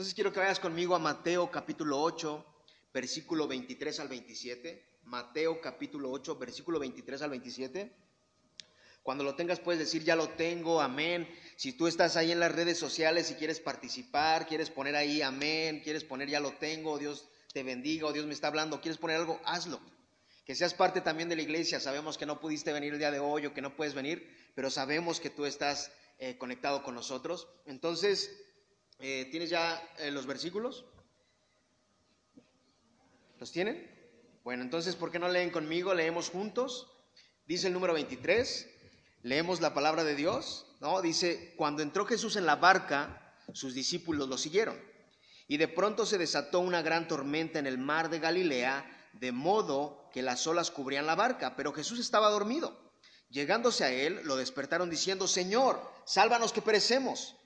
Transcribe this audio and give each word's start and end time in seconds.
Entonces 0.00 0.14
quiero 0.14 0.32
que 0.32 0.40
vayas 0.40 0.58
conmigo 0.58 0.94
a 0.94 0.98
Mateo 0.98 1.50
capítulo 1.50 2.00
8, 2.00 2.42
versículo 2.94 3.46
23 3.46 4.00
al 4.00 4.08
27. 4.08 4.82
Mateo 5.02 5.60
capítulo 5.60 6.10
8, 6.10 6.38
versículo 6.38 6.78
23 6.78 7.20
al 7.20 7.28
27. 7.28 7.92
Cuando 9.02 9.24
lo 9.24 9.34
tengas 9.34 9.60
puedes 9.60 9.78
decir, 9.78 10.02
ya 10.02 10.16
lo 10.16 10.30
tengo, 10.30 10.80
amén. 10.80 11.28
Si 11.56 11.74
tú 11.74 11.86
estás 11.86 12.16
ahí 12.16 12.32
en 12.32 12.40
las 12.40 12.50
redes 12.50 12.78
sociales 12.78 13.30
y 13.30 13.34
quieres 13.34 13.60
participar, 13.60 14.46
quieres 14.46 14.70
poner 14.70 14.96
ahí, 14.96 15.20
amén, 15.20 15.82
quieres 15.84 16.04
poner, 16.04 16.30
ya 16.30 16.40
lo 16.40 16.52
tengo, 16.52 16.96
Dios 16.96 17.28
te 17.52 17.62
bendiga, 17.62 18.06
o 18.06 18.12
Dios 18.14 18.24
me 18.24 18.32
está 18.32 18.46
hablando, 18.46 18.80
quieres 18.80 18.96
poner 18.96 19.18
algo, 19.18 19.38
hazlo. 19.44 19.82
Que 20.46 20.54
seas 20.54 20.72
parte 20.72 21.02
también 21.02 21.28
de 21.28 21.36
la 21.36 21.42
iglesia. 21.42 21.78
Sabemos 21.78 22.16
que 22.16 22.24
no 22.24 22.40
pudiste 22.40 22.72
venir 22.72 22.94
el 22.94 23.00
día 23.00 23.10
de 23.10 23.18
hoy 23.18 23.44
o 23.44 23.52
que 23.52 23.60
no 23.60 23.76
puedes 23.76 23.92
venir, 23.92 24.34
pero 24.54 24.70
sabemos 24.70 25.20
que 25.20 25.28
tú 25.28 25.44
estás 25.44 25.92
eh, 26.18 26.38
conectado 26.38 26.82
con 26.82 26.94
nosotros. 26.94 27.48
Entonces, 27.66 28.30
eh, 29.00 29.28
¿Tienes 29.30 29.50
ya 29.50 29.82
eh, 29.98 30.10
los 30.10 30.26
versículos? 30.26 30.84
¿Los 33.38 33.50
tienen? 33.50 33.90
Bueno, 34.44 34.62
entonces, 34.62 34.94
¿por 34.94 35.10
qué 35.10 35.18
no 35.18 35.28
leen 35.28 35.50
conmigo? 35.50 35.94
Leemos 35.94 36.28
juntos. 36.28 36.92
Dice 37.46 37.68
el 37.68 37.72
número 37.72 37.94
23, 37.94 38.68
leemos 39.22 39.60
la 39.60 39.72
palabra 39.72 40.04
de 40.04 40.14
Dios, 40.14 40.66
¿no? 40.80 41.00
Dice, 41.00 41.54
cuando 41.56 41.82
entró 41.82 42.04
Jesús 42.04 42.36
en 42.36 42.46
la 42.46 42.56
barca, 42.56 43.34
sus 43.54 43.74
discípulos 43.74 44.28
lo 44.28 44.36
siguieron. 44.36 44.78
Y 45.48 45.56
de 45.56 45.66
pronto 45.66 46.06
se 46.06 46.18
desató 46.18 46.60
una 46.60 46.82
gran 46.82 47.08
tormenta 47.08 47.58
en 47.58 47.66
el 47.66 47.78
mar 47.78 48.10
de 48.10 48.20
Galilea, 48.20 49.08
de 49.14 49.32
modo 49.32 50.08
que 50.12 50.22
las 50.22 50.46
olas 50.46 50.70
cubrían 50.70 51.06
la 51.06 51.14
barca, 51.14 51.56
pero 51.56 51.72
Jesús 51.72 51.98
estaba 51.98 52.28
dormido. 52.28 52.92
Llegándose 53.30 53.84
a 53.84 53.90
él, 53.90 54.20
lo 54.24 54.36
despertaron 54.36 54.90
diciendo, 54.90 55.26
Señor, 55.26 55.80
sálvanos 56.04 56.52
que 56.52 56.62
perecemos. 56.62 57.36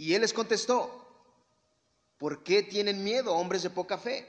Y 0.00 0.14
él 0.14 0.22
les 0.22 0.32
contestó, 0.32 1.06
¿por 2.16 2.42
qué 2.42 2.62
tienen 2.62 3.04
miedo, 3.04 3.34
hombres 3.34 3.62
de 3.62 3.68
poca 3.68 3.98
fe? 3.98 4.26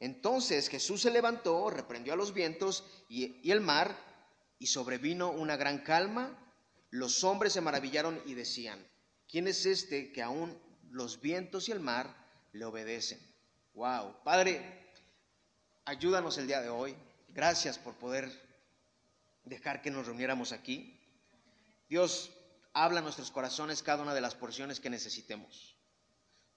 Entonces 0.00 0.68
Jesús 0.68 1.00
se 1.00 1.10
levantó, 1.10 1.70
reprendió 1.70 2.12
a 2.12 2.16
los 2.16 2.34
vientos 2.34 2.84
y, 3.08 3.50
el 3.50 3.62
mar, 3.62 3.96
y 4.58 4.66
sobrevino 4.66 5.30
una 5.30 5.56
gran 5.56 5.78
calma. 5.78 6.36
Los 6.90 7.24
hombres 7.24 7.54
se 7.54 7.62
maravillaron 7.62 8.20
y 8.26 8.34
decían, 8.34 8.86
¿quién 9.26 9.48
es 9.48 9.64
este 9.64 10.12
que 10.12 10.22
aún 10.22 10.60
los 10.90 11.22
vientos 11.22 11.70
y 11.70 11.72
el 11.72 11.80
mar 11.80 12.14
le 12.52 12.66
obedecen? 12.66 13.18
Wow, 13.72 14.22
Padre, 14.24 14.60
ayúdanos 15.86 16.36
el 16.36 16.48
día 16.48 16.60
de 16.60 16.68
hoy. 16.68 16.94
Gracias 17.30 17.78
por 17.78 17.94
poder 17.94 18.30
dejar 19.44 19.80
que 19.80 19.90
nos 19.90 20.04
reuniéramos 20.04 20.52
aquí. 20.52 21.00
Dios, 21.88 22.30
habla 22.84 23.00
a 23.00 23.02
nuestros 23.02 23.30
corazones 23.30 23.82
cada 23.82 24.02
una 24.02 24.14
de 24.14 24.20
las 24.20 24.34
porciones 24.34 24.78
que 24.78 24.88
necesitemos. 24.88 25.76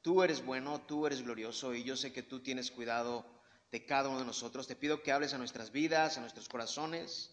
Tú 0.01 0.21
eres 0.21 0.45
bueno, 0.45 0.81
tú 0.81 1.07
eres 1.07 1.23
glorioso 1.23 1.73
y 1.73 1.83
yo 1.83 1.97
sé 1.97 2.13
que 2.13 2.21
tú 2.21 2.41
tienes 2.41 2.69
cuidado 2.69 3.25
de 3.71 3.85
cada 3.85 4.09
uno 4.09 4.19
de 4.19 4.25
nosotros. 4.25 4.67
Te 4.67 4.75
pido 4.75 5.01
que 5.01 5.11
hables 5.11 5.33
a 5.33 5.39
nuestras 5.39 5.71
vidas, 5.71 6.17
a 6.17 6.21
nuestros 6.21 6.47
corazones 6.47 7.31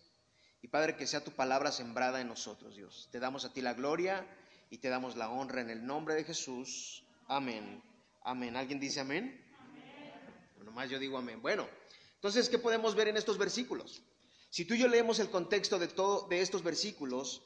y 0.62 0.69
Padre, 0.69 0.97
que 0.97 1.06
sea 1.06 1.22
tu 1.22 1.33
palabra 1.33 1.70
sembrada 1.70 2.20
en 2.20 2.28
nosotros, 2.28 2.77
Dios. 2.77 3.09
Te 3.12 3.20
damos 3.20 3.44
a 3.44 3.53
ti 3.53 3.61
la 3.61 3.75
gloria 3.75 4.27
y 4.70 4.78
te 4.78 4.89
damos 4.89 5.16
la 5.16 5.31
honra 5.31 5.61
en 5.61 5.70
el 5.70 5.86
nombre 5.86 6.14
de 6.14 6.25
Jesús. 6.25 7.05
Amén. 7.27 7.83
Amén. 8.22 8.56
¿Alguien 8.56 8.81
dice 8.81 9.00
amén? 9.00 9.44
amén. 9.61 10.64
Nomás 10.64 10.89
yo 10.89 10.98
digo 10.98 11.19
amén. 11.19 11.42
Bueno, 11.42 11.69
entonces, 12.14 12.48
¿qué 12.48 12.59
podemos 12.59 12.94
ver 12.94 13.09
en 13.09 13.16
estos 13.16 13.39
versículos? 13.39 14.03
Si 14.50 14.64
tú 14.64 14.75
y 14.75 14.78
yo 14.78 14.89
leemos 14.89 15.19
el 15.19 15.28
contexto 15.28 15.78
de, 15.78 15.89
todo, 15.89 16.27
de 16.28 16.41
estos 16.41 16.62
versículos, 16.62 17.42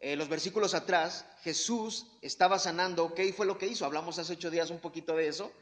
eh, 0.00 0.16
los 0.16 0.30
versículos 0.30 0.72
atrás, 0.72 1.26
Jesús 1.42 2.06
estaba 2.22 2.58
sanando, 2.58 3.14
¿qué 3.14 3.30
fue 3.34 3.44
lo 3.44 3.58
que 3.58 3.66
hizo? 3.66 3.84
Hablamos 3.84 4.18
hace 4.18 4.32
ocho 4.32 4.50
días 4.50 4.70
un 4.70 4.80
poquito 4.80 5.14
de 5.14 5.28
eso. 5.28 5.52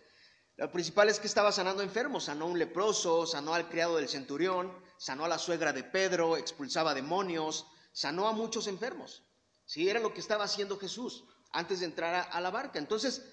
Lo 0.56 0.70
principal 0.70 1.08
es 1.08 1.18
que 1.18 1.26
estaba 1.26 1.50
sanando 1.50 1.82
enfermos, 1.82 2.24
sanó 2.24 2.46
un 2.46 2.58
leproso, 2.58 3.26
sanó 3.26 3.54
al 3.54 3.68
criado 3.68 3.96
del 3.96 4.08
centurión, 4.08 4.72
sanó 4.96 5.24
a 5.24 5.28
la 5.28 5.38
suegra 5.38 5.72
de 5.72 5.82
Pedro, 5.82 6.36
expulsaba 6.36 6.94
demonios, 6.94 7.66
sanó 7.92 8.28
a 8.28 8.32
muchos 8.32 8.68
enfermos. 8.68 9.24
Sí, 9.64 9.88
era 9.88 9.98
lo 9.98 10.14
que 10.14 10.20
estaba 10.20 10.44
haciendo 10.44 10.78
Jesús 10.78 11.24
antes 11.52 11.80
de 11.80 11.86
entrar 11.86 12.28
a, 12.30 12.40
la 12.40 12.50
barca. 12.50 12.78
Entonces, 12.78 13.24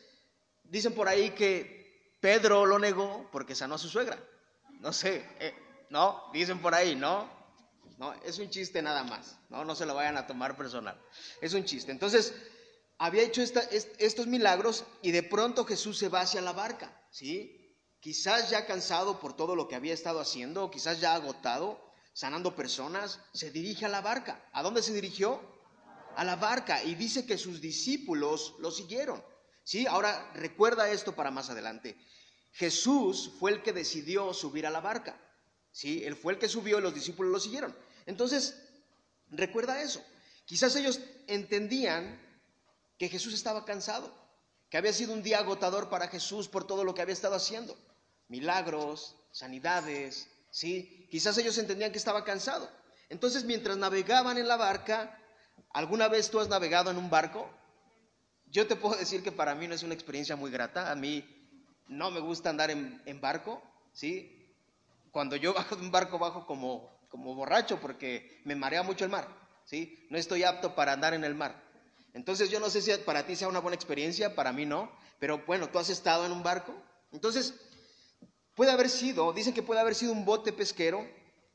dicen 0.63 0.93
por 0.93 1.07
ahí 1.07 1.31
que 1.31 2.17
Pedro 2.19 2.65
lo 2.65 2.79
negó 2.79 3.29
porque 3.31 3.53
sanó 3.53 3.75
a 3.75 3.79
su 3.79 3.89
suegra. 3.89 4.17
No 4.79 4.91
sé, 4.91 5.27
eh, 5.39 5.53
no, 5.91 6.29
dicen 6.33 6.59
por 6.59 6.73
ahí, 6.73 6.95
¿no? 6.95 7.29
¿No? 7.97 8.13
Es 8.23 8.39
un 8.39 8.49
chiste 8.49 8.81
nada 8.81 9.03
más, 9.03 9.37
¿no? 9.49 9.65
No 9.65 9.75
se 9.75 9.85
lo 9.85 9.95
vayan 9.95 10.17
a 10.17 10.27
tomar 10.27 10.57
personal. 10.57 10.99
Es 11.41 11.53
un 11.53 11.65
chiste. 11.65 11.91
Entonces, 11.91 12.33
había 12.97 13.23
hecho 13.23 13.41
estos 13.41 14.27
milagros 14.27 14.85
y 15.01 15.11
de 15.11 15.23
pronto 15.23 15.65
Jesús 15.65 15.97
se 15.97 16.09
va 16.09 16.21
hacia 16.21 16.41
la 16.41 16.53
barca, 16.53 17.01
¿sí? 17.11 17.61
Quizás 17.99 18.49
ya 18.49 18.65
cansado 18.65 19.19
por 19.19 19.35
todo 19.35 19.55
lo 19.55 19.67
que 19.67 19.75
había 19.75 19.93
estado 19.93 20.19
haciendo, 20.19 20.69
quizás 20.69 21.01
ya 21.01 21.15
agotado, 21.15 21.81
sanando 22.13 22.55
personas, 22.55 23.19
se 23.33 23.51
dirige 23.51 23.85
a 23.85 23.89
la 23.89 24.01
barca. 24.01 24.47
¿A 24.53 24.61
dónde 24.63 24.81
se 24.81 24.93
dirigió? 24.93 25.41
A 26.15 26.23
la 26.23 26.35
barca. 26.35 26.83
Y 26.83 26.95
dice 26.95 27.25
que 27.25 27.37
sus 27.37 27.59
discípulos 27.61 28.55
lo 28.59 28.71
siguieron. 28.71 29.23
¿Sí? 29.63 29.87
Ahora 29.87 30.31
recuerda 30.35 30.89
esto 30.91 31.15
para 31.15 31.31
más 31.31 31.49
adelante. 31.49 31.97
Jesús 32.53 33.33
fue 33.39 33.51
el 33.51 33.63
que 33.63 33.73
decidió 33.73 34.33
subir 34.33 34.65
a 34.65 34.69
la 34.69 34.79
barca. 34.79 35.19
¿Sí? 35.71 36.03
Él 36.05 36.15
fue 36.15 36.33
el 36.33 36.39
que 36.39 36.47
subió 36.47 36.77
y 36.77 36.81
los 36.81 36.93
discípulos 36.93 37.31
lo 37.33 37.39
siguieron. 37.39 37.75
Entonces, 38.05 38.61
recuerda 39.29 39.81
eso. 39.81 40.03
Quizás 40.45 40.75
ellos 40.75 40.99
entendían 41.27 42.19
que 42.97 43.09
Jesús 43.09 43.33
estaba 43.33 43.65
cansado, 43.65 44.13
que 44.69 44.77
había 44.77 44.93
sido 44.93 45.13
un 45.13 45.23
día 45.23 45.39
agotador 45.39 45.89
para 45.89 46.07
Jesús 46.07 46.47
por 46.47 46.65
todo 46.65 46.83
lo 46.83 46.93
que 46.93 47.01
había 47.01 47.13
estado 47.13 47.35
haciendo. 47.35 47.77
Milagros, 48.27 49.15
sanidades, 49.31 50.27
¿sí? 50.51 51.07
Quizás 51.11 51.37
ellos 51.37 51.57
entendían 51.57 51.91
que 51.91 51.97
estaba 51.97 52.23
cansado. 52.23 52.69
Entonces, 53.09 53.43
mientras 53.43 53.77
navegaban 53.77 54.37
en 54.37 54.47
la 54.47 54.57
barca, 54.57 55.19
¿alguna 55.73 56.07
vez 56.07 56.29
tú 56.29 56.39
has 56.39 56.47
navegado 56.47 56.91
en 56.91 56.97
un 56.97 57.09
barco? 57.09 57.49
Yo 58.47 58.67
te 58.67 58.75
puedo 58.75 58.95
decir 58.95 59.23
que 59.23 59.31
para 59.31 59.55
mí 59.55 59.67
no 59.67 59.75
es 59.75 59.83
una 59.83 59.93
experiencia 59.93 60.35
muy 60.35 60.49
grata. 60.51 60.91
A 60.91 60.95
mí 60.95 61.23
no 61.87 62.09
me 62.11 62.19
gusta 62.19 62.49
andar 62.49 62.71
en, 62.71 63.21
barco, 63.21 63.61
¿sí? 63.93 64.53
Cuando 65.11 65.35
yo 65.35 65.53
bajo 65.55 65.75
de 65.75 65.81
un 65.81 65.91
barco, 65.91 66.17
bajo 66.17 66.45
como 66.45 66.94
como 67.15 67.33
borracho 67.33 67.79
porque 67.79 68.41
me 68.43 68.55
marea 68.55 68.83
mucho 68.83 69.05
el 69.05 69.09
mar, 69.09 69.29
¿sí? 69.63 70.05
No 70.09 70.17
estoy 70.17 70.43
apto 70.43 70.75
para 70.75 70.91
andar 70.91 71.13
en 71.13 71.23
el 71.23 71.33
mar. 71.33 71.63
Entonces 72.13 72.49
yo 72.49 72.59
no 72.59 72.69
sé 72.69 72.81
si 72.81 72.91
para 73.05 73.25
ti 73.25 73.37
sea 73.37 73.47
una 73.47 73.59
buena 73.59 73.75
experiencia, 73.75 74.35
para 74.35 74.51
mí 74.51 74.65
no, 74.65 74.91
pero 75.17 75.41
bueno, 75.47 75.69
tú 75.69 75.79
has 75.79 75.89
estado 75.89 76.25
en 76.25 76.33
un 76.33 76.43
barco. 76.43 76.75
Entonces, 77.13 77.53
puede 78.53 78.71
haber 78.71 78.89
sido, 78.89 79.31
dicen 79.31 79.53
que 79.53 79.63
puede 79.63 79.79
haber 79.79 79.95
sido 79.95 80.11
un 80.11 80.25
bote 80.25 80.51
pesquero 80.51 81.07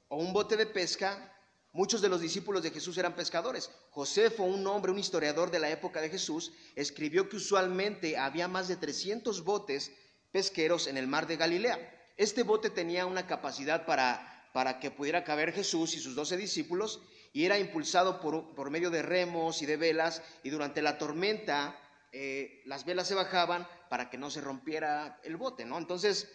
o 0.09 0.16
un 0.16 0.32
bote 0.32 0.56
de 0.56 0.65
pesca. 0.65 1.31
Muchos 1.75 2.00
de 2.00 2.09
los 2.09 2.22
discípulos 2.22 2.62
de 2.62 2.70
Jesús 2.70 2.97
eran 2.97 3.15
pescadores. 3.15 3.70
Josefo, 3.91 4.44
un 4.44 4.66
hombre, 4.66 4.93
un 4.93 4.99
historiador 4.99 5.50
de 5.50 5.59
la 5.59 5.69
época 5.69 6.00
de 6.00 6.09
Jesús, 6.09 6.53
escribió 6.75 7.28
que 7.28 7.37
usualmente 7.37 8.16
había 8.16 8.49
más 8.49 8.66
de 8.66 8.76
300 8.76 9.44
botes 9.44 9.93
pesqueros 10.32 10.87
en 10.87 10.97
el 10.97 11.06
mar 11.06 11.26
de 11.26 11.37
Galilea. 11.37 11.78
Este 12.16 12.44
bote 12.44 12.70
tenía 12.70 13.04
una 13.04 13.26
capacidad 13.26 13.84
para 13.84 14.39
para 14.53 14.81
que 14.81 14.91
pudiera 14.91 15.25
caber 15.25 15.53
Jesús 15.53 15.94
y 15.94 16.00
sus 16.00 16.15
doce 16.15 16.37
discípulos, 16.37 17.00
y 17.33 17.44
era 17.44 17.59
impulsado 17.59 18.21
por, 18.21 18.71
medio 18.71 18.91
de 18.91 19.03
remos 19.03 19.62
y 19.62 19.66
de 19.66 19.77
velas, 19.77 20.22
y 20.43 20.50
durante 20.50 20.83
la 20.83 20.99
tormenta 20.99 21.78
eh, 22.12 22.62
las 22.66 22.84
velas 22.84 23.06
se 23.06 23.15
bajaban 23.15 23.66
para 23.88 24.11
que 24.11 24.19
no 24.19 24.31
se 24.31 24.41
rompiera 24.41 25.21
el 25.22 25.37
bote, 25.37 25.65
¿no? 25.65 25.78
Entonces, 25.78 26.28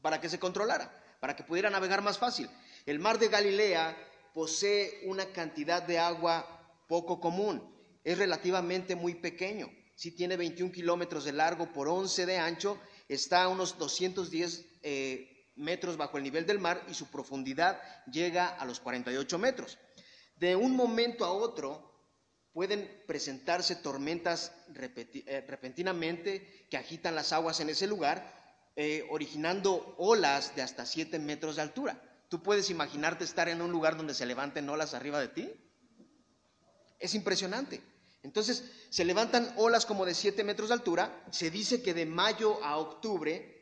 para 0.00 0.20
que 0.20 0.28
se 0.28 0.38
controlara, 0.38 0.90
para 1.20 1.36
que 1.36 1.44
pudiera 1.44 1.70
navegar 1.70 2.02
más 2.02 2.18
fácil. 2.18 2.48
El 2.86 2.98
mar 2.98 3.18
de 3.18 3.28
Galilea 3.28 3.96
posee 4.32 5.02
una 5.04 5.26
cantidad 5.26 5.82
de 5.82 5.98
agua 5.98 6.82
poco 6.88 7.20
común, 7.20 7.74
es 8.02 8.18
relativamente 8.18 8.96
muy 8.96 9.14
pequeño, 9.14 9.70
si 9.96 10.10
tiene 10.10 10.36
21 10.36 10.72
kilómetros 10.72 11.24
de 11.24 11.32
largo 11.32 11.72
por 11.72 11.88
11 11.88 12.26
de 12.26 12.38
ancho, 12.38 12.78
está 13.08 13.44
a 13.44 13.48
unos 13.48 13.78
210 13.78 14.66
eh, 14.82 15.33
metros 15.56 15.96
bajo 15.96 16.16
el 16.16 16.24
nivel 16.24 16.46
del 16.46 16.58
mar 16.58 16.84
y 16.88 16.94
su 16.94 17.06
profundidad 17.06 17.80
llega 18.10 18.48
a 18.48 18.64
los 18.64 18.80
48 18.80 19.38
metros. 19.38 19.78
De 20.36 20.56
un 20.56 20.74
momento 20.74 21.24
a 21.24 21.32
otro 21.32 21.94
pueden 22.52 23.02
presentarse 23.06 23.76
tormentas 23.76 24.52
eh, 24.74 25.44
repentinamente 25.46 26.66
que 26.70 26.76
agitan 26.76 27.14
las 27.14 27.32
aguas 27.32 27.60
en 27.60 27.68
ese 27.68 27.86
lugar, 27.86 28.32
eh, 28.76 29.06
originando 29.10 29.94
olas 29.98 30.54
de 30.54 30.62
hasta 30.62 30.86
7 30.86 31.18
metros 31.18 31.56
de 31.56 31.62
altura. 31.62 32.00
¿Tú 32.28 32.42
puedes 32.42 32.70
imaginarte 32.70 33.24
estar 33.24 33.48
en 33.48 33.60
un 33.60 33.70
lugar 33.70 33.96
donde 33.96 34.14
se 34.14 34.26
levanten 34.26 34.68
olas 34.68 34.94
arriba 34.94 35.20
de 35.20 35.28
ti? 35.28 35.52
Es 36.98 37.14
impresionante. 37.14 37.82
Entonces, 38.22 38.64
se 38.88 39.04
levantan 39.04 39.52
olas 39.56 39.84
como 39.84 40.06
de 40.06 40.14
7 40.14 40.42
metros 40.44 40.68
de 40.70 40.74
altura. 40.74 41.24
Se 41.30 41.50
dice 41.50 41.82
que 41.82 41.92
de 41.92 42.06
mayo 42.06 42.64
a 42.64 42.78
octubre 42.78 43.53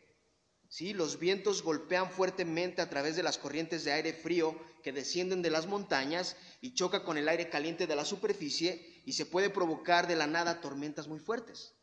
¿sí? 0.73 0.95
Los 0.95 1.19
vientos 1.19 1.63
golpean 1.63 2.11
fuertemente 2.11 2.81
a 2.81 2.89
través 2.89 3.15
de 3.15 3.23
las 3.23 3.37
corrientes 3.37 3.85
de 3.85 3.93
aire 3.93 4.15
frío 4.15 4.59
que 4.83 4.91
descienden 4.91 5.43
de 5.43 5.51
las 5.51 5.67
montañas 5.67 6.35
y 6.63 6.73
choca 6.73 7.05
con 7.05 7.19
el 7.19 7.29
aire 7.29 7.51
caliente 7.51 7.87
de 7.87 7.95
la 7.95 8.07
superficie 8.07 9.03
y 9.05 9.13
se 9.13 9.27
puede 9.27 9.51
provocar 9.51 10.07
de 10.07 10.17
la 10.17 10.27
nada 10.27 10.63
tormentas 10.63 11.09
muy 11.09 11.19
fuertes. 11.19 11.75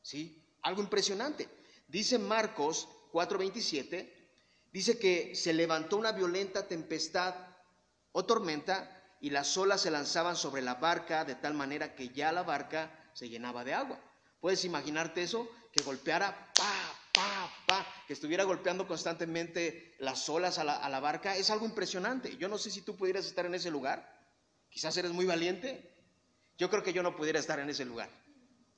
¿sí? 0.00 0.42
Algo 0.62 0.80
impresionante. 0.80 1.46
Dice 1.88 2.18
Marcos 2.18 2.88
4:27, 3.12 4.10
dice 4.72 4.98
que 4.98 5.36
se 5.36 5.52
levantó 5.52 5.98
una 5.98 6.12
violenta 6.12 6.66
tempestad 6.66 7.34
o 8.12 8.24
tormenta 8.24 8.94
y 9.20 9.28
las 9.28 9.54
olas 9.58 9.82
se 9.82 9.90
lanzaban 9.90 10.36
sobre 10.36 10.62
la 10.62 10.76
barca 10.76 11.26
de 11.26 11.34
tal 11.34 11.52
manera 11.52 11.94
que 11.94 12.08
ya 12.08 12.32
la 12.32 12.44
barca 12.44 13.10
se 13.12 13.28
llenaba 13.28 13.62
de 13.62 13.74
agua. 13.74 14.00
¿Puedes 14.40 14.64
imaginarte 14.64 15.22
eso? 15.22 15.50
Que 15.70 15.84
golpeara, 15.84 16.50
pa, 16.54 16.64
pa, 16.64 16.64
pa, 16.64 16.77
que 18.08 18.14
estuviera 18.14 18.44
golpeando 18.44 18.88
constantemente 18.88 19.94
las 19.98 20.30
olas 20.30 20.58
a 20.58 20.64
la, 20.64 21.00
barca. 21.00 21.36
Es 21.36 21.50
algo 21.50 21.66
impresionante. 21.66 22.38
Yo 22.38 22.48
no 22.48 22.56
sé 22.56 22.70
si 22.70 22.80
tú 22.80 22.96
pudieras 22.96 23.26
estar 23.26 23.44
en 23.44 23.54
ese 23.54 23.70
lugar. 23.70 24.02
Quizás 24.70 24.96
eres 24.96 25.12
muy 25.12 25.26
valiente. 25.26 25.92
Yo 26.56 26.70
creo 26.70 26.82
que 26.82 26.94
yo 26.94 27.02
no 27.02 27.14
pudiera 27.14 27.38
estar 27.38 27.60
en 27.60 27.68
ese 27.68 27.84
lugar. 27.84 28.08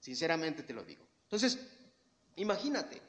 Sinceramente 0.00 0.65
te 0.65 0.73
lo 0.73 0.82
digo. 0.82 1.06
Entonces, 1.23 1.61
imagínate, 2.35 3.00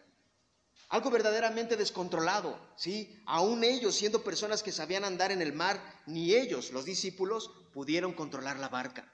algo 0.89 1.09
verdaderamente 1.09 1.75
descontrolado, 1.75 2.55
¿sí? 2.75 3.19
Aún 3.25 3.63
ellos, 3.63 3.95
siendo 3.95 4.23
personas 4.23 4.61
que 4.61 4.71
sabían 4.71 5.05
andar 5.05 5.31
en 5.31 5.41
el 5.41 5.53
mar, 5.53 5.81
ni 6.05 6.35
ellos, 6.35 6.69
los 6.69 6.85
discípulos, 6.85 7.49
pudieron 7.73 8.13
controlar 8.13 8.59
la 8.59 8.69
barca. 8.69 9.11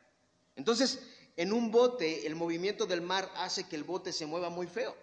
Entonces, 0.58 1.00
en 1.38 1.54
un 1.54 1.72
bote, 1.72 2.28
el 2.28 2.36
movimiento 2.36 2.86
del 2.86 3.00
mar 3.00 3.32
hace 3.38 3.64
que 3.64 3.78
el 3.78 3.86
bote 3.86 4.12
se 4.12 4.26
mueva 4.26 4.50
muy 4.50 4.68
feo, 4.68 4.94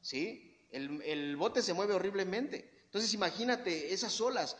¿sí? 0.00 0.55
El, 0.76 1.36
bote 1.36 1.62
se 1.62 1.72
mueve 1.72 1.94
horriblemente. 1.94 2.70
Entonces, 2.84 3.14
imagínate 3.14 3.92
esas 3.92 4.20
olas 4.20 4.56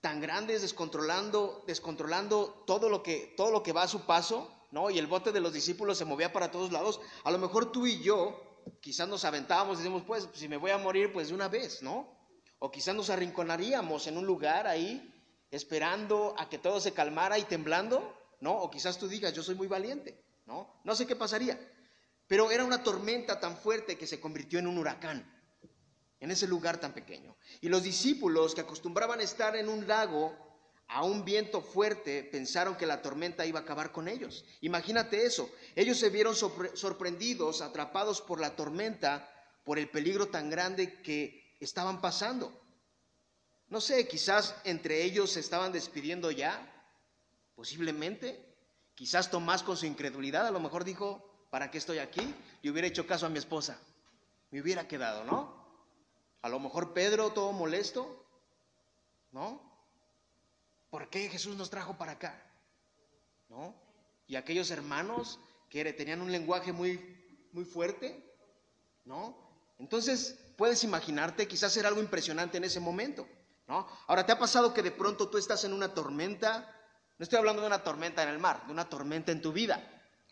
tan 0.00 0.20
grandes 0.20 0.62
descontrolando, 0.62 1.64
descontrolando 1.66 2.64
todo 2.66 2.88
lo 2.88 3.02
que, 3.02 3.34
todo 3.36 3.50
lo 3.50 3.62
que 3.62 3.72
va 3.72 3.82
a 3.82 3.88
su 3.88 4.06
paso, 4.06 4.50
¿no? 4.70 4.90
Y 4.90 4.98
el 4.98 5.06
bote 5.06 5.32
de 5.32 5.40
los 5.40 5.52
discípulos 5.52 5.98
se 5.98 6.04
movía 6.04 6.32
para 6.32 6.50
todos 6.50 6.72
lados. 6.72 7.00
A 7.24 7.30
lo 7.30 7.38
mejor 7.38 7.72
tú 7.72 7.86
y 7.86 8.00
yo 8.00 8.62
quizás 8.80 9.08
nos 9.08 9.24
aventábamos 9.24 9.76
y 9.76 9.82
decimos, 9.82 10.04
pues, 10.06 10.28
si 10.34 10.48
me 10.48 10.56
voy 10.56 10.70
a 10.70 10.78
morir, 10.78 11.12
pues 11.12 11.28
de 11.28 11.34
una 11.34 11.48
vez, 11.48 11.82
¿no? 11.82 12.16
O 12.60 12.70
quizás 12.70 12.94
nos 12.94 13.10
arrinconaríamos 13.10 14.06
en 14.06 14.16
un 14.16 14.26
lugar 14.26 14.66
ahí, 14.66 15.12
esperando 15.50 16.34
a 16.38 16.48
que 16.48 16.58
todo 16.58 16.80
se 16.80 16.92
calmara 16.92 17.38
y 17.38 17.44
temblando, 17.44 18.16
¿no? 18.40 18.52
O 18.52 18.70
quizás 18.70 18.98
tú 18.98 19.08
digas, 19.08 19.32
yo 19.32 19.42
soy 19.42 19.54
muy 19.56 19.66
valiente, 19.66 20.22
¿no? 20.46 20.80
No 20.84 20.94
sé 20.94 21.06
qué 21.06 21.16
pasaría. 21.16 21.58
Pero 22.26 22.50
era 22.52 22.64
una 22.64 22.82
tormenta 22.82 23.40
tan 23.40 23.56
fuerte 23.56 23.98
que 23.98 24.06
se 24.06 24.20
convirtió 24.20 24.60
en 24.60 24.68
un 24.68 24.78
huracán, 24.78 25.39
en 26.20 26.30
ese 26.30 26.46
lugar 26.46 26.78
tan 26.78 26.92
pequeño. 26.92 27.36
Y 27.60 27.68
los 27.68 27.82
discípulos 27.82 28.54
que 28.54 28.60
acostumbraban 28.60 29.20
a 29.20 29.24
estar 29.24 29.56
en 29.56 29.68
un 29.68 29.88
lago 29.88 30.36
a 30.92 31.04
un 31.04 31.24
viento 31.24 31.62
fuerte, 31.62 32.24
pensaron 32.24 32.76
que 32.76 32.84
la 32.84 33.00
tormenta 33.00 33.46
iba 33.46 33.60
a 33.60 33.62
acabar 33.62 33.92
con 33.92 34.08
ellos. 34.08 34.44
Imagínate 34.60 35.24
eso. 35.24 35.48
Ellos 35.76 35.98
se 35.98 36.10
vieron 36.10 36.34
sorprendidos, 36.34 37.62
atrapados 37.62 38.20
por 38.20 38.40
la 38.40 38.56
tormenta, 38.56 39.28
por 39.64 39.78
el 39.78 39.88
peligro 39.88 40.28
tan 40.28 40.50
grande 40.50 41.00
que 41.02 41.56
estaban 41.60 42.00
pasando. 42.00 42.60
No 43.68 43.80
sé, 43.80 44.08
quizás 44.08 44.56
entre 44.64 45.04
ellos 45.04 45.30
se 45.30 45.40
estaban 45.40 45.70
despidiendo 45.70 46.32
ya, 46.32 46.60
posiblemente. 47.54 48.44
Quizás 48.96 49.30
Tomás 49.30 49.62
con 49.62 49.76
su 49.76 49.86
incredulidad 49.86 50.48
a 50.48 50.50
lo 50.50 50.58
mejor 50.58 50.82
dijo, 50.84 51.46
¿para 51.50 51.70
qué 51.70 51.78
estoy 51.78 51.98
aquí? 51.98 52.34
Y 52.62 52.68
hubiera 52.68 52.88
hecho 52.88 53.06
caso 53.06 53.26
a 53.26 53.30
mi 53.30 53.38
esposa. 53.38 53.78
Me 54.50 54.60
hubiera 54.60 54.88
quedado, 54.88 55.24
¿no? 55.24 55.59
A 56.42 56.48
lo 56.48 56.58
mejor 56.58 56.92
Pedro 56.94 57.32
todo 57.32 57.52
molesto, 57.52 58.26
¿no? 59.32 59.60
¿Por 60.90 61.08
qué 61.08 61.28
Jesús 61.28 61.56
nos 61.56 61.70
trajo 61.70 61.96
para 61.96 62.12
acá? 62.12 62.42
¿No? 63.48 63.74
Y 64.26 64.36
aquellos 64.36 64.70
hermanos 64.70 65.38
que 65.68 65.92
tenían 65.92 66.20
un 66.20 66.32
lenguaje 66.32 66.72
muy, 66.72 66.98
muy 67.52 67.64
fuerte, 67.64 68.24
¿no? 69.04 69.36
Entonces, 69.78 70.38
puedes 70.56 70.84
imaginarte, 70.84 71.48
quizás 71.48 71.76
era 71.76 71.88
algo 71.88 72.00
impresionante 72.00 72.58
en 72.58 72.64
ese 72.64 72.80
momento, 72.80 73.26
¿no? 73.66 73.86
Ahora, 74.06 74.26
¿te 74.26 74.32
ha 74.32 74.38
pasado 74.38 74.74
que 74.74 74.82
de 74.82 74.90
pronto 74.90 75.28
tú 75.28 75.38
estás 75.38 75.64
en 75.64 75.72
una 75.72 75.94
tormenta? 75.94 76.74
No 77.18 77.22
estoy 77.22 77.38
hablando 77.38 77.62
de 77.62 77.68
una 77.68 77.84
tormenta 77.84 78.22
en 78.22 78.30
el 78.30 78.38
mar, 78.38 78.66
de 78.66 78.72
una 78.72 78.88
tormenta 78.88 79.30
en 79.32 79.42
tu 79.42 79.52
vida. 79.52 79.82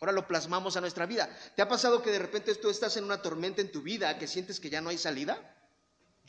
Ahora 0.01 0.11
lo 0.11 0.27
plasmamos 0.27 0.77
a 0.77 0.81
nuestra 0.81 1.05
vida. 1.05 1.29
¿Te 1.55 1.61
ha 1.61 1.67
pasado 1.67 2.01
que 2.01 2.11
de 2.11 2.19
repente 2.19 2.55
tú 2.55 2.69
estás 2.69 2.95
en 2.97 3.03
una 3.03 3.21
tormenta 3.21 3.61
en 3.61 3.71
tu 3.71 3.81
vida 3.81 4.17
que 4.17 4.27
sientes 4.27 4.59
que 4.59 4.69
ya 4.69 4.81
no 4.81 4.89
hay 4.89 4.97
salida? 4.97 5.37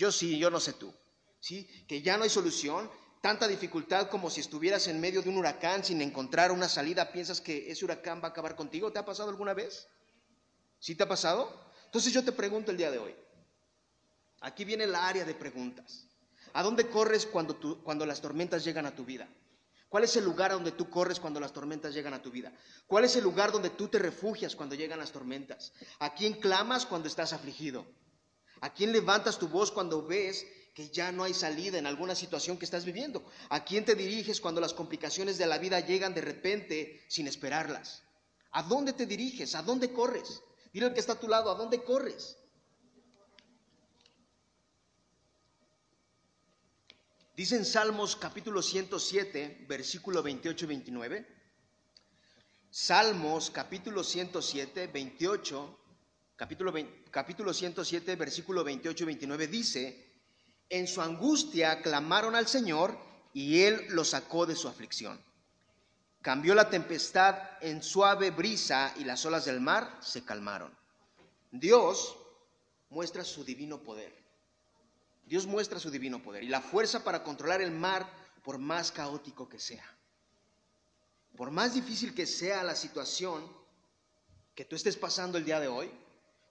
Yo 0.00 0.11
sí, 0.11 0.38
yo 0.38 0.49
no 0.49 0.61
sé 0.61 0.73
tú. 0.73 0.91
¿Sí? 1.41 1.69
Que 1.87 2.00
ya 2.00 2.17
no 2.17 2.25
hay 2.25 2.31
solución, 2.31 2.91
tanta 3.20 3.47
dificultad 3.47 4.08
como 4.08 4.31
si 4.31 4.41
estuvieras 4.41 4.88
en 4.88 4.99
medio 4.99 5.20
de 5.20 5.29
un 5.29 5.37
huracán 5.37 5.85
sin 5.85 6.00
encontrar 6.00 6.52
una 6.52 6.70
salida, 6.70 7.12
piensas 7.12 7.43
que 7.43 7.70
ese 7.70 7.85
huracán 7.85 8.23
va 8.23 8.29
a 8.29 8.31
acabar 8.31 8.56
contigo. 8.56 8.91
¿Te 8.91 8.99
ha 8.99 9.05
pasado 9.05 9.29
alguna 9.29 9.52
vez? 9.52 9.88
¿Sí 10.79 10.94
te 10.94 11.02
ha 11.02 11.08
pasado? 11.08 11.55
Entonces 11.85 12.14
yo 12.14 12.25
te 12.25 12.32
pregunto 12.32 12.70
el 12.70 12.79
día 12.79 12.91
de 12.91 12.97
hoy. 12.97 13.14
Aquí 14.41 14.64
viene 14.64 14.85
el 14.85 14.94
área 14.94 15.26
de 15.26 15.35
preguntas. 15.35 16.06
¿A 16.55 16.62
dónde 16.62 16.88
corres 16.88 17.26
cuando, 17.26 17.82
cuando 17.82 18.06
las 18.06 18.23
tormentas 18.23 18.64
llegan 18.64 18.87
a 18.87 18.94
tu 18.94 19.05
vida? 19.05 19.29
¿Cuál 19.91 20.05
es 20.05 20.17
el 20.17 20.25
lugar 20.25 20.53
a 20.53 20.55
donde 20.55 20.73
tú 20.73 20.88
corres 20.88 21.20
cuando 21.20 21.41
las 21.41 21.53
tormentas 21.53 21.93
llegan 21.93 22.14
a 22.14 22.23
tu 22.23 22.31
vida? 22.31 22.55
¿Cuál 22.87 23.05
es 23.05 23.17
el 23.17 23.25
lugar 23.25 23.53
donde 23.53 23.69
tú 23.69 23.88
te 23.88 23.99
refugias 23.99 24.56
cuando 24.56 24.75
llegan 24.76 24.99
las 24.99 25.12
tormentas? 25.12 25.75
¿A 25.99 26.14
quién 26.14 26.41
clamas 26.41 26.87
cuando 26.87 27.06
estás 27.06 27.35
afligido? 27.35 27.85
¿A 28.61 28.73
quién 28.73 28.93
levantas 28.93 29.39
tu 29.39 29.49
voz 29.49 29.71
cuando 29.71 30.07
ves 30.07 30.47
que 30.75 30.89
ya 30.91 31.12
no 31.12 31.25
hay 31.25 31.35
salida 31.35 31.79
en 31.79 31.87
alguna 31.87 32.15
situación 32.15 32.59
que 32.59 32.65
estás 32.65 32.85
viviendo? 32.85 33.25
¿A 33.49 33.65
quién 33.65 33.85
te 33.85 33.95
diriges 33.95 34.41
cuando 34.41 34.61
las 34.61 34.75
complicaciones 34.75 35.39
de 35.39 35.47
la 35.47 35.59
vida 35.59 35.81
llegan 35.81 36.15
de 36.15 36.21
repente 36.21 37.05
sin 37.09 37.27
esperarlas? 37.27 38.03
¿A 38.53 38.62
dónde 38.62 38.93
te 38.93 39.07
diriges? 39.07 39.55
¿A 39.55 39.62
dónde 39.62 39.93
corres? 39.93 40.43
Dile 40.73 40.87
al 40.87 40.95
que 40.95 41.01
está 41.01 41.15
a 41.15 41.21
tu 41.21 41.29
lado, 41.29 41.51
¿a 41.51 41.55
dónde 41.55 41.83
corres? 41.83 42.37
Dice 47.37 47.56
en 47.56 47.65
Salmos 47.65 48.17
capítulo 48.17 48.61
107, 48.61 49.65
versículo 49.67 50.23
28 50.23 50.65
y 50.65 50.69
29. 50.69 51.27
Salmos 52.71 53.51
capítulo 53.51 54.05
107, 54.05 54.89
28, 54.89 55.80
capítulo, 56.41 56.73
capítulo 57.11 57.53
107, 57.53 58.17
versículo 58.17 58.65
28 58.65 59.05
y 59.05 59.07
29 59.07 59.47
dice, 59.47 60.11
en 60.71 60.89
su 60.89 61.03
angustia 61.03 61.83
clamaron 61.83 62.35
al 62.35 62.49
Señor 62.49 62.97
y 63.35 63.61
Él 63.61 63.85
los 63.91 64.09
sacó 64.09 64.47
de 64.47 64.57
su 64.57 64.67
aflicción. 64.67 65.23
Cambió 66.23 66.55
la 66.55 66.71
tempestad 66.71 67.37
en 67.61 67.82
suave 67.82 68.31
brisa 68.31 68.94
y 68.97 69.05
las 69.05 69.23
olas 69.27 69.44
del 69.44 69.61
mar 69.61 69.99
se 70.01 70.25
calmaron. 70.25 70.75
Dios 71.51 72.17
muestra 72.89 73.23
su 73.23 73.44
divino 73.44 73.82
poder. 73.82 74.17
Dios 75.27 75.47
muestra 75.47 75.79
su 75.79 75.91
divino 75.91 76.23
poder 76.23 76.43
y 76.43 76.49
la 76.49 76.63
fuerza 76.63 77.05
para 77.05 77.23
controlar 77.23 77.61
el 77.61 77.70
mar 77.70 78.11
por 78.43 78.56
más 78.56 78.91
caótico 78.93 79.47
que 79.47 79.59
sea. 79.59 79.85
Por 81.37 81.51
más 81.51 81.75
difícil 81.75 82.15
que 82.15 82.25
sea 82.25 82.65
la 82.65 82.77
situación 82.77 83.47
que 84.55 84.65
tú 84.65 84.75
estés 84.75 84.97
pasando 84.97 85.37
el 85.37 85.44
día 85.44 85.61
de 85.61 85.69
hoy, 85.69 85.91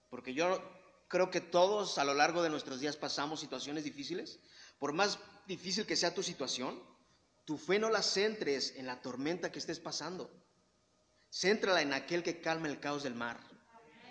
porque 0.10 0.34
yo 0.34 0.62
creo 1.08 1.30
que 1.30 1.42
todos 1.42 1.98
a 1.98 2.04
lo 2.04 2.14
largo 2.14 2.42
de 2.42 2.50
nuestros 2.50 2.80
días 2.80 2.98
pasamos 2.98 3.40
situaciones 3.40 3.84
difíciles. 3.84 4.40
Por 4.80 4.94
más 4.94 5.20
difícil 5.48 5.86
que 5.86 5.96
sea 5.96 6.14
tu 6.14 6.24
situación, 6.24 6.82
tu 7.46 7.58
fe 7.58 7.80
no 7.80 7.90
la 7.90 8.02
centres 8.02 8.74
en 8.76 8.86
la 8.86 9.02
tormenta 9.02 9.52
que 9.52 9.60
estés 9.60 9.80
pasando. 9.80 10.32
Céntrala 11.32 11.82
en 11.82 11.94
aquel 11.94 12.24
que 12.24 12.42
calma 12.42 12.68
el 12.68 12.80
caos 12.80 13.04
del 13.04 13.16
mar. 13.16 13.40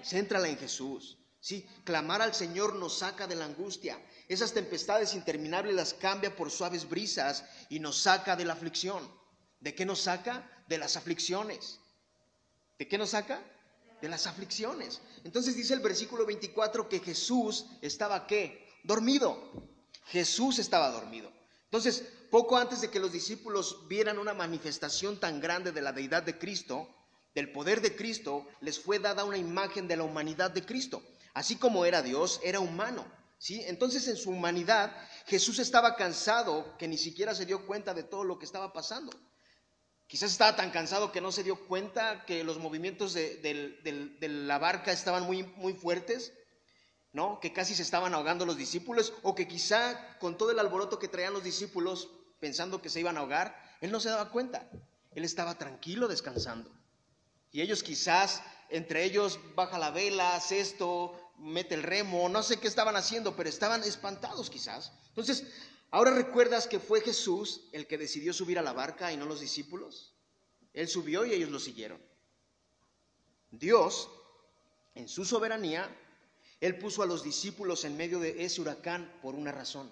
Céntrala 0.05 0.49
en 0.49 0.59
Jesús. 0.59 1.19
Sí, 1.41 1.67
clamar 1.85 2.21
al 2.21 2.35
Señor 2.35 2.75
nos 2.75 2.99
saca 2.99 3.27
de 3.27 3.37
la 3.37 3.45
angustia. 3.45 4.01
Esas 4.29 4.53
tempestades 4.53 5.15
interminables 5.15 5.75
las 5.75 5.95
cambia 5.95 6.35
por 6.35 6.51
suaves 6.51 6.89
brisas 6.89 7.45
y 7.69 7.79
nos 7.79 7.99
saca 7.99 8.37
de 8.37 8.45
la 8.45 8.55
aflicción. 8.55 9.09
¿De 9.61 9.75
qué 9.75 9.87
nos 9.87 10.01
saca? 10.01 10.49
De 10.69 10.79
las 10.79 10.97
aflicciones. 10.97 11.81
¿De 12.79 12.87
qué 12.87 12.99
nos 12.99 13.11
saca? 13.11 13.41
De 14.01 14.09
las 14.09 14.27
aflicciones. 14.27 15.01
Entonces 15.25 15.57
dice 15.57 15.75
el 15.75 15.81
versículo 15.81 16.27
24 16.27 16.89
que 16.89 17.01
Jesús 17.01 17.67
estaba 17.83 18.27
qué? 18.27 18.67
Dormido. 18.85 19.37
Jesús 20.07 20.59
estaba 20.59 20.91
dormido. 20.91 21.31
Entonces, 21.65 22.05
poco 22.31 22.57
antes 22.57 22.81
de 22.81 22.91
que 22.91 23.01
los 23.01 23.13
discípulos 23.13 23.87
vieran 23.89 24.19
una 24.19 24.35
manifestación 24.35 25.21
tan 25.21 25.41
grande 25.41 25.73
de 25.73 25.83
la 25.83 25.93
deidad 25.93 26.23
de 26.23 26.39
Cristo, 26.39 26.89
del 27.35 27.53
poder 27.53 27.81
de 27.83 27.95
Cristo, 27.95 28.47
les 28.61 28.81
fue 28.81 28.99
dada 28.99 29.25
una 29.25 29.37
imagen 29.37 29.87
de 29.87 29.97
la 29.97 30.05
humanidad 30.05 30.51
de 30.51 30.65
Cristo. 30.65 31.03
Así 31.35 31.57
como 31.57 31.85
era 31.85 32.03
Dios, 32.03 32.41
era 32.43 32.61
humano. 32.61 33.07
¿sí? 33.39 33.63
Entonces, 33.67 34.09
en 34.09 34.17
su 34.17 34.31
humanidad, 34.31 34.97
Jesús 35.27 35.59
estaba 35.59 35.95
cansado 35.95 36.77
que 36.79 36.89
ni 36.89 36.97
siquiera 36.97 37.35
se 37.35 37.47
dio 37.47 37.67
cuenta 37.67 37.93
de 37.93 38.03
todo 38.03 38.25
lo 38.25 38.39
que 38.39 38.47
estaba 38.47 38.73
pasando. 38.73 39.13
Quizás 40.09 40.33
estaba 40.33 40.57
tan 40.57 40.71
cansado 40.71 41.13
que 41.13 41.21
no 41.21 41.31
se 41.31 41.45
dio 41.45 41.67
cuenta 41.67 42.25
que 42.25 42.43
los 42.43 42.59
movimientos 42.59 43.13
de, 43.13 44.19
la 44.23 44.59
barca 44.59 44.91
estaban 44.91 45.25
muy, 45.25 45.43
muy 45.43 45.75
fuertes, 45.75 46.33
¿no? 47.13 47.39
Que 47.41 47.53
casi 47.53 47.75
se 47.75 47.83
estaban 47.83 48.15
ahogando 48.15 48.47
los 48.47 48.57
discípulos, 48.57 49.13
o 49.23 49.35
que 49.35 49.47
quizá 49.47 50.19
con 50.19 50.39
todo 50.39 50.51
el 50.51 50.59
alboroto 50.59 50.99
que 50.99 51.09
traían 51.09 51.35
los 51.35 51.45
discípulos 51.45 52.09
pensando 52.41 52.81
que 52.81 52.89
se 52.89 53.01
iban 53.01 53.19
a 53.19 53.21
ahogar, 53.21 53.55
él 53.83 53.93
no 53.93 54.01
se 54.01 54.09
daba 54.09 54.31
cuenta. 54.31 54.71
Él 55.15 55.25
estaba 55.25 55.59
tranquilo 55.59 56.09
descansando. 56.09 56.71
Y 57.53 57.61
ellos 57.61 57.83
quizás, 57.83 58.43
entre 58.71 59.05
ellos, 59.05 59.39
baja 59.55 59.79
la 59.79 59.91
vela, 59.91 60.37
hace 60.37 60.61
esto, 60.61 61.33
mete 61.37 61.75
el 61.75 61.83
remo, 61.83 62.31
no 62.31 62.43
sé 62.43 62.59
qué 62.59 62.69
estaban 62.69 62.97
haciendo, 62.97 63.37
pero 63.37 63.51
estaban 63.51 63.83
espantados 63.83 64.49
quizás. 64.49 64.93
Entonces, 65.09 65.45
¿ahora 65.91 66.13
recuerdas 66.13 66.67
que 66.67 66.79
fue 66.79 67.01
Jesús 67.01 67.69
el 67.73 67.87
que 67.87 67.99
decidió 67.99 68.33
subir 68.33 68.59
a 68.59 68.63
la 68.63 68.73
barca 68.73 69.13
y 69.13 69.17
no 69.17 69.27
los 69.27 69.41
discípulos? 69.41 70.15
Él 70.73 70.89
subió 70.89 71.25
y 71.25 71.33
ellos 71.33 71.51
lo 71.51 71.59
siguieron. 71.59 72.01
Dios, 73.51 74.11
en 74.95 75.09
su 75.09 75.25
soberanía, 75.25 75.89
Él 76.61 76.79
puso 76.79 77.03
a 77.03 77.07
los 77.07 77.23
discípulos 77.23 77.85
en 77.85 77.97
medio 77.97 78.21
de 78.21 78.45
ese 78.45 78.61
huracán 78.61 79.13
por 79.23 79.35
una 79.35 79.53
razón, 79.53 79.91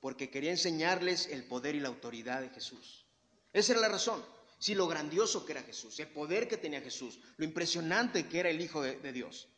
porque 0.00 0.30
quería 0.30 0.50
enseñarles 0.50 1.26
el 1.26 1.44
poder 1.44 1.74
y 1.74 1.80
la 1.80 1.88
autoridad 1.88 2.40
de 2.40 2.50
Jesús. 2.50 3.06
Esa 3.52 3.72
era 3.72 3.80
la 3.80 3.88
razón. 3.88 4.24
Sí, 4.58 4.74
lo 4.74 4.86
grandioso 4.86 5.44
que 5.44 5.52
era 5.52 5.62
Jesús, 5.62 6.00
el 6.00 6.08
poder 6.08 6.48
que 6.48 6.56
tenía 6.56 6.80
Jesús, 6.80 7.18
lo 7.36 7.44
impresionante 7.44 8.26
que 8.26 8.40
era 8.40 8.48
el 8.48 8.60
Hijo 8.60 8.80
de 8.80 9.12
Dios. 9.12 9.48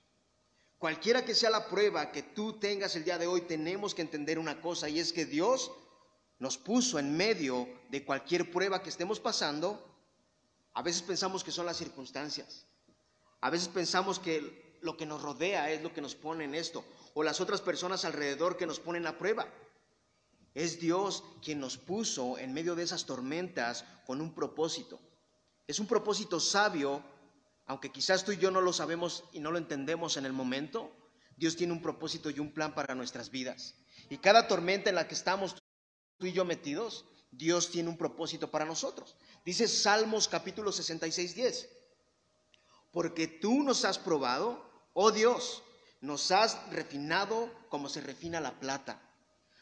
Cualquiera 0.79 1.25
que 1.25 1.35
sea 1.35 1.51
la 1.51 1.69
prueba 1.69 2.13
que 2.13 2.23
tú 2.23 2.53
tengas 2.55 2.95
el 2.95 3.05
día 3.05 3.19
de 3.19 3.27
hoy, 3.27 3.43
tenemos 3.43 3.95
que 3.95 4.03
entender 4.03 4.39
una 4.39 4.61
cosa 4.61 4.89
y 4.89 5.01
es 5.01 5.13
que 5.13 5.27
Dios 5.27 5.73
nos 6.39 6.57
puso 6.57 7.01
en 7.01 7.17
medio 7.17 7.69
de 7.91 8.05
cualquier 8.05 8.51
prueba 8.53 8.81
que 8.81 8.89
estemos 8.89 9.19
pasando. 9.19 9.85
A 10.75 10.83
veces 10.83 11.03
pensamos 11.03 11.43
que 11.43 11.51
son 11.51 11.67
las 11.67 11.77
circunstancias. 11.77 12.65
A 13.41 13.51
veces 13.51 13.67
pensamos 13.67 14.21
que 14.21 14.79
lo 14.81 14.97
que 14.97 15.05
nos 15.05 15.21
rodea 15.21 15.71
es 15.73 15.83
lo 15.83 15.93
que 15.93 16.01
nos 16.01 16.15
pone 16.15 16.45
en 16.45 16.55
esto 16.55 16.85
o 17.15 17.25
las 17.25 17.41
otras 17.41 17.61
personas 17.61 18.05
alrededor 18.05 18.57
que 18.57 18.67
nos 18.67 18.79
ponen 18.79 19.09
a 19.09 19.19
prueba. 19.19 19.49
Es 20.55 20.79
Dios 20.79 21.25
quien 21.43 21.59
nos 21.59 21.77
puso 21.77 22.39
en 22.39 22.55
medio 22.55 22.77
de 22.77 22.85
esas 22.85 23.05
tormentas 23.05 23.85
con 24.07 24.21
un 24.21 24.33
propósito. 24.33 25.01
Es 25.67 25.81
un 25.81 25.89
propósito 25.89 26.39
sabio 26.39 27.03
aunque 27.69 27.93
quizás 27.93 28.25
tú 28.25 28.33
y 28.33 28.39
yo 28.39 28.51
no 28.51 28.63
lo 28.63 28.73
sabemos 28.73 29.25
y 29.33 29.41
no 29.41 29.51
lo 29.51 29.59
entendemos 29.59 30.17
en 30.17 30.25
el 30.25 30.33
momento, 30.33 30.91
Dios 31.37 31.55
tiene 31.55 31.75
un 31.75 31.83
propósito 31.83 32.31
y 32.31 32.41
un 32.41 32.53
plan 32.53 32.75
para 32.75 32.95
nuestras 32.95 33.31
vidas. 33.31 33.75
Y 34.09 34.17
cada 34.19 34.49
tormenta 34.49 34.89
en 34.89 34.97
la 34.97 35.07
que 35.07 35.15
estamos 35.15 35.55
tú 36.17 36.27
y 36.27 36.33
yo 36.33 36.47
metidos, 36.47 37.05
Dios 37.31 37.71
tiene 37.71 37.91
un 37.91 37.99
propósito 37.99 38.51
para 38.51 38.65
nosotros. 38.65 39.17
Dice 39.45 39.69
Salmos 39.69 40.29
capítulo 40.29 40.73
66, 40.73 41.35
10. 41.35 41.69
Porque 42.91 43.29
tú 43.29 43.63
nos 43.63 43.85
has 43.85 43.99
probado, 43.99 44.65
oh 44.95 45.11
Dios, 45.11 45.63
nos 46.01 46.31
has 46.31 46.71
refinado 46.71 47.53
como 47.69 47.91
se 47.91 48.01
refina 48.01 48.41
la 48.41 48.59
plata. 48.59 48.99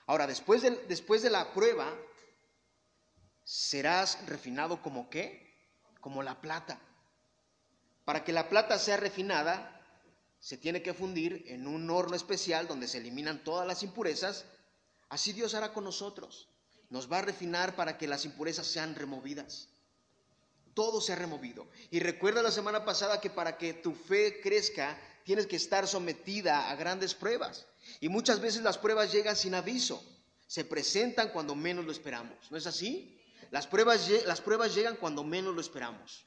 Ahora, 0.06 0.28
después 0.28 0.62
de, 0.62 0.70
después 0.86 1.22
de 1.22 1.30
la 1.30 1.52
prueba, 1.52 1.92
serás 3.42 4.24
refinado 4.28 4.80
como 4.80 5.10
qué? 5.10 5.56
Como 6.00 6.22
la 6.22 6.40
plata. 6.40 6.80
Para 8.06 8.22
que 8.22 8.32
la 8.32 8.48
plata 8.48 8.78
sea 8.78 8.96
refinada, 8.96 9.82
se 10.38 10.56
tiene 10.56 10.80
que 10.80 10.94
fundir 10.94 11.44
en 11.48 11.66
un 11.66 11.90
horno 11.90 12.14
especial 12.14 12.68
donde 12.68 12.86
se 12.86 12.98
eliminan 12.98 13.42
todas 13.42 13.66
las 13.66 13.82
impurezas. 13.82 14.44
Así 15.08 15.32
Dios 15.32 15.54
hará 15.54 15.72
con 15.72 15.82
nosotros. 15.82 16.48
Nos 16.88 17.10
va 17.10 17.18
a 17.18 17.22
refinar 17.22 17.74
para 17.74 17.98
que 17.98 18.06
las 18.06 18.24
impurezas 18.24 18.68
sean 18.68 18.94
removidas. 18.94 19.70
Todo 20.72 21.00
se 21.00 21.14
ha 21.14 21.16
removido. 21.16 21.66
Y 21.90 21.98
recuerda 21.98 22.42
la 22.42 22.52
semana 22.52 22.84
pasada 22.84 23.20
que 23.20 23.28
para 23.28 23.58
que 23.58 23.74
tu 23.74 23.92
fe 23.92 24.40
crezca, 24.40 24.96
tienes 25.24 25.48
que 25.48 25.56
estar 25.56 25.88
sometida 25.88 26.70
a 26.70 26.76
grandes 26.76 27.12
pruebas. 27.12 27.66
Y 27.98 28.08
muchas 28.08 28.38
veces 28.38 28.62
las 28.62 28.78
pruebas 28.78 29.10
llegan 29.10 29.34
sin 29.34 29.56
aviso. 29.56 30.00
Se 30.46 30.64
presentan 30.64 31.30
cuando 31.30 31.56
menos 31.56 31.84
lo 31.84 31.90
esperamos. 31.90 32.52
¿No 32.52 32.56
es 32.56 32.68
así? 32.68 33.20
Las 33.50 33.66
pruebas, 33.66 34.08
las 34.26 34.40
pruebas 34.40 34.76
llegan 34.76 34.94
cuando 34.94 35.24
menos 35.24 35.56
lo 35.56 35.60
esperamos. 35.60 36.24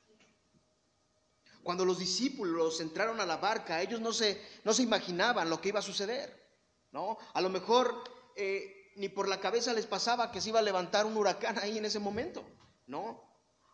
Cuando 1.64 1.86
los 1.86 2.00
discípulos 2.00 2.80
entraron 2.80 3.20
a 3.20 3.26
la 3.26 3.38
barca, 3.38 3.82
ellos 3.82 4.00
no 4.00 4.14
se, 4.14 4.42
no 4.64 4.74
se 4.74 4.84
imaginaban 4.84 5.50
lo 5.50 5.62
que 5.62 5.70
iba 5.70 5.80
a 5.80 5.84
suceder, 5.84 6.50
¿no? 6.92 7.18
A 7.34 7.42
lo 7.42 7.50
mejor 7.50 8.04
eh, 8.36 8.92
ni 8.96 9.10
por 9.10 9.28
la 9.28 9.40
cabeza 9.40 9.74
les 9.74 9.86
pasaba 9.86 10.32
que 10.32 10.42
se 10.42 10.50
iba 10.50 10.60
a 10.60 10.64
levantar 10.64 11.06
un 11.06 11.18
huracán 11.18 11.60
ahí 11.60 11.78
en 11.78 11.86
ese 11.86 12.00
momento, 12.00 12.46
¿no? 12.88 13.24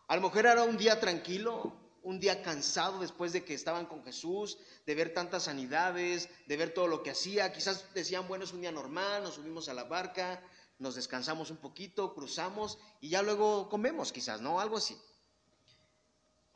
A 0.08 0.16
lo 0.16 0.22
mejor 0.22 0.46
era 0.46 0.62
un 0.62 0.76
día 0.76 1.00
tranquilo, 1.00 1.72
un 2.02 2.20
día 2.20 2.40
cansado 2.42 3.00
después 3.00 3.32
de 3.32 3.44
que 3.44 3.54
estaban 3.54 3.86
con 3.86 4.04
Jesús, 4.04 4.58
de 4.86 4.94
ver 4.94 5.12
tantas 5.12 5.44
sanidades, 5.44 6.28
de 6.46 6.56
ver 6.56 6.72
todo 6.72 6.86
lo 6.86 7.02
que 7.02 7.10
hacía. 7.10 7.52
Quizás 7.52 7.92
decían, 7.94 8.28
bueno, 8.28 8.44
es 8.44 8.52
un 8.52 8.60
día 8.60 8.70
normal, 8.70 9.24
nos 9.24 9.34
subimos 9.34 9.68
a 9.68 9.74
la 9.74 9.82
barca, 9.82 10.40
nos 10.78 10.94
descansamos 10.94 11.50
un 11.50 11.56
poquito, 11.56 12.14
cruzamos 12.14 12.78
y 13.00 13.08
ya 13.08 13.22
luego 13.22 13.68
comemos 13.68 14.12
quizás, 14.12 14.40
¿no? 14.40 14.60
Algo 14.60 14.76
así. 14.76 14.96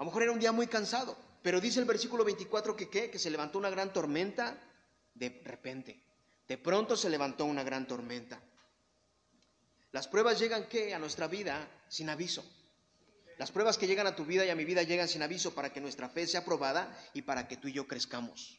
A 0.00 0.02
lo 0.02 0.06
mejor 0.06 0.22
era 0.22 0.32
un 0.32 0.40
día 0.40 0.50
muy 0.50 0.66
cansado, 0.66 1.14
pero 1.42 1.60
dice 1.60 1.78
el 1.78 1.84
versículo 1.84 2.24
24 2.24 2.74
que 2.74 2.88
¿qué? 2.88 3.10
Que 3.10 3.18
se 3.18 3.28
levantó 3.28 3.58
una 3.58 3.68
gran 3.68 3.92
tormenta 3.92 4.58
de 5.12 5.42
repente. 5.44 6.02
De 6.48 6.56
pronto 6.56 6.96
se 6.96 7.10
levantó 7.10 7.44
una 7.44 7.62
gran 7.62 7.86
tormenta. 7.86 8.40
Las 9.92 10.08
pruebas 10.08 10.38
llegan 10.38 10.70
¿qué? 10.70 10.94
A 10.94 10.98
nuestra 10.98 11.26
vida 11.26 11.68
sin 11.90 12.08
aviso. 12.08 12.42
Las 13.36 13.52
pruebas 13.52 13.76
que 13.76 13.86
llegan 13.86 14.06
a 14.06 14.16
tu 14.16 14.24
vida 14.24 14.46
y 14.46 14.48
a 14.48 14.54
mi 14.54 14.64
vida 14.64 14.84
llegan 14.84 15.06
sin 15.06 15.22
aviso 15.22 15.54
para 15.54 15.70
que 15.70 15.82
nuestra 15.82 16.08
fe 16.08 16.26
sea 16.26 16.40
aprobada 16.40 16.98
y 17.12 17.20
para 17.20 17.46
que 17.46 17.58
tú 17.58 17.68
y 17.68 17.74
yo 17.74 17.86
crezcamos. 17.86 18.58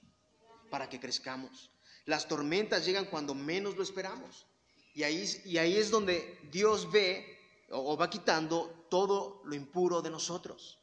Para 0.69 0.89
que 0.89 0.99
crezcamos. 0.99 1.71
Las 2.05 2.27
tormentas 2.27 2.85
llegan 2.85 3.05
cuando 3.05 3.33
menos 3.33 3.75
lo 3.75 3.81
esperamos. 3.81 4.45
Y 4.93 5.01
ahí, 5.01 5.27
y 5.45 5.57
ahí 5.57 5.75
es 5.75 5.89
donde 5.89 6.37
Dios 6.51 6.91
ve 6.91 7.39
o 7.71 7.97
va 7.97 8.11
quitando 8.11 8.85
todo 8.91 9.41
lo 9.43 9.55
impuro 9.55 10.03
de 10.03 10.11
nosotros 10.11 10.77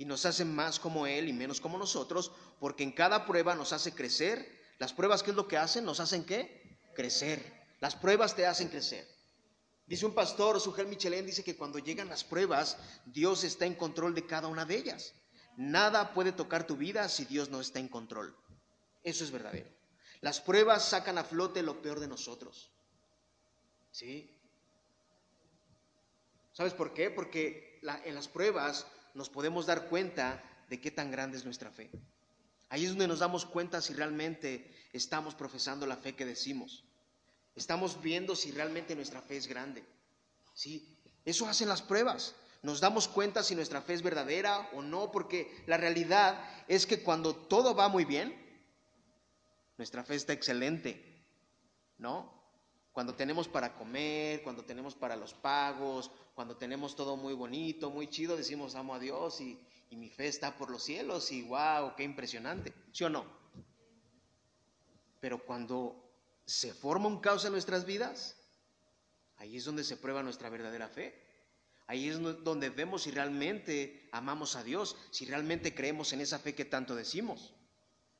y 0.00 0.06
nos 0.06 0.24
hace 0.24 0.46
más 0.46 0.80
como 0.80 1.06
Él 1.06 1.28
y 1.28 1.32
menos 1.34 1.60
como 1.60 1.76
nosotros, 1.76 2.32
porque 2.58 2.82
en 2.82 2.90
cada 2.90 3.26
prueba 3.26 3.54
nos 3.54 3.74
hace 3.74 3.92
crecer. 3.92 4.50
Las 4.78 4.94
pruebas, 4.94 5.22
¿qué 5.22 5.28
es 5.28 5.36
lo 5.36 5.46
que 5.46 5.58
hacen? 5.58 5.84
Nos 5.84 6.00
hacen 6.00 6.24
qué? 6.24 6.78
Crecer. 6.94 7.66
Las 7.80 7.96
pruebas 7.96 8.34
te 8.34 8.46
hacen 8.46 8.70
crecer. 8.70 9.06
Dice 9.84 10.06
un 10.06 10.14
pastor, 10.14 10.58
Sujel 10.58 10.86
Michelén, 10.86 11.26
dice 11.26 11.44
que 11.44 11.54
cuando 11.54 11.78
llegan 11.78 12.08
las 12.08 12.24
pruebas, 12.24 12.78
Dios 13.04 13.44
está 13.44 13.66
en 13.66 13.74
control 13.74 14.14
de 14.14 14.24
cada 14.24 14.48
una 14.48 14.64
de 14.64 14.78
ellas. 14.78 15.12
Nada 15.58 16.14
puede 16.14 16.32
tocar 16.32 16.66
tu 16.66 16.78
vida 16.78 17.06
si 17.10 17.26
Dios 17.26 17.50
no 17.50 17.60
está 17.60 17.78
en 17.78 17.88
control. 17.88 18.34
Eso 19.02 19.22
es 19.22 19.30
verdadero. 19.30 19.68
Las 20.22 20.40
pruebas 20.40 20.88
sacan 20.88 21.18
a 21.18 21.24
flote 21.24 21.62
lo 21.62 21.82
peor 21.82 22.00
de 22.00 22.08
nosotros. 22.08 22.70
¿Sí? 23.90 24.34
¿Sabes 26.54 26.72
por 26.72 26.94
qué? 26.94 27.10
Porque 27.10 27.78
en 27.82 28.14
las 28.14 28.28
pruebas 28.28 28.86
nos 29.14 29.28
podemos 29.28 29.66
dar 29.66 29.88
cuenta 29.88 30.42
de 30.68 30.80
qué 30.80 30.90
tan 30.90 31.10
grande 31.10 31.36
es 31.36 31.44
nuestra 31.44 31.70
fe. 31.70 31.90
Ahí 32.68 32.84
es 32.84 32.90
donde 32.90 33.08
nos 33.08 33.18
damos 33.18 33.44
cuenta 33.44 33.80
si 33.80 33.92
realmente 33.94 34.72
estamos 34.92 35.34
profesando 35.34 35.86
la 35.86 35.96
fe 35.96 36.14
que 36.14 36.24
decimos. 36.24 36.84
Estamos 37.56 38.00
viendo 38.00 38.36
si 38.36 38.52
realmente 38.52 38.94
nuestra 38.94 39.20
fe 39.20 39.36
es 39.36 39.48
grande. 39.48 39.84
¿Sí? 40.54 40.96
Eso 41.24 41.46
hacen 41.48 41.68
las 41.68 41.82
pruebas. 41.82 42.34
Nos 42.62 42.80
damos 42.80 43.08
cuenta 43.08 43.42
si 43.42 43.54
nuestra 43.54 43.82
fe 43.82 43.94
es 43.94 44.02
verdadera 44.02 44.68
o 44.74 44.82
no, 44.82 45.10
porque 45.10 45.50
la 45.66 45.76
realidad 45.76 46.42
es 46.68 46.86
que 46.86 47.02
cuando 47.02 47.34
todo 47.34 47.74
va 47.74 47.88
muy 47.88 48.04
bien, 48.04 48.34
nuestra 49.78 50.04
fe 50.04 50.14
está 50.14 50.32
excelente, 50.32 51.24
¿no? 51.98 52.39
Cuando 52.92 53.14
tenemos 53.14 53.48
para 53.48 53.74
comer, 53.74 54.42
cuando 54.42 54.64
tenemos 54.64 54.94
para 54.94 55.16
los 55.16 55.32
pagos, 55.34 56.10
cuando 56.34 56.56
tenemos 56.56 56.96
todo 56.96 57.16
muy 57.16 57.34
bonito, 57.34 57.90
muy 57.90 58.08
chido, 58.08 58.36
decimos 58.36 58.74
amo 58.74 58.94
a 58.94 58.98
Dios 58.98 59.40
y, 59.40 59.58
mi 59.90 60.08
fe 60.08 60.28
está 60.28 60.56
por 60.56 60.70
los 60.70 60.84
cielos 60.84 61.32
y 61.32 61.42
wow, 61.42 61.96
qué 61.96 62.04
impresionante, 62.04 62.72
¿sí 62.92 63.02
o 63.02 63.10
no? 63.10 63.26
Pero 65.18 65.44
cuando 65.44 66.08
se 66.46 66.72
forma 66.72 67.08
un 67.08 67.20
caos 67.20 67.44
en 67.44 67.50
nuestras 67.50 67.84
vidas, 67.84 68.36
ahí 69.36 69.56
es 69.56 69.64
donde 69.64 69.82
se 69.82 69.96
prueba 69.96 70.22
nuestra 70.22 70.48
verdadera 70.48 70.88
fe. 70.88 71.20
Ahí 71.88 72.08
es 72.08 72.20
donde 72.20 72.70
vemos 72.70 73.02
si 73.02 73.10
realmente 73.10 74.08
amamos 74.12 74.54
a 74.54 74.62
Dios, 74.62 74.96
si 75.10 75.24
realmente 75.24 75.74
creemos 75.74 76.12
en 76.12 76.20
esa 76.20 76.38
fe 76.38 76.54
que 76.54 76.64
tanto 76.64 76.94
decimos, 76.94 77.52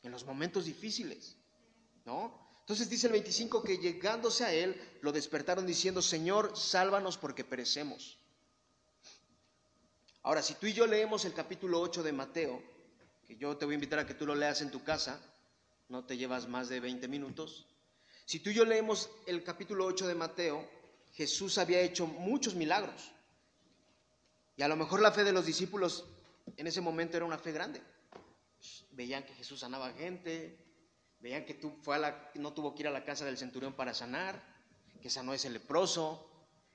en 0.02 0.10
los 0.10 0.24
momentos 0.26 0.64
difíciles, 0.64 1.36
¿no? 2.04 2.49
Entonces 2.70 2.88
dice 2.88 3.08
el 3.08 3.14
25 3.14 3.64
que 3.64 3.78
llegándose 3.78 4.44
a 4.44 4.52
él, 4.52 4.80
lo 5.00 5.10
despertaron 5.10 5.66
diciendo, 5.66 6.00
Señor, 6.00 6.56
sálvanos 6.56 7.18
porque 7.18 7.42
perecemos. 7.42 8.16
Ahora, 10.22 10.40
si 10.40 10.54
tú 10.54 10.68
y 10.68 10.72
yo 10.72 10.86
leemos 10.86 11.24
el 11.24 11.34
capítulo 11.34 11.80
8 11.80 12.04
de 12.04 12.12
Mateo, 12.12 12.62
que 13.26 13.36
yo 13.36 13.56
te 13.56 13.64
voy 13.64 13.72
a 13.72 13.74
invitar 13.74 13.98
a 13.98 14.06
que 14.06 14.14
tú 14.14 14.24
lo 14.24 14.36
leas 14.36 14.60
en 14.60 14.70
tu 14.70 14.84
casa, 14.84 15.20
no 15.88 16.04
te 16.04 16.16
llevas 16.16 16.46
más 16.46 16.68
de 16.68 16.78
20 16.78 17.08
minutos, 17.08 17.66
si 18.24 18.38
tú 18.38 18.50
y 18.50 18.54
yo 18.54 18.64
leemos 18.64 19.10
el 19.26 19.42
capítulo 19.42 19.84
8 19.86 20.06
de 20.06 20.14
Mateo, 20.14 20.70
Jesús 21.14 21.58
había 21.58 21.80
hecho 21.80 22.06
muchos 22.06 22.54
milagros. 22.54 23.10
Y 24.56 24.62
a 24.62 24.68
lo 24.68 24.76
mejor 24.76 25.02
la 25.02 25.10
fe 25.10 25.24
de 25.24 25.32
los 25.32 25.44
discípulos 25.44 26.04
en 26.56 26.68
ese 26.68 26.80
momento 26.80 27.16
era 27.16 27.26
una 27.26 27.38
fe 27.38 27.50
grande. 27.50 27.82
Veían 28.92 29.24
que 29.24 29.34
Jesús 29.34 29.58
sanaba 29.58 29.92
gente, 29.94 30.69
Veían 31.20 31.44
que 31.44 31.54
tú 31.54 31.80
no 32.34 32.52
tuvo 32.52 32.74
que 32.74 32.82
ir 32.82 32.88
a 32.88 32.90
la 32.92 33.04
casa 33.04 33.24
del 33.24 33.36
centurión 33.36 33.74
para 33.74 33.94
sanar, 33.94 34.42
que 35.02 35.10
sanó 35.10 35.34
ese 35.34 35.50
leproso, 35.50 36.26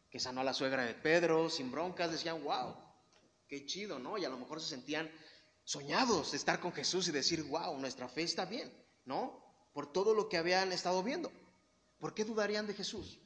que 0.09 0.19
sanó 0.19 0.41
a 0.41 0.43
la 0.43 0.53
suegra 0.53 0.85
de 0.85 0.93
Pedro 0.93 1.49
sin 1.49 1.71
broncas. 1.71 2.11
Decían, 2.11 2.43
wow, 2.43 2.75
qué 3.47 3.65
chido, 3.65 3.97
¿no? 3.99 4.17
Y 4.17 4.25
a 4.25 4.29
lo 4.29 4.37
mejor 4.37 4.61
se 4.61 4.69
sentían 4.69 5.11
soñados 5.63 6.31
de 6.31 6.37
estar 6.37 6.59
con 6.59 6.71
Jesús 6.73 7.07
y 7.07 7.11
decir, 7.11 7.43
wow, 7.43 7.77
nuestra 7.79 8.07
fe 8.07 8.21
está 8.21 8.45
bien, 8.45 8.71
¿no? 9.05 9.43
Por 9.73 9.91
todo 9.91 10.13
lo 10.13 10.29
que 10.29 10.37
habían 10.37 10.71
estado 10.71 11.01
viendo. 11.01 11.31
¿Por 11.99 12.13
qué 12.13 12.23
dudarían 12.23 12.67
de 12.67 12.75
Jesús? 12.75 13.19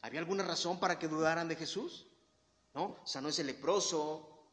¿Había 0.00 0.20
alguna 0.20 0.44
razón 0.44 0.78
para 0.78 0.98
que 0.98 1.08
dudaran 1.08 1.48
de 1.48 1.56
Jesús? 1.56 2.06
¿No? 2.72 2.96
Sanó 3.04 3.30
ese 3.30 3.42
leproso, 3.42 4.48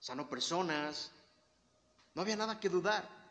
sanó 0.00 0.28
personas. 0.28 1.12
No 2.14 2.22
había 2.22 2.36
nada 2.36 2.58
que 2.58 2.68
dudar. 2.68 3.23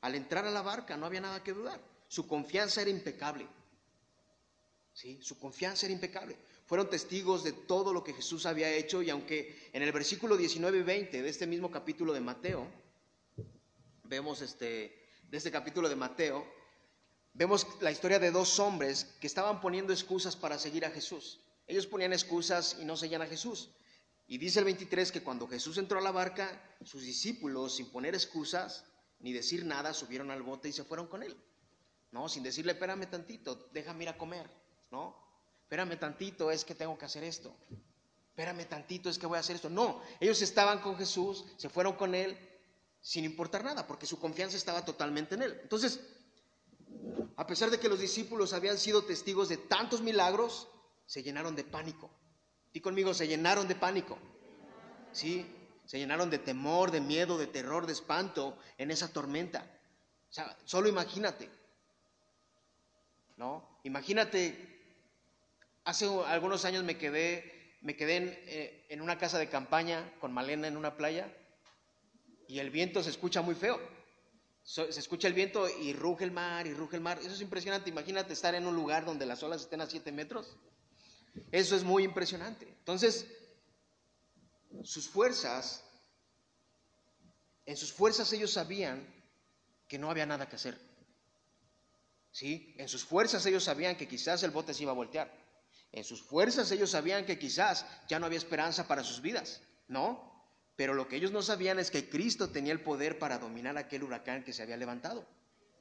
Al 0.00 0.14
entrar 0.14 0.46
a 0.46 0.50
la 0.50 0.62
barca 0.62 0.96
no 0.96 1.06
había 1.06 1.20
nada 1.20 1.42
que 1.42 1.52
dudar. 1.52 1.80
Su 2.08 2.26
confianza 2.26 2.82
era 2.82 2.90
impecable. 2.90 3.46
¿Sí? 4.92 5.18
Su 5.22 5.38
confianza 5.38 5.86
era 5.86 5.92
impecable. 5.92 6.36
Fueron 6.66 6.90
testigos 6.90 7.44
de 7.44 7.52
todo 7.52 7.92
lo 7.92 8.04
que 8.04 8.12
Jesús 8.12 8.46
había 8.46 8.70
hecho 8.70 9.02
y 9.02 9.10
aunque 9.10 9.70
en 9.72 9.82
el 9.82 9.92
versículo 9.92 10.36
19 10.36 10.78
y 10.78 10.82
20 10.82 11.22
de 11.22 11.28
este 11.28 11.46
mismo 11.46 11.70
capítulo 11.70 12.12
de 12.12 12.20
Mateo, 12.20 12.66
vemos 14.04 14.42
este, 14.42 15.08
de 15.30 15.36
este 15.36 15.50
capítulo 15.50 15.88
de 15.88 15.96
Mateo, 15.96 16.46
vemos 17.32 17.66
la 17.80 17.90
historia 17.90 18.18
de 18.18 18.30
dos 18.30 18.58
hombres 18.58 19.04
que 19.20 19.26
estaban 19.26 19.60
poniendo 19.60 19.92
excusas 19.92 20.36
para 20.36 20.58
seguir 20.58 20.84
a 20.84 20.90
Jesús. 20.90 21.40
Ellos 21.66 21.86
ponían 21.86 22.12
excusas 22.12 22.76
y 22.80 22.84
no 22.84 22.96
seguían 22.96 23.22
a 23.22 23.26
Jesús. 23.26 23.70
Y 24.26 24.38
dice 24.38 24.58
el 24.58 24.66
23 24.66 25.12
que 25.12 25.22
cuando 25.22 25.48
Jesús 25.48 25.78
entró 25.78 25.98
a 25.98 26.02
la 26.02 26.10
barca, 26.10 26.76
sus 26.84 27.02
discípulos, 27.02 27.76
sin 27.76 27.86
poner 27.86 28.14
excusas 28.14 28.84
ni 29.20 29.32
decir 29.32 29.64
nada, 29.64 29.92
subieron 29.94 30.30
al 30.30 30.42
bote 30.42 30.68
y 30.68 30.72
se 30.72 30.84
fueron 30.84 31.06
con 31.06 31.22
él. 31.22 31.36
¿No? 32.10 32.28
Sin 32.28 32.42
decirle, 32.42 32.72
espérame 32.72 33.06
tantito, 33.10 33.68
déjame 33.72 34.04
ir 34.04 34.10
a 34.10 34.18
comer. 34.18 34.48
¿No? 34.90 35.16
Espérame 35.62 35.98
tantito, 35.98 36.50
es 36.50 36.64
que 36.64 36.74
tengo 36.74 36.96
que 36.96 37.04
hacer 37.04 37.24
esto. 37.24 37.54
Espérame 38.30 38.66
tantito, 38.66 39.10
es 39.10 39.18
que 39.18 39.26
voy 39.26 39.36
a 39.36 39.40
hacer 39.40 39.56
esto. 39.56 39.68
No, 39.68 40.00
ellos 40.20 40.40
estaban 40.40 40.80
con 40.80 40.96
Jesús, 40.96 41.44
se 41.56 41.68
fueron 41.68 41.94
con 41.94 42.14
él 42.14 42.38
sin 43.00 43.24
importar 43.24 43.64
nada, 43.64 43.86
porque 43.86 44.06
su 44.06 44.18
confianza 44.18 44.56
estaba 44.56 44.84
totalmente 44.84 45.34
en 45.34 45.42
él. 45.42 45.58
Entonces, 45.62 46.00
a 47.36 47.46
pesar 47.46 47.70
de 47.70 47.78
que 47.78 47.88
los 47.88 48.00
discípulos 48.00 48.52
habían 48.52 48.78
sido 48.78 49.04
testigos 49.04 49.48
de 49.48 49.56
tantos 49.56 50.00
milagros, 50.00 50.68
se 51.06 51.22
llenaron 51.22 51.54
de 51.54 51.64
pánico. 51.64 52.10
Y 52.72 52.80
conmigo, 52.80 53.14
se 53.14 53.26
llenaron 53.26 53.68
de 53.68 53.74
pánico. 53.74 54.18
Sí, 55.12 55.46
se 55.88 55.98
llenaron 55.98 56.28
de 56.28 56.38
temor, 56.38 56.90
de 56.90 57.00
miedo, 57.00 57.38
de 57.38 57.46
terror, 57.46 57.86
de 57.86 57.94
espanto 57.94 58.58
en 58.76 58.90
esa 58.90 59.10
tormenta. 59.10 59.64
O 60.28 60.32
sea, 60.32 60.54
solo 60.66 60.86
imagínate. 60.86 61.48
¿No? 63.38 63.80
Imagínate, 63.84 64.82
hace 65.84 66.06
algunos 66.26 66.66
años 66.66 66.84
me 66.84 66.98
quedé, 66.98 67.78
me 67.80 67.96
quedé 67.96 68.16
en, 68.16 68.28
eh, 68.42 68.86
en 68.90 69.00
una 69.00 69.16
casa 69.16 69.38
de 69.38 69.48
campaña 69.48 70.12
con 70.20 70.30
Malena 70.34 70.68
en 70.68 70.76
una 70.76 70.94
playa 70.94 71.34
y 72.48 72.58
el 72.58 72.68
viento 72.68 73.02
se 73.02 73.08
escucha 73.08 73.40
muy 73.40 73.54
feo 73.54 73.80
se 74.68 75.00
escucha 75.00 75.28
el 75.28 75.32
viento 75.32 75.66
y 75.66 75.94
ruge 75.94 76.24
el 76.24 76.30
mar 76.30 76.66
y 76.66 76.74
ruge 76.74 76.96
el 76.96 77.02
mar. 77.02 77.18
Eso 77.20 77.30
es 77.30 77.40
impresionante. 77.40 77.88
Imagínate 77.88 78.34
estar 78.34 78.54
en 78.54 78.66
un 78.66 78.74
lugar 78.74 79.06
donde 79.06 79.24
las 79.24 79.42
olas 79.42 79.62
estén 79.62 79.80
a 79.80 79.86
7 79.86 80.12
metros. 80.12 80.58
Eso 81.50 81.74
es 81.74 81.84
muy 81.84 82.04
impresionante. 82.04 82.66
Entonces, 82.66 83.26
sus 84.84 85.08
fuerzas, 85.08 85.84
en 87.66 87.76
sus 87.76 87.92
fuerzas 87.92 88.32
ellos 88.32 88.52
sabían 88.52 89.06
que 89.86 89.98
no 89.98 90.10
había 90.10 90.26
nada 90.26 90.48
que 90.48 90.56
hacer. 90.56 90.78
¿Sí? 92.30 92.74
En 92.78 92.88
sus 92.88 93.04
fuerzas 93.04 93.44
ellos 93.46 93.64
sabían 93.64 93.96
que 93.96 94.06
quizás 94.06 94.42
el 94.42 94.50
bote 94.50 94.74
se 94.74 94.82
iba 94.82 94.92
a 94.92 94.94
voltear. 94.94 95.32
En 95.92 96.04
sus 96.04 96.22
fuerzas 96.22 96.70
ellos 96.70 96.90
sabían 96.90 97.24
que 97.24 97.38
quizás 97.38 97.86
ya 98.08 98.18
no 98.18 98.26
había 98.26 98.38
esperanza 98.38 98.86
para 98.86 99.02
sus 99.02 99.20
vidas. 99.20 99.60
¿No? 99.88 100.28
Pero 100.76 100.94
lo 100.94 101.08
que 101.08 101.16
ellos 101.16 101.32
no 101.32 101.42
sabían 101.42 101.78
es 101.78 101.90
que 101.90 102.08
Cristo 102.08 102.50
tenía 102.50 102.72
el 102.72 102.82
poder 102.82 103.18
para 103.18 103.38
dominar 103.38 103.76
aquel 103.76 104.04
huracán 104.04 104.44
que 104.44 104.52
se 104.52 104.62
había 104.62 104.76
levantado. 104.76 105.26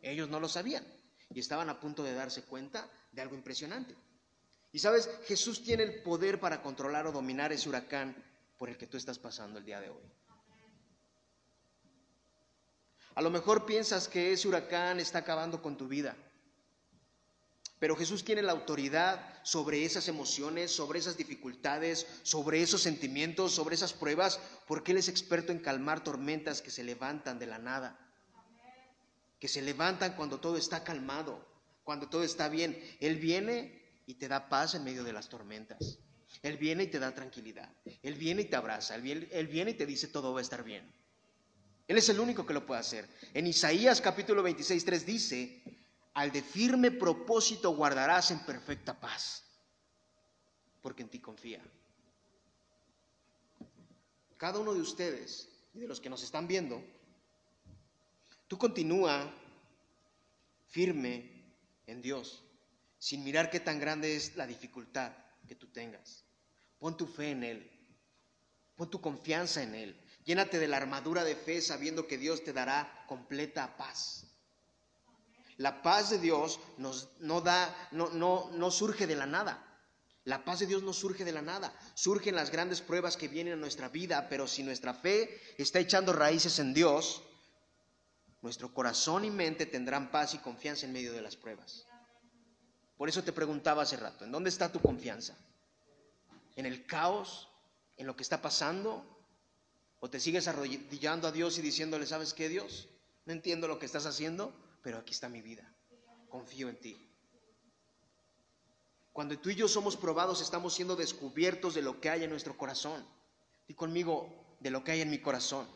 Ellos 0.02 0.30
no 0.30 0.40
lo 0.40 0.50
sabían 0.50 0.86
y 1.30 1.40
estaban 1.40 1.70
a 1.70 1.80
punto 1.80 2.04
de 2.04 2.14
darse 2.14 2.44
cuenta 2.44 2.90
de 3.12 3.22
algo 3.22 3.36
impresionante. 3.36 3.96
Y 4.72 4.80
sabes, 4.80 5.10
Jesús 5.26 5.64
tiene 5.64 5.84
el 5.84 6.02
poder 6.04 6.40
para 6.40 6.62
controlar 6.62 7.08
o 7.08 7.12
dominar 7.12 7.52
ese 7.52 7.70
huracán 7.70 8.16
por 8.58 8.70
el 8.70 8.78
que 8.78 8.88
tú 8.88 8.98
estás 8.98 9.20
pasando 9.20 9.60
el 9.60 9.66
día 9.66 9.80
de 9.80 9.90
hoy. 9.90 10.04
A 13.16 13.22
lo 13.22 13.32
mejor 13.32 13.66
piensas 13.66 14.08
que 14.08 14.32
ese 14.32 14.48
huracán 14.48 15.00
está 15.00 15.20
acabando 15.20 15.62
con 15.62 15.76
tu 15.76 15.88
vida. 15.88 16.16
Pero 17.80 17.96
Jesús 17.96 18.24
tiene 18.24 18.42
la 18.42 18.52
autoridad 18.54 19.40
sobre 19.44 19.86
esas 19.86 20.08
emociones, 20.08 20.72
sobre 20.72 21.00
esas 21.00 21.18
dificultades, 21.18 22.08
sobre 22.24 22.62
esos 22.62 22.82
sentimientos, 22.82 23.54
sobre 23.54 23.76
esas 23.76 23.94
pruebas, 23.94 24.40
porque 24.68 24.92
Él 24.92 24.98
es 24.98 25.10
experto 25.10 25.52
en 25.52 25.60
calmar 25.60 26.04
tormentas 26.04 26.62
que 26.62 26.72
se 26.72 26.84
levantan 26.84 27.38
de 27.38 27.46
la 27.46 27.60
nada, 27.60 28.00
que 29.40 29.48
se 29.48 29.62
levantan 29.62 30.16
cuando 30.16 30.40
todo 30.40 30.58
está 30.58 30.84
calmado, 30.84 31.44
cuando 31.84 32.10
todo 32.10 32.24
está 32.24 32.50
bien. 32.50 32.80
Él 33.00 33.18
viene 33.18 34.02
y 34.08 34.16
te 34.16 34.28
da 34.28 34.50
paz 34.50 34.74
en 34.74 34.84
medio 34.84 35.04
de 35.04 35.14
las 35.14 35.30
tormentas. 35.30 36.00
Él 36.42 36.58
viene 36.58 36.84
y 36.84 36.88
te 36.88 37.00
da 37.00 37.14
tranquilidad. 37.14 37.70
Él 38.04 38.16
viene 38.16 38.44
y 38.44 38.46
te 38.46 38.56
abraza. 38.56 38.96
Él 38.96 39.02
viene, 39.48 39.72
y 39.72 39.74
te 39.74 39.86
dice 39.86 40.08
todo 40.08 40.34
va 40.34 40.40
a 40.40 40.42
estar 40.42 40.64
bien. 40.64 40.90
Él 41.88 41.98
es 41.98 42.10
el 42.10 42.20
único 42.20 42.46
que 42.46 42.54
lo 42.54 42.66
puede 42.66 42.82
hacer. 42.82 43.08
En 43.34 43.48
Isaías 43.48 44.02
capítulo 44.02 44.44
26, 44.44 44.84
3 44.84 45.06
dice, 45.06 45.64
al 46.14 46.32
de 46.32 46.42
firme 46.42 46.92
propósito 46.92 47.72
guardarás 47.72 48.32
en 48.32 48.46
perfecta 48.46 49.00
paz, 49.00 49.46
porque 50.82 51.04
en 51.04 51.10
ti 51.10 51.20
confía. 51.20 51.62
Cada 54.36 54.60
uno 54.60 54.74
de 54.74 54.82
ustedes 54.82 55.50
y 55.74 55.80
de 55.80 55.88
los 55.88 56.02
que 56.02 56.10
nos 56.10 56.24
están 56.24 56.48
viendo, 56.48 56.84
tú 58.48 58.58
continúa 58.58 59.34
firme 60.68 61.32
en 61.88 62.02
Dios, 62.02 62.44
sin 63.00 63.24
mirar 63.24 63.50
qué 63.50 63.62
tan 63.62 63.80
grande 63.80 64.16
es 64.16 64.36
la 64.36 64.46
dificultad 64.46 65.14
que 65.48 65.56
tú 65.56 65.68
tengas. 65.68 66.26
Pon 66.80 66.96
tu 66.96 67.08
fe 67.08 67.32
en 67.32 67.44
Él, 67.44 67.72
pon 68.76 68.90
tu 68.90 69.02
confianza 69.02 69.64
en 69.64 69.74
Él, 69.74 70.00
llénate 70.26 70.60
de 70.60 70.68
la 70.68 70.78
armadura 70.78 71.24
de 71.24 71.36
fe 71.36 71.62
sabiendo 71.62 72.06
que 72.06 72.18
Dios 72.18 72.44
te 72.44 72.54
dará 72.54 73.06
completa 73.08 73.76
paz. 73.78 74.26
La 75.58 75.82
paz 75.82 76.12
de 76.12 76.20
Dios 76.20 76.60
nos, 76.78 77.10
no, 77.20 77.42
da, 77.42 77.90
no, 77.92 78.10
no, 78.10 78.52
no 78.52 78.70
surge 78.70 79.08
de 79.08 79.16
la 79.16 79.26
nada. 79.26 79.64
La 80.24 80.44
paz 80.44 80.60
de 80.60 80.68
Dios 80.68 80.84
no 80.84 80.94
surge 80.94 81.24
de 81.26 81.32
la 81.32 81.42
nada. 81.42 81.74
Surgen 81.96 82.36
las 82.36 82.52
grandes 82.52 82.82
pruebas 82.82 83.18
que 83.18 83.28
vienen 83.28 83.54
a 83.54 83.56
nuestra 83.56 83.90
vida, 83.90 84.28
pero 84.30 84.46
si 84.46 84.62
nuestra 84.62 84.94
fe 84.94 85.42
está 85.58 85.80
echando 85.80 86.14
raíces 86.14 86.60
en 86.60 86.76
Dios, 86.76 87.24
nuestro 88.42 88.74
corazón 88.74 89.26
y 89.26 89.32
mente 89.32 89.66
tendrán 89.66 90.12
paz 90.12 90.36
y 90.36 90.38
confianza 90.38 90.86
en 90.86 90.94
medio 90.94 91.14
de 91.14 91.22
las 91.22 91.36
pruebas. 91.36 91.88
Por 92.98 93.10
eso 93.10 93.24
te 93.24 93.32
preguntaba 93.32 93.84
hace 93.84 93.96
rato, 93.96 94.26
¿en 94.26 94.32
dónde 94.32 94.50
está 94.50 94.72
tu 94.72 94.82
confianza? 94.82 95.38
¿En 96.56 96.66
el 96.66 96.86
caos? 96.86 97.48
¿En 97.96 98.08
lo 98.08 98.16
que 98.16 98.24
está 98.24 98.42
pasando? 98.42 99.06
¿O 100.00 100.10
te 100.10 100.20
sigues 100.20 100.48
arrodillando 100.48 101.28
a 101.28 101.32
Dios 101.32 101.58
y 101.58 101.62
diciéndole, 101.62 102.08
¿sabes 102.08 102.34
qué, 102.34 102.50
Dios? 102.50 102.88
No 103.26 103.34
entiendo 103.34 103.68
lo 103.68 103.78
que 103.78 103.86
estás 103.86 104.06
haciendo, 104.06 104.54
pero 104.82 104.98
aquí 104.98 105.14
está 105.14 105.30
mi 105.30 105.42
vida. 105.42 105.72
Confío 106.30 106.70
en 106.70 106.80
ti. 106.80 107.08
Cuando 109.14 109.38
tú 109.40 109.50
y 109.50 109.56
yo 109.56 109.68
somos 109.68 109.98
probados, 109.98 110.42
estamos 110.42 110.74
siendo 110.74 110.96
descubiertos 110.96 111.74
de 111.76 111.82
lo 111.82 112.00
que 112.00 112.10
hay 112.10 112.24
en 112.24 112.30
nuestro 112.30 112.58
corazón. 112.58 113.06
Y 113.68 113.74
conmigo, 113.74 114.58
de 114.60 114.72
lo 114.72 114.84
que 114.84 114.92
hay 114.92 115.02
en 115.02 115.10
mi 115.10 115.20
corazón. 115.20 115.68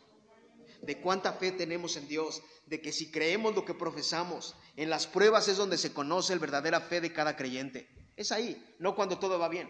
De 0.81 0.99
cuánta 0.99 1.33
fe 1.33 1.51
tenemos 1.51 1.95
en 1.95 2.07
Dios. 2.07 2.41
De 2.65 2.81
que 2.81 2.91
si 2.91 3.11
creemos 3.11 3.55
lo 3.55 3.65
que 3.65 3.73
profesamos, 3.73 4.55
en 4.75 4.89
las 4.89 5.07
pruebas 5.07 5.47
es 5.47 5.57
donde 5.57 5.77
se 5.77 5.93
conoce 5.93 6.33
la 6.33 6.41
verdadera 6.41 6.81
fe 6.81 7.01
de 7.01 7.13
cada 7.13 7.35
creyente. 7.35 7.87
Es 8.15 8.31
ahí, 8.31 8.75
no 8.79 8.95
cuando 8.95 9.19
todo 9.19 9.39
va 9.39 9.49
bien. 9.49 9.69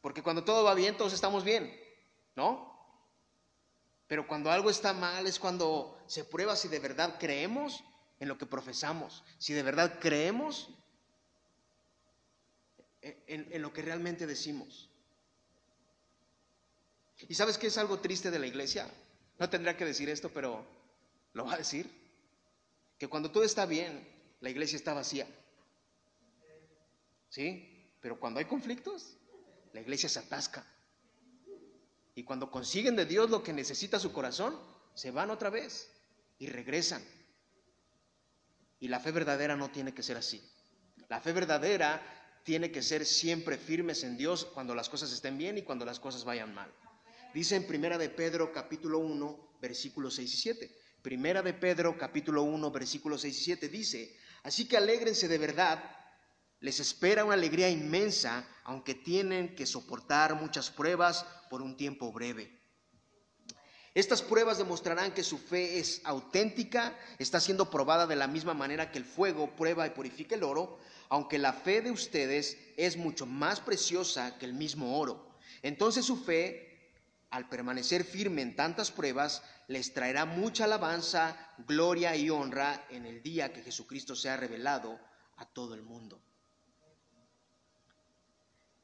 Porque 0.00 0.22
cuando 0.22 0.44
todo 0.44 0.64
va 0.64 0.74
bien, 0.74 0.96
todos 0.96 1.12
estamos 1.12 1.44
bien. 1.44 1.74
¿No? 2.36 2.68
Pero 4.06 4.26
cuando 4.26 4.50
algo 4.50 4.70
está 4.70 4.94
mal 4.94 5.26
es 5.26 5.38
cuando 5.38 5.98
se 6.06 6.24
prueba 6.24 6.56
si 6.56 6.68
de 6.68 6.78
verdad 6.78 7.18
creemos 7.18 7.84
en 8.20 8.28
lo 8.28 8.38
que 8.38 8.46
profesamos, 8.46 9.22
si 9.38 9.52
de 9.52 9.62
verdad 9.62 9.98
creemos 10.00 10.70
en, 13.02 13.62
lo 13.62 13.72
que 13.72 13.82
realmente 13.82 14.26
decimos. 14.26 14.88
¿Y 17.28 17.34
sabes 17.34 17.58
qué 17.58 17.66
es 17.66 17.78
algo 17.78 18.00
triste 18.00 18.30
de 18.30 18.38
la 18.38 18.46
iglesia? 18.46 18.90
No 19.38 19.48
tendría 19.48 19.76
que 19.76 19.84
decir 19.84 20.08
esto, 20.08 20.30
pero 20.30 20.64
lo 21.32 21.44
va 21.44 21.54
a 21.54 21.58
decir. 21.58 21.88
Que 22.98 23.08
cuando 23.08 23.30
todo 23.30 23.44
está 23.44 23.66
bien, 23.66 24.06
la 24.40 24.50
iglesia 24.50 24.76
está 24.76 24.92
vacía. 24.94 25.26
¿Sí? 27.28 27.94
Pero 28.00 28.18
cuando 28.18 28.40
hay 28.40 28.46
conflictos, 28.46 29.16
la 29.72 29.80
iglesia 29.80 30.08
se 30.08 30.18
atasca. 30.18 30.64
Y 32.14 32.24
cuando 32.24 32.50
consiguen 32.50 32.96
de 32.96 33.06
Dios 33.06 33.30
lo 33.30 33.42
que 33.42 33.52
necesita 33.52 34.00
su 34.00 34.12
corazón, 34.12 34.58
se 34.94 35.12
van 35.12 35.30
otra 35.30 35.50
vez 35.50 35.88
y 36.38 36.48
regresan. 36.48 37.04
Y 38.80 38.88
la 38.88 38.98
fe 38.98 39.12
verdadera 39.12 39.56
no 39.56 39.70
tiene 39.70 39.94
que 39.94 40.02
ser 40.02 40.16
así. 40.16 40.42
La 41.08 41.20
fe 41.20 41.32
verdadera 41.32 42.02
tiene 42.44 42.72
que 42.72 42.82
ser 42.82 43.06
siempre 43.06 43.56
firmes 43.56 44.02
en 44.02 44.16
Dios 44.16 44.44
cuando 44.46 44.74
las 44.74 44.88
cosas 44.88 45.12
estén 45.12 45.38
bien 45.38 45.58
y 45.58 45.62
cuando 45.62 45.84
las 45.84 46.00
cosas 46.00 46.24
vayan 46.24 46.54
mal. 46.54 46.72
Dice 47.38 47.54
en 47.54 47.68
Primera 47.68 47.96
de 47.98 48.08
Pedro 48.08 48.52
capítulo 48.52 48.98
1, 48.98 49.58
versículos 49.62 50.16
6 50.16 50.34
y 50.34 50.36
7. 50.38 50.78
Primera 51.02 51.40
de 51.40 51.54
Pedro 51.54 51.96
capítulo 51.96 52.42
1, 52.42 52.72
versículos 52.72 53.20
6 53.20 53.38
y 53.38 53.44
7 53.44 53.68
dice, 53.68 54.16
así 54.42 54.66
que 54.66 54.76
alégrense 54.76 55.28
de 55.28 55.38
verdad, 55.38 55.80
les 56.58 56.80
espera 56.80 57.24
una 57.24 57.34
alegría 57.34 57.70
inmensa, 57.70 58.44
aunque 58.64 58.96
tienen 58.96 59.54
que 59.54 59.66
soportar 59.66 60.34
muchas 60.34 60.68
pruebas 60.68 61.24
por 61.48 61.62
un 61.62 61.76
tiempo 61.76 62.10
breve. 62.10 62.60
Estas 63.94 64.20
pruebas 64.20 64.58
demostrarán 64.58 65.14
que 65.14 65.22
su 65.22 65.38
fe 65.38 65.78
es 65.78 66.00
auténtica, 66.02 66.98
está 67.20 67.38
siendo 67.38 67.70
probada 67.70 68.08
de 68.08 68.16
la 68.16 68.26
misma 68.26 68.52
manera 68.52 68.90
que 68.90 68.98
el 68.98 69.04
fuego 69.04 69.54
prueba 69.54 69.86
y 69.86 69.90
purifica 69.90 70.34
el 70.34 70.42
oro, 70.42 70.80
aunque 71.08 71.38
la 71.38 71.52
fe 71.52 71.82
de 71.82 71.92
ustedes 71.92 72.58
es 72.76 72.96
mucho 72.96 73.26
más 73.26 73.60
preciosa 73.60 74.36
que 74.38 74.44
el 74.44 74.54
mismo 74.54 74.98
oro. 74.98 75.38
Entonces 75.62 76.04
su 76.04 76.16
fe 76.16 76.68
al 77.30 77.48
permanecer 77.48 78.04
firme 78.04 78.42
en 78.42 78.56
tantas 78.56 78.90
pruebas, 78.90 79.42
les 79.66 79.92
traerá 79.92 80.24
mucha 80.24 80.64
alabanza, 80.64 81.36
gloria 81.58 82.16
y 82.16 82.30
honra 82.30 82.86
en 82.88 83.06
el 83.06 83.22
día 83.22 83.52
que 83.52 83.62
Jesucristo 83.62 84.16
sea 84.16 84.36
revelado 84.36 84.98
a 85.36 85.44
todo 85.46 85.74
el 85.74 85.82
mundo. 85.82 86.22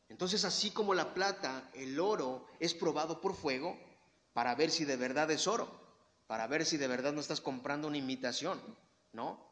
Entonces, 0.08 0.44
así 0.44 0.70
como 0.70 0.94
la 0.94 1.14
plata, 1.14 1.70
el 1.72 1.98
oro 1.98 2.46
es 2.60 2.74
probado 2.74 3.20
por 3.20 3.34
fuego 3.34 3.78
para 4.32 4.54
ver 4.54 4.70
si 4.70 4.84
de 4.84 4.96
verdad 4.96 5.30
es 5.30 5.46
oro, 5.46 5.68
para 6.26 6.46
ver 6.46 6.66
si 6.66 6.76
de 6.76 6.86
verdad 6.86 7.12
no 7.12 7.20
estás 7.20 7.40
comprando 7.40 7.88
una 7.88 7.96
imitación, 7.96 8.60
¿no? 9.12 9.44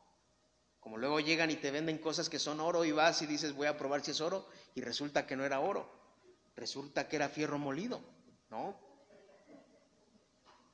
Como 0.80 0.98
luego 0.98 1.20
llegan 1.20 1.50
y 1.50 1.56
te 1.56 1.70
venden 1.70 1.98
cosas 1.98 2.28
que 2.28 2.38
son 2.38 2.60
oro 2.60 2.84
y 2.84 2.92
vas 2.92 3.22
y 3.22 3.26
dices 3.26 3.54
voy 3.54 3.68
a 3.68 3.78
probar 3.78 4.04
si 4.04 4.10
es 4.10 4.20
oro 4.20 4.46
y 4.74 4.82
resulta 4.82 5.26
que 5.26 5.36
no 5.36 5.44
era 5.44 5.60
oro, 5.60 5.90
resulta 6.56 7.08
que 7.08 7.16
era 7.16 7.28
fierro 7.28 7.58
molido. 7.58 8.02
¿No? 8.52 8.76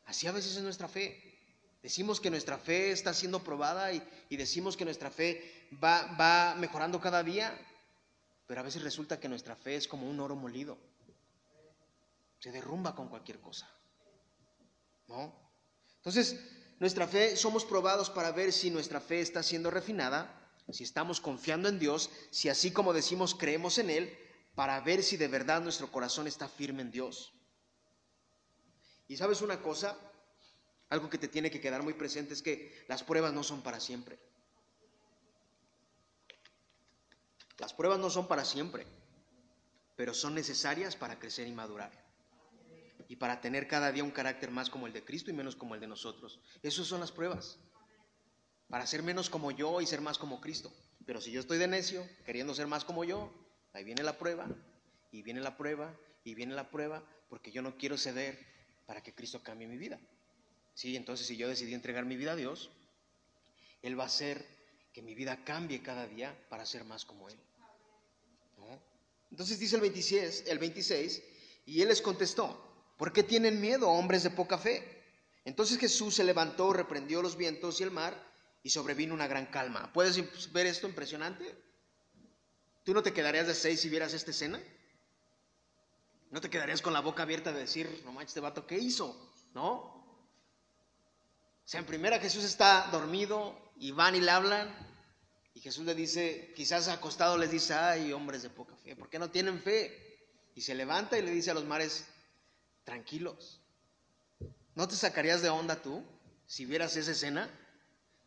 Así 0.07 0.27
a 0.27 0.33
veces 0.33 0.57
es 0.57 0.63
nuestra 0.63 0.89
fe. 0.89 1.07
Decimos 1.81 2.21
que 2.21 2.29
nuestra 2.29 2.59
fe 2.59 2.91
está 2.91 3.15
siendo 3.15 3.45
probada 3.45 3.93
y, 3.93 4.03
decimos 4.37 4.77
que 4.77 4.85
nuestra 4.85 5.11
fe 5.11 5.69
va, 5.83 6.03
va 6.21 6.57
mejorando 6.57 7.01
cada 7.01 7.23
día, 7.23 7.57
pero 8.49 8.61
a 8.61 8.65
veces 8.65 8.83
resulta 8.83 9.21
que 9.21 9.29
nuestra 9.29 9.55
fe 9.55 9.77
es 9.77 9.87
como 9.87 10.11
un 10.11 10.19
oro 10.19 10.35
molido. 10.35 10.77
Se 12.41 12.51
derrumba 12.51 12.97
con 12.97 13.09
cualquier 13.09 13.39
cosa. 13.41 13.71
¿No? 15.07 15.33
Entonces, 15.99 16.37
nuestra 16.81 17.07
fe, 17.07 17.37
somos 17.37 17.65
probados 17.65 18.11
para 18.11 18.33
ver 18.33 18.53
si 18.53 18.71
nuestra 18.71 19.01
fe 19.01 19.21
está 19.21 19.43
siendo 19.45 19.71
refinada, 19.71 20.35
si 20.71 20.83
estamos 20.83 21.21
confiando 21.21 21.69
en 21.69 21.79
Dios, 21.79 22.11
si 22.31 22.49
así 22.49 22.73
como 22.73 22.93
decimos 22.93 23.37
creemos 23.37 23.79
en 23.79 23.91
Él, 23.91 24.19
para 24.57 24.81
ver 24.81 25.05
si 25.05 25.17
de 25.17 25.29
verdad 25.29 25.61
nuestro 25.61 25.93
corazón 25.93 26.27
está 26.27 26.49
firme 26.49 26.83
en 26.83 26.91
Dios. 26.91 27.38
Y 29.09 29.17
sabes 29.17 29.41
una 29.41 29.61
cosa, 29.63 29.99
algo 30.91 31.09
que 31.09 31.19
te 31.19 31.29
tiene 31.29 31.51
que 31.51 31.61
quedar 31.61 31.83
muy 31.83 31.95
presente 31.95 32.35
es 32.35 32.43
que 32.43 32.85
las 32.89 33.03
pruebas 33.03 33.33
no 33.33 33.43
son 33.43 33.63
para 33.63 33.81
siempre. 33.81 34.19
Las 37.59 37.73
pruebas 37.73 37.99
no 37.99 38.11
son 38.11 38.29
para 38.29 38.45
siempre, 38.45 38.87
pero 39.97 40.15
son 40.15 40.35
necesarias 40.35 40.95
para 40.95 41.19
crecer 41.19 41.49
y 41.49 41.53
madurar. 41.53 41.91
Y 43.09 43.17
para 43.17 43.41
tener 43.41 43.67
cada 43.67 43.91
día 43.91 44.05
un 44.05 44.11
carácter 44.11 44.51
más 44.51 44.69
como 44.69 44.87
el 44.87 44.93
de 44.93 45.05
Cristo 45.05 45.31
y 45.31 45.35
menos 45.35 45.57
como 45.57 45.75
el 45.75 45.81
de 45.81 45.89
nosotros. 45.89 46.41
Esas 46.63 46.87
son 46.87 47.01
las 47.01 47.11
pruebas. 47.11 47.59
Para 48.69 48.87
ser 48.87 49.03
menos 49.03 49.31
como 49.31 49.51
yo 49.51 49.81
y 49.81 49.87
ser 49.87 50.03
más 50.03 50.19
como 50.19 50.43
Cristo. 50.43 50.71
Pero 51.07 51.23
si 51.23 51.33
yo 51.33 51.41
estoy 51.41 51.57
de 51.57 51.67
necio, 51.67 52.07
queriendo 52.27 52.55
ser 52.55 52.67
más 52.67 52.85
como 52.85 53.03
yo, 53.03 53.33
ahí 53.73 53.83
viene 53.83 54.03
la 54.03 54.19
prueba, 54.19 54.47
y 55.11 55.23
viene 55.23 55.41
la 55.41 55.57
prueba, 55.57 55.97
y 56.23 56.35
viene 56.35 56.55
la 56.55 56.71
prueba, 56.71 57.03
porque 57.31 57.51
yo 57.51 57.63
no 57.63 57.79
quiero 57.79 57.97
ceder 57.97 58.58
para 58.89 59.03
que 59.03 59.13
Cristo 59.13 59.43
cambie 59.43 59.69
mi 59.69 59.77
vida. 59.77 60.01
Sí, 60.73 60.97
entonces 60.97 61.27
si 61.27 61.37
yo 61.37 61.47
decidí 61.47 61.75
entregar 61.75 62.07
mi 62.07 62.17
vida 62.17 62.33
a 62.33 62.37
Dios, 62.37 62.71
Él 63.83 64.01
va 64.01 64.05
a 64.05 64.07
hacer 64.07 64.47
que 64.95 65.03
mi 65.03 65.15
vida 65.15 65.45
cambie 65.45 65.83
cada 65.83 66.07
día 66.07 66.35
para 66.49 66.65
ser 66.65 66.85
más 66.85 67.05
como 67.05 67.29
Él. 67.29 67.39
Entonces 69.31 69.59
dice 69.59 69.75
el 69.77 69.83
26, 69.83 70.45
el 70.47 70.59
26, 70.59 71.23
y 71.67 71.83
Él 71.83 71.89
les 71.89 72.01
contestó, 72.01 72.95
¿por 72.97 73.13
qué 73.13 73.23
tienen 73.23 73.61
miedo, 73.61 73.91
hombres 73.91 74.23
de 74.23 74.31
poca 74.31 74.57
fe? 74.57 74.83
Entonces 75.45 75.79
Jesús 75.79 76.15
se 76.15 76.25
levantó, 76.25 76.73
reprendió 76.73 77.21
los 77.21 77.37
vientos 77.37 77.79
y 77.81 77.83
el 77.83 77.91
mar, 77.91 78.17
y 78.63 78.71
sobrevino 78.71 79.13
una 79.13 79.27
gran 79.27 79.47
calma. 79.47 79.93
¿Puedes 79.93 80.51
ver 80.51 80.65
esto 80.65 80.89
impresionante? 80.89 81.45
¿Tú 82.85 82.95
no 82.95 83.03
te 83.03 83.13
quedarías 83.13 83.49
de 83.49 83.55
seis 83.55 83.81
si 83.81 83.91
vieras 83.91 84.15
esta 84.15 84.31
escena? 84.31 84.59
No 86.31 86.41
te 86.41 86.51
quedarías 86.51 86.83
con 86.83 86.93
la 86.93 87.01
boca 87.01 87.23
abierta 87.23 87.53
de 87.53 87.61
decir, 87.61 88.03
no 88.05 88.13
manches, 88.13 88.31
este 88.31 88.41
vato, 88.41 88.67
¿qué 88.67 88.79
hizo? 88.79 89.17
¿No? 89.55 89.99
O 91.69 91.71
sea, 91.71 91.81
en 91.81 91.87
primera 91.87 92.19
Jesús 92.19 92.45
está 92.45 92.89
dormido 92.93 93.73
y 93.77 93.93
van 93.93 94.15
y 94.15 94.21
le 94.21 94.31
hablan. 94.31 94.75
Y 95.55 95.61
Jesús 95.61 95.85
le 95.85 95.95
dice, 95.95 96.53
quizás 96.55 96.89
acostado 96.89 97.37
les 97.37 97.51
dice, 97.51 97.75
ay, 97.75 98.13
hombres 98.13 98.43
de 98.43 98.51
poca 98.51 98.77
fe, 98.77 98.95
¿por 98.95 99.09
qué 99.09 99.19
no 99.19 99.31
tienen 99.31 99.61
fe? 99.61 100.19
Y 100.55 100.61
se 100.61 100.75
levanta 100.75 101.19
y 101.19 101.23
le 101.23 101.31
dice 101.31 101.51
a 101.51 101.55
los 101.55 101.65
mares, 101.65 102.07
tranquilos. 102.85 103.61
¿No 104.75 104.87
te 104.87 104.97
sacarías 104.97 105.43
de 105.43 105.49
onda 105.49 105.83
tú 105.83 106.05
si 106.47 106.65
vieras 106.65 106.97
esa 106.97 107.13
escena? 107.13 107.51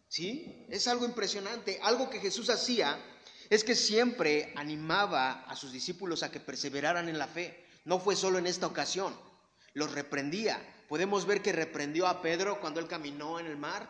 ¿Sí? 0.07 0.65
Es 0.69 0.87
algo 0.87 1.05
impresionante. 1.05 1.79
Algo 1.81 2.09
que 2.09 2.19
Jesús 2.19 2.49
hacía 2.49 2.99
es 3.49 3.63
que 3.63 3.75
siempre 3.75 4.53
animaba 4.55 5.45
a 5.45 5.55
sus 5.55 5.71
discípulos 5.71 6.23
a 6.23 6.31
que 6.31 6.39
perseveraran 6.39 7.09
en 7.09 7.17
la 7.17 7.27
fe. 7.27 7.60
No 7.85 7.99
fue 7.99 8.15
solo 8.15 8.37
en 8.37 8.47
esta 8.47 8.67
ocasión, 8.67 9.15
los 9.73 9.91
reprendía. 9.93 10.61
Podemos 10.87 11.25
ver 11.25 11.41
que 11.41 11.51
reprendió 11.51 12.07
a 12.07 12.21
Pedro 12.21 12.59
cuando 12.59 12.79
él 12.79 12.87
caminó 12.87 13.39
en 13.39 13.47
el 13.47 13.57
mar, 13.57 13.89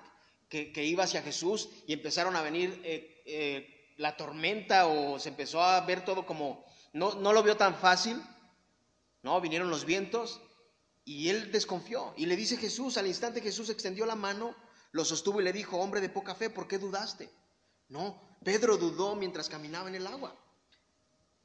que, 0.49 0.84
iba 0.84 1.06
hacia 1.06 1.21
Jesús 1.21 1.69
y 1.88 1.93
empezaron 1.93 2.36
a 2.36 2.41
venir 2.41 2.82
eh, 2.84 3.23
eh, 3.25 3.93
la 3.97 4.17
tormenta 4.17 4.88
o 4.88 5.17
se 5.17 5.30
empezó 5.30 5.62
a 5.62 5.80
ver 5.86 6.04
todo 6.04 6.25
como, 6.25 6.65
no, 6.93 7.15
no 7.15 7.32
lo 7.32 7.41
vio 7.41 7.56
tan 7.56 7.75
fácil, 7.75 8.21
¿no? 9.23 9.39
Vinieron 9.39 9.69
los 9.69 9.86
vientos 9.86 10.41
y 11.06 11.30
él 11.30 11.51
desconfió. 11.51 12.13
Y 12.17 12.25
le 12.25 12.36
dice 12.36 12.58
Jesús, 12.58 12.97
al 12.97 13.08
instante 13.08 13.41
Jesús 13.41 13.69
extendió 13.69 14.06
la 14.06 14.15
mano, 14.15 14.56
lo 14.91 15.06
sostuvo 15.06 15.39
y 15.39 15.43
le 15.43 15.54
dijo, 15.54 15.77
hombre 15.77 16.01
de 16.01 16.10
poca 16.10 16.36
fe, 16.36 16.49
¿por 16.49 16.67
qué 16.67 16.77
dudaste? 16.77 17.30
No, 17.88 18.19
Pedro 18.43 18.77
dudó 18.77 19.15
mientras 19.15 19.49
caminaba 19.49 19.89
en 19.89 19.95
el 19.95 20.08
agua. 20.08 20.36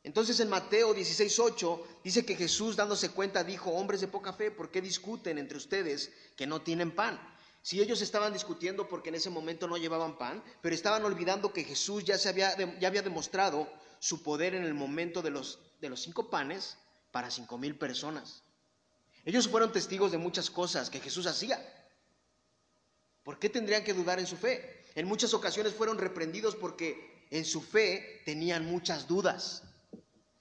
Entonces 0.07 0.39
en 0.39 0.49
Mateo 0.49 0.95
16:8 0.95 1.83
dice 2.05 2.25
que 2.25 2.37
Jesús 2.37 2.77
dándose 2.77 3.11
cuenta 3.11 3.43
dijo, 3.43 3.73
hombres 3.73 4.01
de 4.01 4.07
poca 4.07 4.33
fe, 4.33 4.53
¿por 4.53 4.71
qué 4.71 4.81
discuten 4.81 5.37
entre 5.37 5.59
ustedes 5.59 6.13
que 6.37 6.47
no 6.47 6.63
tienen 6.63 6.95
pan? 6.95 7.19
Si 7.61 7.81
ellos 7.81 8.01
estaban 8.01 8.33
discutiendo 8.33 8.89
porque 8.89 9.09
en 9.09 9.17
ese 9.17 9.31
momento 9.31 9.67
no 9.67 9.77
llevaban 9.77 10.17
pan, 10.17 10.45
pero 10.63 10.77
estaban 10.77 11.05
olvidando 11.05 11.53
que 11.53 11.65
Jesús 11.65 12.05
ya, 12.05 12.19
se 12.19 12.29
había, 12.29 12.57
ya 12.79 12.87
había 12.87 13.03
demostrado 13.03 13.69
su 13.99 14.23
poder 14.23 14.55
en 14.55 14.63
el 14.63 14.75
momento 14.75 15.23
de 15.23 15.31
los, 15.31 15.59
de 15.81 15.89
los 15.89 16.03
cinco 16.03 16.31
panes 16.31 16.79
para 17.11 17.29
cinco 17.29 17.59
mil 17.59 17.77
personas. 17.77 18.45
Ellos 19.25 19.49
fueron 19.49 19.73
testigos 19.73 20.13
de 20.13 20.19
muchas 20.19 20.51
cosas 20.51 20.89
que 20.89 21.01
Jesús 21.01 21.27
hacía. 21.27 21.59
¿Por 23.25 23.41
qué 23.41 23.49
tendrían 23.49 23.83
que 23.83 23.93
dudar 23.93 24.21
en 24.21 24.29
su 24.29 24.37
fe? 24.37 24.85
En 24.95 25.09
muchas 25.09 25.35
ocasiones 25.35 25.75
fueron 25.75 25.99
reprendidos 25.99 26.55
porque 26.55 27.27
en 27.33 27.45
su 27.45 27.61
fe 27.61 28.23
tenían 28.25 28.67
muchas 28.67 29.09
dudas 29.09 29.65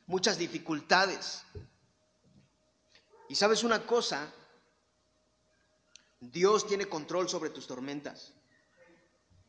muchas 0.07 0.37
dificultades. 0.37 1.43
Y 3.29 3.35
sabes 3.35 3.63
una 3.63 3.85
cosa, 3.85 4.31
Dios 6.19 6.67
tiene 6.67 6.87
control 6.87 7.29
sobre 7.29 7.49
tus 7.49 7.67
tormentas. 7.67 8.33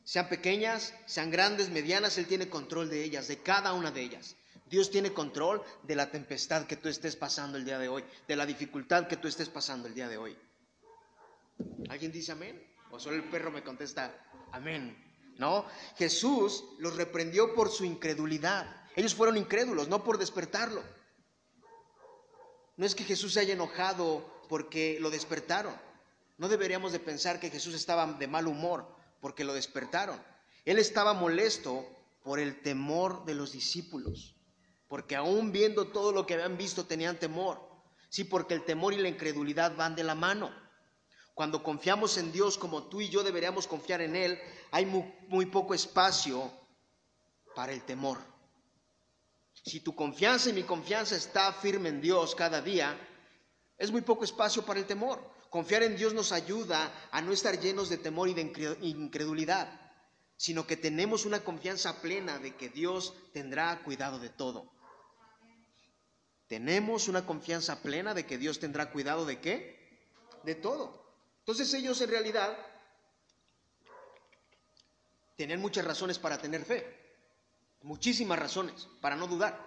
Sean 0.05 0.29
pequeñas, 0.29 0.95
sean 1.07 1.31
grandes, 1.31 1.69
medianas, 1.69 2.17
Él 2.17 2.27
tiene 2.27 2.49
control 2.49 2.89
de 2.89 3.03
ellas, 3.03 3.29
de 3.29 3.43
cada 3.43 3.73
una 3.73 3.91
de 3.91 4.03
ellas. 4.03 4.37
Dios 4.69 4.91
tiene 4.91 5.13
control 5.13 5.63
de 5.83 5.95
la 5.97 6.11
tempestad 6.11 6.67
que 6.67 6.77
tú 6.77 6.89
estés 6.89 7.17
pasando 7.17 7.59
el 7.59 7.65
día 7.65 7.79
de 7.79 7.89
hoy, 7.89 8.05
de 8.27 8.37
la 8.37 8.47
dificultad 8.47 9.07
que 9.07 9.17
tú 9.17 9.29
estés 9.29 9.49
pasando 9.49 9.89
el 9.89 9.95
día 9.95 10.09
de 10.09 10.17
hoy. 10.17 10.37
¿Alguien 11.89 12.13
dice 12.13 12.33
amén? 12.33 12.63
¿O 12.91 12.99
solo 12.99 13.17
el 13.17 13.29
perro 13.29 13.51
me 13.51 13.63
contesta 13.63 14.27
amén? 14.53 14.97
No, 15.39 15.67
Jesús 15.97 16.65
los 16.79 16.97
reprendió 16.97 17.55
por 17.55 17.71
su 17.71 17.85
incredulidad. 17.85 18.86
Ellos 18.97 19.15
fueron 19.15 19.37
incrédulos, 19.37 19.89
no 19.89 20.03
por 20.03 20.17
despertarlo. 20.19 20.83
No 22.77 22.87
es 22.87 22.95
que 22.95 23.05
Jesús 23.05 23.35
se 23.35 23.41
haya 23.41 23.53
enojado 23.53 24.25
porque 24.49 24.99
lo 25.01 25.11
despertaron. 25.11 25.75
No 26.39 26.49
deberíamos 26.49 26.93
de 26.93 26.99
pensar 26.99 27.39
que 27.39 27.51
Jesús 27.51 27.75
estaba 27.75 28.07
de 28.07 28.27
mal 28.27 28.47
humor 28.47 28.87
porque 29.21 29.45
lo 29.45 29.55
despertaron. 29.55 30.21
Él 30.65 30.79
estaba 30.79 31.13
molesto 31.13 31.87
por 32.23 32.41
el 32.41 32.61
temor 32.61 33.25
de 33.25 33.35
los 33.35 33.53
discípulos, 33.53 34.35
porque 34.89 35.15
aún 35.15 35.53
viendo 35.53 35.89
todo 35.89 36.13
lo 36.13 36.27
que 36.27 36.35
habían 36.35 36.57
visto 36.57 36.87
tenían 36.87 37.19
temor. 37.19 37.61
Sí, 38.09 38.25
porque 38.25 38.55
el 38.55 38.65
temor 38.65 38.95
y 38.95 38.99
la 38.99 39.09
incredulidad 39.09 39.77
van 39.77 39.95
de 39.95 40.05
la 40.05 40.15
mano. 40.15 40.51
Cuando 41.35 41.63
confiamos 41.63 42.17
en 42.17 42.33
Dios 42.33 42.57
como 42.57 42.85
tú 42.85 43.03
y 43.03 43.11
yo 43.11 43.23
deberíamos 43.23 43.67
confiar 43.67 44.01
en 44.01 44.17
Él, 44.17 44.41
hay 44.71 44.87
muy, 44.87 45.15
muy 45.29 45.47
poco 45.47 45.75
espacio 45.75 46.51
para 47.55 47.73
el 47.73 47.83
temor. 47.83 48.36
Si 49.67 49.81
tu 49.81 49.95
confianza 49.95 50.49
y 50.49 50.53
mi 50.53 50.63
confianza 50.63 51.17
está 51.17 51.53
firme 51.53 51.89
en 51.89 52.01
Dios 52.01 52.35
cada 52.37 52.63
día, 52.63 52.97
Es 53.79 53.91
muy 53.91 54.01
poco 54.01 54.25
espacio 54.25 54.65
para 54.65 54.81
el 54.81 54.87
temor. 54.87 55.21
Confiar 55.51 55.83
en 55.83 55.97
Dios 55.97 56.15
nos 56.15 56.33
ayuda 56.33 57.09
a 57.11 57.21
no 57.21 57.33
estar 57.33 57.59
llenos 57.61 57.89
de 57.89 57.99
temor 57.99 58.29
y 58.29 58.35
de 58.35 58.77
incredulidad, 58.83 59.69
sino 60.37 60.67
que 60.67 60.77
tenemos 60.77 61.27
una 61.27 61.45
confianza 61.45 62.01
plena 62.01 62.39
de 62.39 62.57
que 62.57 62.69
Dios 62.71 63.15
tendrá 63.33 63.83
cuidado 63.83 64.19
de 64.19 64.31
todo. 64.31 64.73
Tenemos 66.47 67.09
una 67.09 67.27
confianza 67.27 67.83
plena 67.83 68.15
de 68.15 68.25
que 68.25 68.39
Dios 68.39 68.61
tendrá 68.61 68.91
cuidado 68.93 69.27
de 69.27 69.41
qué? 69.41 70.09
De 70.45 70.55
todo. 70.55 71.05
Entonces 71.41 71.73
ellos 71.75 72.01
en 72.01 72.11
realidad 72.11 72.57
tenían 75.37 75.61
muchas 75.61 75.85
razones 75.85 76.19
para 76.19 76.39
tener 76.39 76.65
fe, 76.65 77.06
muchísimas 77.87 78.39
razones 78.39 78.89
para 79.01 79.15
no 79.15 79.29
dudar. 79.29 79.65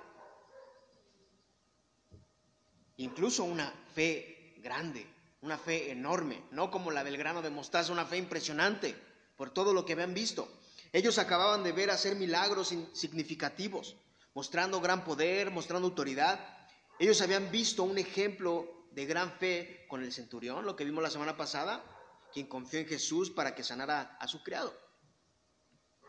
Incluso 2.97 3.45
una 3.45 3.71
fe 3.95 4.55
grande, 4.57 5.07
una 5.41 5.57
fe 5.57 5.91
enorme, 5.91 6.43
no 6.51 6.69
como 6.69 6.91
la 6.91 7.05
del 7.05 7.15
grano 7.15 7.41
de 7.41 7.49
mostaza, 7.49 7.93
una 7.93 8.05
fe 8.05 8.17
impresionante 8.17 8.93
por 9.37 9.51
todo 9.51 9.71
lo 9.71 9.85
que 9.85 9.93
habían 9.93 10.13
visto. 10.13 10.49
Ellos 10.91 11.17
acababan 11.17 11.63
de 11.63 11.71
ver 11.71 11.91
hacer 11.91 12.17
milagros 12.17 12.75
significativos, 12.91 13.95
mostrando 14.33 14.81
gran 14.81 15.05
poder, 15.05 15.49
mostrando 15.49 15.87
autoridad. 15.87 16.67
Ellos 16.99 17.21
habían 17.21 17.49
visto 17.51 17.83
un 17.83 17.97
ejemplo 17.97 18.67
de 18.91 19.05
gran 19.05 19.31
fe 19.31 19.85
con 19.87 20.03
el 20.03 20.11
centurión, 20.11 20.65
lo 20.65 20.75
que 20.75 20.83
vimos 20.83 21.03
la 21.03 21.09
semana 21.09 21.37
pasada, 21.37 21.81
quien 22.33 22.47
confió 22.47 22.81
en 22.81 22.87
Jesús 22.87 23.29
para 23.29 23.55
que 23.55 23.63
sanara 23.63 24.17
a 24.19 24.27
su 24.27 24.43
criado. 24.43 24.73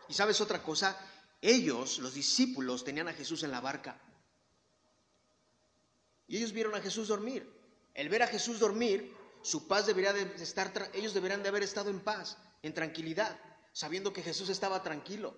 Y 0.08 0.14
sabes 0.14 0.40
otra 0.40 0.60
cosa, 0.60 0.98
ellos, 1.40 1.98
los 1.98 2.14
discípulos, 2.14 2.84
tenían 2.84 3.08
a 3.08 3.12
Jesús 3.12 3.42
en 3.42 3.50
la 3.50 3.60
barca. 3.60 4.00
Y 6.26 6.36
ellos 6.36 6.52
vieron 6.52 6.74
a 6.74 6.80
Jesús 6.80 7.08
dormir. 7.08 7.50
El 7.94 8.08
ver 8.08 8.22
a 8.22 8.26
Jesús 8.26 8.58
dormir, 8.58 9.14
su 9.42 9.66
paz 9.66 9.86
debería 9.86 10.12
de 10.12 10.22
estar, 10.42 10.90
ellos 10.94 11.14
deberían 11.14 11.42
de 11.42 11.48
haber 11.48 11.62
estado 11.62 11.90
en 11.90 12.00
paz, 12.00 12.36
en 12.62 12.74
tranquilidad, 12.74 13.38
sabiendo 13.72 14.12
que 14.12 14.22
Jesús 14.22 14.48
estaba 14.48 14.82
tranquilo. 14.82 15.34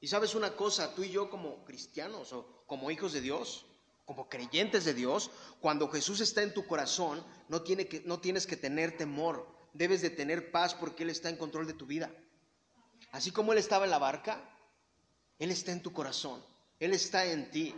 Y 0.00 0.08
sabes 0.08 0.34
una 0.34 0.56
cosa, 0.56 0.94
tú 0.94 1.02
y 1.02 1.10
yo 1.10 1.28
como 1.28 1.64
cristianos 1.64 2.32
o 2.32 2.64
como 2.66 2.90
hijos 2.90 3.12
de 3.12 3.20
Dios, 3.20 3.66
como 4.04 4.28
creyentes 4.28 4.84
de 4.84 4.94
Dios, 4.94 5.30
cuando 5.60 5.88
Jesús 5.88 6.20
está 6.20 6.42
en 6.42 6.54
tu 6.54 6.66
corazón, 6.66 7.24
no, 7.48 7.62
tiene 7.62 7.88
que, 7.88 8.02
no 8.02 8.20
tienes 8.20 8.46
que 8.46 8.56
tener 8.56 8.96
temor, 8.96 9.48
debes 9.74 10.00
de 10.00 10.10
tener 10.10 10.52
paz 10.52 10.74
porque 10.74 11.02
Él 11.02 11.10
está 11.10 11.28
en 11.28 11.36
control 11.36 11.66
de 11.66 11.74
tu 11.74 11.86
vida. 11.86 12.14
Así 13.12 13.30
como 13.30 13.52
Él 13.52 13.58
estaba 13.58 13.84
en 13.84 13.90
la 13.90 13.98
barca, 13.98 14.40
Él 15.38 15.50
está 15.50 15.72
en 15.72 15.82
tu 15.82 15.92
corazón, 15.92 16.42
Él 16.80 16.92
está 16.92 17.24
en 17.24 17.50
ti. 17.50 17.74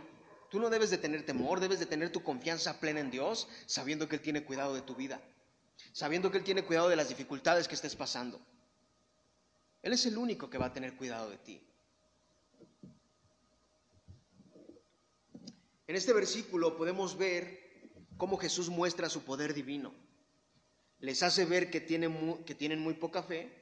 Tú 0.49 0.59
no 0.59 0.69
debes 0.69 0.89
de 0.89 0.97
tener 0.97 1.25
temor, 1.25 1.59
debes 1.59 1.79
de 1.79 1.85
tener 1.85 2.11
tu 2.11 2.23
confianza 2.23 2.79
plena 2.79 2.99
en 2.99 3.11
Dios, 3.11 3.47
sabiendo 3.65 4.07
que 4.07 4.15
Él 4.15 4.21
tiene 4.21 4.43
cuidado 4.43 4.73
de 4.73 4.81
tu 4.81 4.95
vida, 4.95 5.21
sabiendo 5.93 6.31
que 6.31 6.39
Él 6.39 6.43
tiene 6.43 6.65
cuidado 6.65 6.89
de 6.89 6.95
las 6.95 7.09
dificultades 7.09 7.67
que 7.67 7.75
estés 7.75 7.95
pasando. 7.95 8.39
Él 9.81 9.93
es 9.93 10.05
el 10.05 10.17
único 10.17 10.49
que 10.49 10.57
va 10.57 10.67
a 10.67 10.73
tener 10.73 10.95
cuidado 10.95 11.29
de 11.29 11.37
ti. 11.37 11.61
En 15.87 15.95
este 15.95 16.13
versículo 16.13 16.77
podemos 16.77 17.17
ver 17.17 17.59
cómo 18.17 18.37
Jesús 18.37 18.69
muestra 18.69 19.09
su 19.09 19.23
poder 19.23 19.53
divino. 19.53 19.93
Les 20.99 21.23
hace 21.23 21.45
ver 21.45 21.71
que 21.71 21.79
tienen, 21.79 22.43
que 22.43 22.53
tienen 22.53 22.79
muy 22.79 22.93
poca 22.93 23.23
fe 23.23 23.58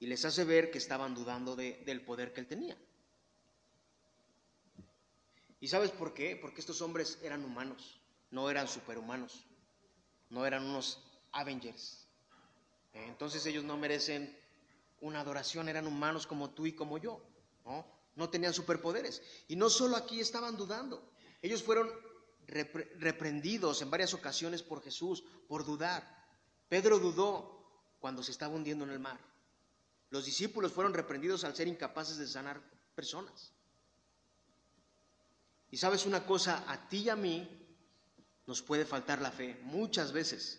y 0.00 0.06
les 0.06 0.24
hace 0.24 0.44
ver 0.44 0.70
que 0.70 0.78
estaban 0.78 1.14
dudando 1.14 1.54
del 1.54 2.02
poder 2.02 2.32
que 2.32 2.40
él 2.40 2.46
tenía. 2.46 2.76
¿Y 5.60 5.68
sabes 5.68 5.90
por 5.90 6.14
qué? 6.14 6.36
Porque 6.36 6.60
estos 6.60 6.80
hombres 6.80 7.18
eran 7.22 7.44
humanos, 7.44 8.00
no 8.30 8.48
eran 8.48 8.66
superhumanos, 8.66 9.44
no 10.30 10.46
eran 10.46 10.64
unos 10.64 11.04
Avengers. 11.32 12.06
Entonces 12.94 13.44
ellos 13.44 13.62
no 13.62 13.76
merecen 13.76 14.34
una 15.02 15.20
adoración, 15.20 15.68
eran 15.68 15.86
humanos 15.86 16.26
como 16.26 16.48
tú 16.50 16.66
y 16.66 16.72
como 16.72 16.96
yo, 16.96 17.22
¿no? 17.66 17.86
No 18.16 18.30
tenían 18.30 18.54
superpoderes. 18.54 19.22
Y 19.48 19.56
no 19.56 19.68
solo 19.68 19.96
aquí 19.96 20.18
estaban 20.18 20.56
dudando, 20.56 21.12
ellos 21.42 21.62
fueron 21.62 21.90
reprendidos 22.46 23.82
en 23.82 23.90
varias 23.90 24.14
ocasiones 24.14 24.62
por 24.62 24.82
Jesús 24.82 25.22
por 25.46 25.66
dudar. 25.66 26.26
Pedro 26.70 26.98
dudó 26.98 27.94
cuando 28.00 28.22
se 28.22 28.32
estaba 28.32 28.54
hundiendo 28.54 28.84
en 28.84 28.90
el 28.90 28.98
mar. 28.98 29.29
Los 30.10 30.24
discípulos 30.24 30.72
fueron 30.72 30.92
reprendidos 30.92 31.44
al 31.44 31.54
ser 31.54 31.68
incapaces 31.68 32.18
de 32.18 32.26
sanar 32.26 32.60
personas. 32.94 33.52
Y 35.70 35.76
sabes 35.76 36.04
una 36.04 36.26
cosa, 36.26 36.64
a 36.66 36.88
ti 36.88 37.04
y 37.04 37.08
a 37.08 37.16
mí 37.16 37.48
nos 38.46 38.60
puede 38.60 38.84
faltar 38.84 39.20
la 39.20 39.30
fe, 39.30 39.56
muchas 39.62 40.12
veces. 40.12 40.58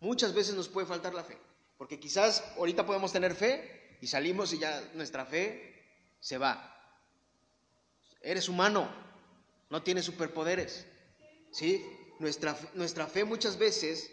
Muchas 0.00 0.34
veces 0.34 0.56
nos 0.56 0.68
puede 0.68 0.86
faltar 0.86 1.14
la 1.14 1.22
fe. 1.22 1.38
Porque 1.78 2.00
quizás 2.00 2.42
ahorita 2.56 2.84
podemos 2.84 3.12
tener 3.12 3.34
fe 3.34 3.98
y 4.00 4.08
salimos 4.08 4.52
y 4.52 4.58
ya 4.58 4.90
nuestra 4.94 5.24
fe 5.24 5.76
se 6.18 6.36
va. 6.36 6.72
Eres 8.20 8.48
humano, 8.48 8.90
no 9.70 9.82
tienes 9.84 10.04
superpoderes. 10.04 10.86
¿Sí? 11.52 11.84
Nuestra, 12.18 12.58
nuestra 12.74 13.06
fe 13.06 13.24
muchas 13.24 13.56
veces 13.56 14.10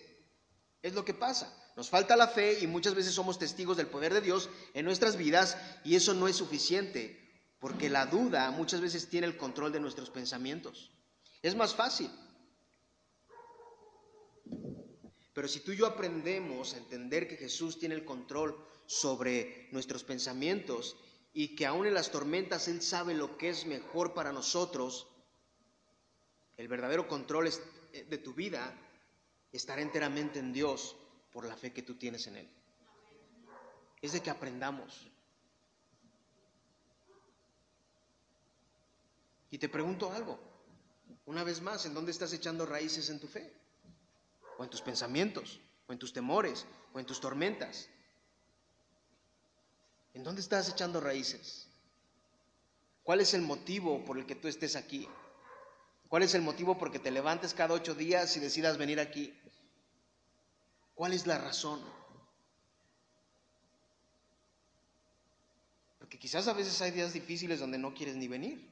es 0.84 0.94
lo 0.94 1.04
que 1.04 1.16
pasa. 1.16 1.52
Nos 1.76 1.90
falta 1.90 2.16
la 2.16 2.28
fe 2.28 2.60
y 2.62 2.68
muchas 2.68 2.94
veces 2.94 3.14
somos 3.14 3.40
testigos 3.40 3.78
del 3.78 3.88
poder 3.88 4.14
de 4.14 4.22
Dios 4.22 4.50
en 4.74 4.86
nuestras 4.86 5.18
vidas 5.18 5.58
y 5.84 5.96
eso 5.96 6.14
no 6.14 6.28
es 6.28 6.36
suficiente 6.36 7.20
porque 7.60 7.90
la 7.90 8.06
duda 8.06 8.52
muchas 8.52 8.82
veces 8.82 9.10
tiene 9.10 9.26
el 9.26 9.38
control 9.38 9.72
de 9.72 9.80
nuestros 9.80 10.10
pensamientos. 10.10 10.92
Es 11.42 11.56
más 11.56 11.74
fácil. 11.74 12.12
Pero 15.34 15.48
si 15.48 15.62
tú 15.62 15.72
y 15.72 15.78
yo 15.78 15.88
aprendemos 15.88 16.74
a 16.74 16.78
entender 16.78 17.28
que 17.28 17.38
Jesús 17.38 17.80
tiene 17.80 17.96
el 17.96 18.06
control 18.06 18.56
sobre 18.86 19.70
nuestros 19.72 20.04
pensamientos 20.04 20.96
y 21.34 21.56
que 21.56 21.66
aún 21.66 21.88
en 21.88 21.96
las 21.96 22.12
tormentas 22.12 22.68
Él 22.68 22.82
sabe 22.82 23.14
lo 23.16 23.38
que 23.38 23.50
es 23.50 23.66
mejor 23.66 24.14
para 24.14 24.32
nosotros, 24.32 25.08
el 26.58 26.68
verdadero 26.68 27.08
control 27.08 27.48
eh, 27.48 28.06
de 28.08 28.18
tu 28.20 28.34
vida 28.34 28.78
estará 29.52 29.82
enteramente 29.82 30.38
en 30.38 30.54
Dios 30.54 30.96
por 31.34 31.46
la 31.46 31.58
fe 31.58 31.74
que 31.74 31.82
tú 31.82 31.96
tienes 31.96 32.28
en 32.28 32.38
Él. 32.38 32.50
Es 34.02 34.14
de 34.14 34.22
que 34.22 34.30
aprendamos. 34.30 35.10
Y 39.50 39.58
te 39.58 39.68
pregunto 39.68 40.12
algo, 40.12 40.40
una 41.26 41.44
vez 41.44 41.62
más, 41.62 41.86
¿en 41.86 41.94
dónde 41.94 42.12
estás 42.12 42.34
echando 42.34 42.66
raíces 42.66 43.10
en 43.10 43.20
tu 43.20 43.28
fe? 43.28 43.52
¿O 44.58 44.64
en 44.64 44.70
tus 44.70 44.82
pensamientos? 44.82 45.60
¿O 45.88 45.94
en 45.94 46.00
tus 46.00 46.14
temores? 46.14 46.66
¿O 46.94 47.00
en 47.00 47.06
tus 47.06 47.20
tormentas? 47.20 47.90
¿En 50.14 50.24
dónde 50.24 50.42
estás 50.42 50.70
echando 50.70 51.02
raíces? 51.02 51.68
¿Cuál 53.04 53.22
es 53.22 53.34
el 53.34 53.42
motivo 53.42 54.06
por 54.06 54.18
el 54.18 54.26
que 54.26 54.36
tú 54.36 54.48
estés 54.48 54.76
aquí? 54.76 55.08
¿Cuál 56.08 56.24
es 56.24 56.36
el 56.36 56.42
motivo 56.42 56.78
por 56.78 56.90
el 56.90 56.92
que 56.94 57.00
te 57.00 57.12
levantes 57.12 57.54
cada 57.54 57.74
ocho 57.74 57.96
días 57.96 58.38
y 58.38 58.40
decidas 58.40 58.78
venir 58.78 59.00
aquí? 59.00 59.34
¿Cuál 60.96 61.14
es 61.14 61.26
la 61.26 61.38
razón? 61.38 61.82
Porque 66.00 66.20
quizás 66.20 66.48
a 66.48 66.54
veces 66.54 66.80
hay 66.82 66.92
días 66.92 67.14
difíciles 67.14 67.60
donde 67.60 67.78
no 67.78 67.94
quieres 67.94 68.16
ni 68.16 68.28
venir. 68.28 68.72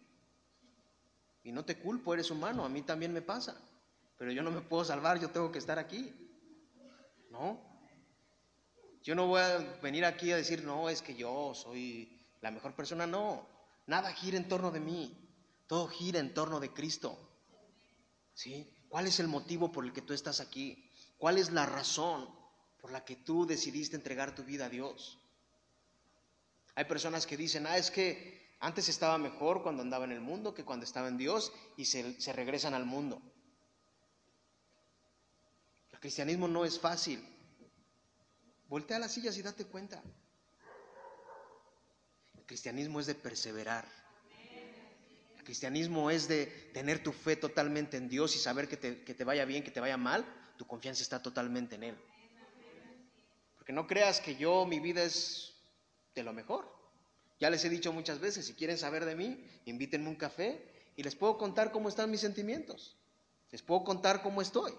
Y 1.44 1.52
no 1.52 1.66
te 1.66 1.80
culpo, 1.80 2.14
eres 2.14 2.30
humano, 2.30 2.64
a 2.64 2.70
mí 2.70 2.84
también 2.84 3.14
me 3.14 3.22
pasa. 3.22 3.60
Pero 4.18 4.32
yo 4.32 4.44
no 4.44 4.52
me 4.52 4.62
puedo 4.62 4.86
salvar, 4.86 5.20
yo 5.20 5.32
tengo 5.32 5.52
que 5.52 5.58
estar 5.58 5.80
aquí. 5.80 6.14
¿No? 7.32 7.60
Yo 9.02 9.16
no 9.16 9.26
voy 9.26 9.42
a 9.42 9.58
venir 9.82 10.06
aquí 10.06 10.32
a 10.32 10.38
decir, 10.38 10.64
no, 10.64 10.90
es 10.90 11.02
que 11.02 11.16
yo 11.16 11.54
soy 11.56 12.22
la 12.42 12.52
mejor 12.52 12.76
persona. 12.76 13.08
No, 13.08 13.48
nada 13.88 14.14
gira 14.14 14.38
en 14.38 14.48
torno 14.48 14.70
de 14.70 14.80
mí. 14.80 15.18
Todo 15.66 15.88
gira 15.88 16.20
en 16.20 16.34
torno 16.36 16.60
de 16.60 16.72
Cristo. 16.72 17.18
¿Sí? 18.36 18.72
¿Cuál 18.90 19.08
es 19.08 19.20
el 19.20 19.28
motivo 19.28 19.72
por 19.72 19.86
el 19.86 19.94
que 19.94 20.02
tú 20.02 20.14
estás 20.14 20.40
aquí? 20.40 20.91
¿Cuál 21.22 21.38
es 21.38 21.52
la 21.52 21.68
razón 21.68 22.28
por 22.80 22.92
la 22.92 23.06
que 23.06 23.16
tú 23.16 23.46
decidiste 23.46 23.96
entregar 23.96 24.34
tu 24.34 24.44
vida 24.44 24.66
a 24.66 24.70
Dios? 24.70 25.20
Hay 26.74 26.86
personas 26.86 27.28
que 27.28 27.38
dicen, 27.38 27.68
ah, 27.68 27.78
es 27.78 27.92
que 27.92 28.56
antes 28.60 28.90
estaba 28.90 29.20
mejor 29.20 29.62
cuando 29.62 29.84
andaba 29.84 30.06
en 30.06 30.14
el 30.14 30.20
mundo 30.20 30.56
que 30.56 30.66
cuando 30.66 30.84
estaba 30.84 31.10
en 31.10 31.20
Dios 31.20 31.54
y 31.78 31.86
se, 31.86 32.34
regresan 32.34 32.74
al 32.74 32.86
mundo. 32.86 33.22
El 35.92 36.00
cristianismo 36.00 36.48
no 36.48 36.66
es 36.66 36.80
fácil. 36.80 37.24
Voltea 38.68 38.98
las 38.98 39.12
sillas 39.12 39.38
y 39.38 39.44
date 39.44 39.66
cuenta. 39.66 40.02
El 42.36 42.46
cristianismo 42.48 43.00
es 43.00 43.06
de 43.06 43.14
perseverar. 43.14 43.88
El 45.38 45.44
cristianismo 45.44 46.10
es 46.10 46.28
de 46.28 46.48
tener 46.74 47.04
tu 47.04 47.12
fe 47.14 47.36
totalmente 47.36 47.98
en 47.98 48.10
Dios 48.10 48.36
y 48.36 48.40
saber 48.40 48.68
que 48.68 48.78
te 49.14 49.24
vaya 49.24 49.46
bien, 49.46 49.64
que 49.64 49.70
te 49.70 49.80
vaya 49.80 49.98
mal, 49.98 50.26
tu 50.62 50.68
confianza 50.68 51.02
está 51.02 51.20
totalmente 51.24 51.74
en 51.74 51.82
Él. 51.86 51.98
Porque 53.58 53.74
no 53.74 53.88
creas 53.88 54.22
que 54.22 54.36
yo, 54.36 54.68
mi 54.68 54.80
vida 54.80 55.02
es 55.02 55.56
de 56.14 56.22
lo 56.22 56.34
mejor. 56.34 56.72
Ya 57.40 57.50
les 57.50 57.66
he 57.66 57.70
dicho 57.70 57.92
muchas 57.92 58.20
veces, 58.20 58.46
si 58.46 58.54
quieren 58.54 58.78
saber 58.78 59.06
de 59.06 59.16
mí, 59.16 59.44
invítenme 59.66 60.08
un 60.08 60.16
café 60.16 60.92
y 60.96 61.02
les 61.02 61.16
puedo 61.16 61.40
contar 61.40 61.72
cómo 61.72 61.90
están 61.90 62.12
mis 62.12 62.22
sentimientos. 62.22 62.96
Les 63.50 63.64
puedo 63.64 63.84
contar 63.84 64.22
cómo 64.22 64.40
estoy. 64.40 64.72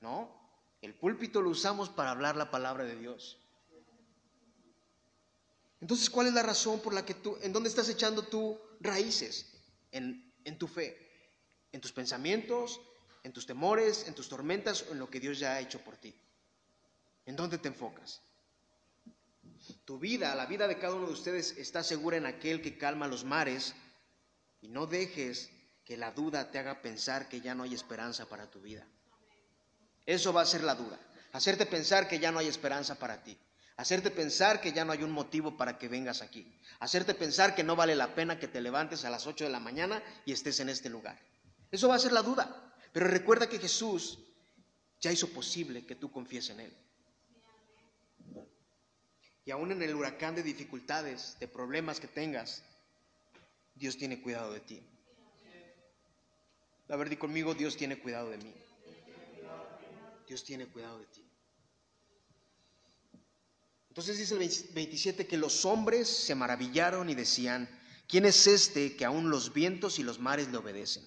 ¿No? 0.00 0.36
El 0.82 0.96
púlpito 0.96 1.42
lo 1.42 1.50
usamos 1.50 1.88
para 1.90 2.10
hablar 2.10 2.34
la 2.34 2.50
palabra 2.50 2.82
de 2.82 2.96
Dios. 2.96 3.38
Entonces, 5.80 6.10
¿cuál 6.10 6.26
es 6.26 6.32
la 6.32 6.42
razón 6.42 6.80
por 6.80 6.92
la 6.92 7.06
que 7.06 7.14
tú, 7.14 7.38
en 7.40 7.52
dónde 7.52 7.68
estás 7.68 7.88
echando 7.88 8.22
tú 8.24 8.60
raíces? 8.80 9.54
En, 9.92 10.34
en 10.42 10.58
tu 10.58 10.66
fe, 10.66 10.98
en 11.70 11.80
tus 11.80 11.92
pensamientos, 11.92 12.80
en 13.28 13.34
tus 13.34 13.44
temores, 13.44 14.08
en 14.08 14.14
tus 14.14 14.26
tormentas 14.26 14.86
o 14.88 14.92
en 14.92 14.98
lo 14.98 15.10
que 15.10 15.20
Dios 15.20 15.38
ya 15.38 15.52
ha 15.52 15.60
hecho 15.60 15.78
por 15.80 15.98
ti. 15.98 16.14
¿En 17.26 17.36
dónde 17.36 17.58
te 17.58 17.68
enfocas? 17.68 18.22
Tu 19.84 19.98
vida, 19.98 20.34
la 20.34 20.46
vida 20.46 20.66
de 20.66 20.78
cada 20.78 20.94
uno 20.94 21.08
de 21.08 21.12
ustedes 21.12 21.54
está 21.58 21.82
segura 21.82 22.16
en 22.16 22.24
aquel 22.24 22.62
que 22.62 22.78
calma 22.78 23.06
los 23.06 23.24
mares 23.24 23.74
y 24.62 24.68
no 24.68 24.86
dejes 24.86 25.50
que 25.84 25.98
la 25.98 26.12
duda 26.12 26.50
te 26.50 26.58
haga 26.58 26.80
pensar 26.80 27.28
que 27.28 27.42
ya 27.42 27.54
no 27.54 27.64
hay 27.64 27.74
esperanza 27.74 28.24
para 28.24 28.48
tu 28.48 28.62
vida. 28.62 28.86
Eso 30.06 30.32
va 30.32 30.40
a 30.40 30.46
ser 30.46 30.64
la 30.64 30.74
duda, 30.74 30.98
hacerte 31.32 31.66
pensar 31.66 32.08
que 32.08 32.18
ya 32.18 32.32
no 32.32 32.38
hay 32.38 32.48
esperanza 32.48 32.94
para 32.94 33.22
ti, 33.22 33.36
hacerte 33.76 34.10
pensar 34.10 34.62
que 34.62 34.72
ya 34.72 34.86
no 34.86 34.92
hay 34.92 35.02
un 35.02 35.10
motivo 35.10 35.54
para 35.54 35.76
que 35.76 35.88
vengas 35.88 36.22
aquí, 36.22 36.50
hacerte 36.80 37.12
pensar 37.12 37.54
que 37.54 37.62
no 37.62 37.76
vale 37.76 37.94
la 37.94 38.14
pena 38.14 38.38
que 38.38 38.48
te 38.48 38.62
levantes 38.62 39.04
a 39.04 39.10
las 39.10 39.26
8 39.26 39.44
de 39.44 39.50
la 39.50 39.60
mañana 39.60 40.02
y 40.24 40.32
estés 40.32 40.60
en 40.60 40.70
este 40.70 40.88
lugar. 40.88 41.18
Eso 41.70 41.88
va 41.88 41.96
a 41.96 41.98
ser 41.98 42.12
la 42.12 42.22
duda, 42.22 42.67
pero 42.92 43.06
recuerda 43.06 43.48
que 43.48 43.58
Jesús 43.58 44.18
ya 45.00 45.12
hizo 45.12 45.28
posible 45.28 45.86
que 45.86 45.94
tú 45.94 46.10
confíes 46.10 46.50
en 46.50 46.60
Él. 46.60 46.72
Y 49.44 49.50
aún 49.50 49.72
en 49.72 49.82
el 49.82 49.94
huracán 49.94 50.34
de 50.34 50.42
dificultades, 50.42 51.36
de 51.40 51.48
problemas 51.48 52.00
que 52.00 52.06
tengas, 52.06 52.62
Dios 53.74 53.96
tiene 53.96 54.20
cuidado 54.20 54.52
de 54.52 54.60
ti. 54.60 54.82
La 56.88 56.96
verdad, 56.96 57.12
y 57.12 57.16
conmigo, 57.16 57.54
Dios 57.54 57.76
tiene 57.76 57.98
cuidado 57.98 58.30
de 58.30 58.38
mí. 58.38 58.52
Dios 60.26 60.44
tiene 60.44 60.66
cuidado 60.66 60.98
de 60.98 61.06
ti. 61.06 61.24
Entonces 63.88 64.18
dice 64.18 64.34
el 64.34 64.74
27 64.74 65.26
que 65.26 65.36
los 65.36 65.64
hombres 65.64 66.08
se 66.08 66.34
maravillaron 66.34 67.10
y 67.10 67.14
decían, 67.14 67.68
¿quién 68.06 68.26
es 68.26 68.46
este 68.46 68.96
que 68.96 69.04
aún 69.04 69.30
los 69.30 69.52
vientos 69.52 69.98
y 69.98 70.02
los 70.02 70.18
mares 70.18 70.48
le 70.48 70.58
obedecen? 70.58 71.04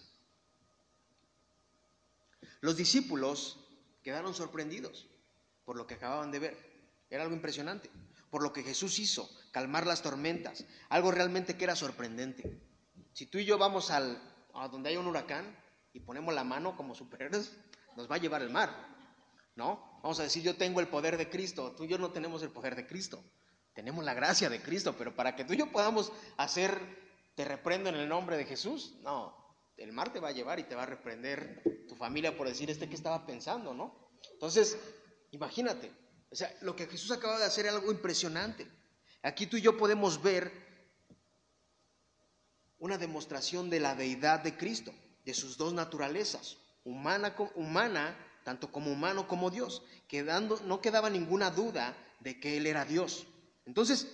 Los 2.62 2.78
discípulos 2.78 3.58
quedaron 4.04 4.34
sorprendidos 4.34 5.08
por 5.66 5.76
lo 5.76 5.88
que 5.88 5.96
acababan 5.96 6.32
de 6.32 6.40
ver. 6.40 6.58
Era 7.10 7.24
algo 7.24 7.36
impresionante. 7.36 7.90
Por 8.30 8.44
lo 8.44 8.54
que 8.54 8.64
Jesús 8.64 9.00
hizo, 9.00 9.30
calmar 9.52 9.86
las 9.86 10.02
tormentas. 10.02 10.64
Algo 10.90 11.12
realmente 11.12 11.58
que 11.58 11.66
era 11.66 11.76
sorprendente. 11.76 12.62
Si 13.14 13.26
tú 13.26 13.40
y 13.40 13.46
yo 13.46 13.58
vamos 13.58 13.92
al, 13.92 14.22
a 14.54 14.68
donde 14.68 14.90
hay 14.90 14.98
un 14.98 15.08
huracán 15.08 15.58
y 15.92 16.00
ponemos 16.00 16.34
la 16.34 16.44
mano 16.44 16.78
como 16.78 16.96
superhéroes, 16.96 17.52
nos 17.98 18.10
va 18.10 18.16
a 18.16 18.20
llevar 18.20 18.42
el 18.44 18.52
mar. 18.52 18.90
¿No? 19.56 20.00
Vamos 20.02 20.20
a 20.20 20.24
decir, 20.24 20.44
yo 20.44 20.56
tengo 20.56 20.80
el 20.80 20.88
poder 20.88 21.18
de 21.18 21.30
Cristo. 21.30 21.74
Tú 21.76 21.84
y 21.84 21.88
yo 21.88 21.98
no 21.98 22.12
tenemos 22.12 22.44
el 22.44 22.52
poder 22.52 22.76
de 22.76 22.88
Cristo. 22.88 23.24
Tenemos 23.74 24.06
la 24.06 24.14
gracia 24.14 24.50
de 24.50 24.62
Cristo. 24.62 24.96
Pero 24.98 25.16
para 25.16 25.36
que 25.36 25.44
tú 25.46 25.54
y 25.54 25.58
yo 25.58 25.72
podamos 25.72 26.12
hacer, 26.38 26.80
te 27.36 27.44
reprendo 27.44 27.90
en 27.90 27.96
el 27.96 28.08
nombre 28.08 28.38
de 28.38 28.46
Jesús, 28.46 28.96
no. 29.02 29.41
El 29.78 29.92
mar 29.94 30.14
te 30.14 30.20
va 30.20 30.30
a 30.30 30.34
llevar 30.34 30.60
y 30.60 30.64
te 30.64 30.76
va 30.76 30.84
a 30.84 30.88
reprender 30.88 31.64
tu 31.88 31.96
familia 31.96 32.38
por 32.38 32.48
decir 32.48 32.70
este 32.70 32.88
que 32.88 32.96
estaba 32.96 33.26
pensando, 33.26 33.74
¿no? 33.74 34.12
Entonces, 34.34 34.78
imagínate, 35.32 35.92
o 36.30 36.36
sea, 36.36 36.56
lo 36.62 36.76
que 36.76 36.88
Jesús 36.88 37.12
acaba 37.12 37.40
de 37.40 37.46
hacer 37.46 37.66
es 37.66 37.74
algo 37.74 37.92
impresionante. 37.92 38.68
Aquí 39.24 39.48
tú 39.48 39.58
y 39.58 39.62
yo 39.62 39.78
podemos 39.78 40.22
ver 40.22 40.52
una 42.80 42.98
demostración 42.98 43.70
de 43.70 43.80
la 43.80 43.96
deidad 43.96 44.40
de 44.42 44.58
Cristo, 44.58 44.94
de 45.26 45.34
sus 45.34 45.58
dos 45.58 45.74
naturalezas, 45.74 46.58
humana, 46.84 47.36
humana 47.56 48.18
tanto 48.44 48.72
como 48.72 48.92
humano 48.92 49.28
como 49.28 49.50
Dios, 49.50 49.84
no 50.66 50.82
quedaba 50.82 51.10
ninguna 51.10 51.52
duda 51.52 51.96
de 52.20 52.40
que 52.40 52.58
Él 52.58 52.68
era 52.68 52.86
Dios. 52.86 53.28
Entonces, 53.66 54.08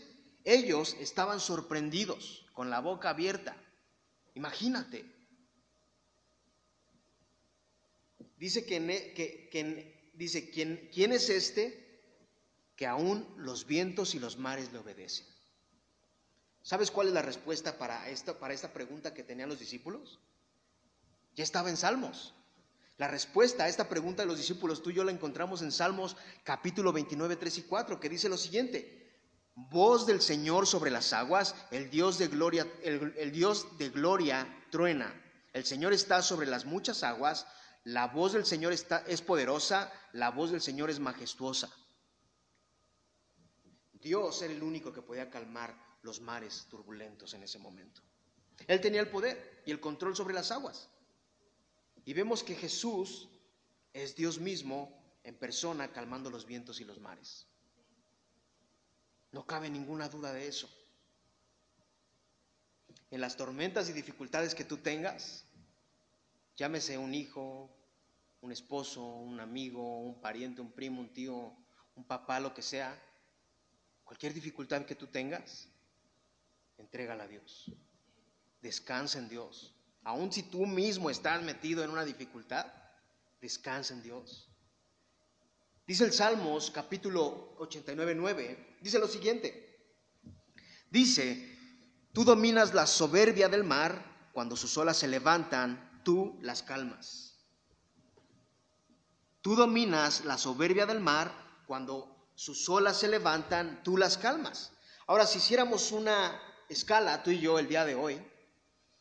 ellos 0.43 0.96
estaban 1.00 1.39
sorprendidos, 1.39 2.46
con 2.54 2.70
la 2.70 2.80
boca 2.80 3.10
abierta. 3.10 3.56
Imagínate. 4.34 5.06
Dice 8.38 8.65
que, 8.65 9.13
que, 9.52 10.12
dice, 10.13 10.50
¿quién, 10.50 10.89
¿quién 10.93 11.12
es 11.12 11.30
este 11.30 11.86
que 12.76 12.86
aún 12.86 13.28
los 13.38 13.65
vientos 13.65 14.15
y 14.15 14.19
los 14.19 14.38
mares 14.38 14.71
le 14.71 14.80
obedecen? 14.80 15.26
¿Sabes 16.62 16.91
cuál 16.91 17.08
es 17.08 17.13
la 17.13 17.21
respuesta 17.21 17.78
para 17.78 18.10
esta, 18.10 18.38
para 18.39 18.54
esta 18.54 18.73
pregunta 18.73 19.13
que 19.13 19.23
tenían 19.23 19.50
los 19.50 19.60
discípulos? 19.60 20.19
Ya 21.36 21.43
estaba 21.43 21.69
en 21.69 21.78
Salmos. 21.78 22.34
La 22.97 23.08
respuesta 23.08 23.65
a 23.65 23.69
esta 23.69 23.88
pregunta 23.88 24.23
de 24.23 24.28
los 24.28 24.38
discípulos, 24.38 24.82
tú 24.82 24.89
y 24.89 24.95
yo 24.95 25.04
la 25.04 25.12
encontramos 25.12 25.62
en 25.62 25.71
Salmos 25.71 26.17
capítulo 26.43 26.91
29, 26.91 27.36
3 27.36 27.60
y 27.60 27.62
4, 27.62 28.00
que 28.00 28.10
dice 28.10 28.28
lo 28.28 28.38
siguiente. 28.38 29.08
Voz 29.54 30.08
del 30.08 30.19
Señor 30.19 30.65
sobre 30.65 30.89
las 30.89 31.13
aguas, 31.13 31.56
el 31.69 31.91
Dios 31.91 32.17
de 32.17 32.28
gloria, 32.28 32.67
el, 32.84 33.32
Dios 33.32 33.78
de 33.78 33.89
gloria 33.89 34.47
truena. 34.71 35.13
El 35.54 35.63
Señor 35.63 35.93
está 35.93 36.23
sobre 36.23 36.47
las 36.47 36.65
muchas 36.65 37.04
aguas, 37.04 37.45
la 37.88 38.08
voz 38.08 38.34
del 38.34 38.45
Señor 38.45 38.73
está, 38.73 39.06
es 39.08 39.21
poderosa, 39.21 39.89
la 40.12 40.32
voz 40.32 40.52
del 40.52 40.60
Señor 40.60 40.89
es 40.89 41.00
majestuosa. 41.00 41.69
Dios 43.93 44.41
era 44.41 44.54
el 44.54 44.62
único 44.62 44.91
que 44.91 45.02
podía 45.02 45.30
calmar 45.30 45.73
los 46.02 46.19
mares 46.19 46.67
turbulentos 46.69 47.34
en 47.34 47.43
ese 47.43 47.60
momento. 47.60 48.02
Él 48.67 48.82
tenía 48.82 49.00
el 49.00 49.10
poder 49.10 49.63
y 49.65 49.71
el 49.71 49.80
control 49.80 50.17
sobre 50.17 50.34
las 50.34 50.52
aguas. 50.52 50.89
Y 52.04 52.13
vemos 52.13 52.43
que 52.43 52.56
Jesús 52.56 53.30
es 53.93 54.17
Dios 54.17 54.38
mismo 54.38 55.02
en 55.23 55.36
persona 55.36 55.93
calmando 55.93 56.30
los 56.30 56.45
vientos 56.45 56.82
y 56.82 56.84
los 56.84 57.00
mares. 57.00 57.47
No 59.32 59.47
cabe 59.47 59.69
ninguna 59.69 60.10
duda 60.10 60.34
de 60.34 60.45
eso. 60.45 60.69
En 63.12 63.21
las 63.21 63.38
tormentas 63.38 63.89
y 63.89 63.93
dificultades 63.93 64.54
que 64.54 64.65
tú 64.65 64.76
tengas, 64.76 65.45
llámese 66.58 66.97
un 66.97 67.13
hijo, 67.13 67.77
un 68.41 68.52
esposo, 68.52 69.04
un 69.04 69.39
amigo, 69.39 70.02
un 70.02 70.21
pariente, 70.21 70.62
un 70.62 70.71
primo, 70.71 71.02
un 71.02 71.13
tío, 71.13 71.56
un 71.95 72.04
papá, 72.06 72.39
lo 72.39 72.54
que 72.54 72.62
sea, 72.62 72.97
cualquier 74.04 74.34
dificultad 74.34 74.86
que 74.86 74.95
tú 74.95 75.08
tengas, 75.08 75.67
entrégala 76.78 77.23
a 77.23 77.28
Dios. 77.28 77.71
Descansa 78.62 79.19
en 79.19 79.30
Dios. 79.30 79.73
Aun 80.04 80.32
si 80.32 80.43
tú 80.43 80.65
mismo 80.65 81.10
estás 81.10 81.41
metido 81.43 81.84
en 81.84 81.89
una 81.89 82.06
dificultad, 82.06 82.65
descansa 83.41 83.93
en 83.93 84.04
Dios. 84.04 84.50
Dice 85.86 86.06
el 86.06 86.13
Salmos 86.13 86.71
capítulo 86.71 87.56
89, 87.60 88.15
9, 88.15 88.78
dice 88.82 89.00
lo 89.00 89.08
siguiente. 89.08 89.67
Dice, 90.89 91.58
tú 92.13 92.23
dominas 92.23 92.73
la 92.73 92.88
soberbia 92.88 93.50
del 93.50 93.63
mar, 93.63 94.30
cuando 94.34 94.56
sus 94.56 94.78
olas 94.78 94.97
se 94.97 95.08
levantan, 95.08 96.02
tú 96.04 96.38
las 96.41 96.63
calmas. 96.63 97.27
Tú 99.47 99.55
dominas 99.55 100.25
la 100.25 100.38
soberbia 100.38 100.86
del 100.86 100.99
mar, 100.99 101.31
cuando 101.67 102.33
sus 102.36 102.67
olas 102.67 102.99
se 102.99 103.07
levantan, 103.07 103.81
tú 103.81 103.95
las 103.95 104.17
calmas. 104.17 104.73
Ahora, 105.05 105.25
si 105.25 105.38
hiciéramos 105.38 105.93
una 105.93 106.38
escala, 106.67 107.23
tú 107.23 107.31
y 107.31 107.39
yo, 107.39 107.57
el 107.57 107.69
día 107.69 107.86
de 107.86 107.95
hoy, 107.95 108.21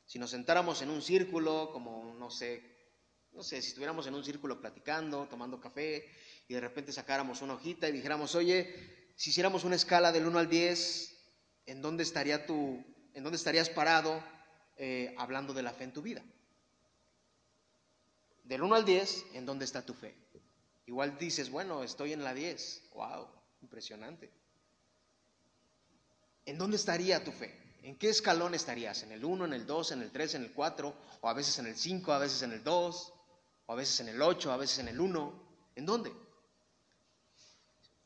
si 0.05 0.21
nos 0.21 0.31
sentáramos 0.31 0.83
en 0.83 0.91
un 0.91 1.03
círculo, 1.03 1.71
como 1.73 2.15
no 2.15 2.31
sé, 2.31 2.63
no 3.33 3.43
sé, 3.43 3.61
si 3.61 3.71
estuviéramos 3.71 4.07
en 4.07 4.15
un 4.15 4.23
círculo 4.23 4.61
platicando, 4.61 5.27
tomando 5.29 5.59
café, 5.59 6.09
y 6.47 6.55
de 6.55 6.61
repente 6.61 6.93
sacáramos 6.93 7.43
una 7.43 7.55
hojita 7.55 7.89
y 7.89 7.93
dijéramos, 7.93 8.37
oye, 8.37 9.11
si 9.17 9.31
hiciéramos 9.31 9.65
una 9.65 9.75
escala 9.75 10.13
del 10.13 10.29
1 10.29 10.39
al 10.39 10.49
10, 10.49 11.25
¿en 11.67 11.83
dónde, 11.83 12.05
estaría 12.05 12.47
tu, 12.47 12.85
en 13.15 13.25
dónde 13.25 13.37
estarías 13.37 13.69
parado 13.69 14.23
eh, 14.77 15.13
hablando 15.19 15.53
de 15.55 15.65
la 15.65 15.73
fe 15.73 15.83
en 15.83 15.93
tu 15.93 16.03
vida? 16.03 16.23
Del 18.45 18.63
1 18.63 18.77
al 18.77 18.85
10, 18.85 19.27
¿en 19.33 19.45
dónde 19.45 19.65
está 19.65 19.85
tu 19.85 19.93
fe? 19.93 20.26
Igual 20.87 21.19
dices, 21.19 21.51
bueno, 21.51 21.83
estoy 21.83 22.13
en 22.13 22.23
la 22.23 22.33
10. 22.33 22.91
¡Wow! 22.95 23.29
Impresionante. 23.63 24.33
¿En 26.45 26.59
dónde 26.59 26.77
estaría 26.77 27.23
tu 27.25 27.33
fe? 27.33 27.79
¿En 27.83 27.97
qué 27.99 28.09
escalón 28.09 28.55
estarías? 28.55 29.03
¿En 29.03 29.13
el 29.13 29.25
1, 29.25 29.47
en 29.47 29.53
el 29.53 29.67
2, 29.67 29.93
en 29.93 30.03
el 30.03 30.13
3, 30.13 30.37
en 30.37 30.43
el 30.45 30.53
4? 30.53 30.95
¿O 31.21 31.29
a 31.29 31.33
veces 31.33 31.59
en 31.59 31.67
el 31.67 31.77
5, 31.77 32.13
a 32.13 32.19
veces 32.19 32.43
en 32.43 32.53
el 32.53 32.63
2? 32.63 33.13
¿O 33.67 33.73
a 33.73 33.77
veces 33.77 34.01
en 34.01 34.09
el 34.09 34.23
8, 34.23 34.53
a 34.53 34.57
veces 34.57 34.79
en 34.79 34.89
el 34.89 35.01
1? 35.01 35.47
¿En 35.75 35.87
dónde? 35.87 36.13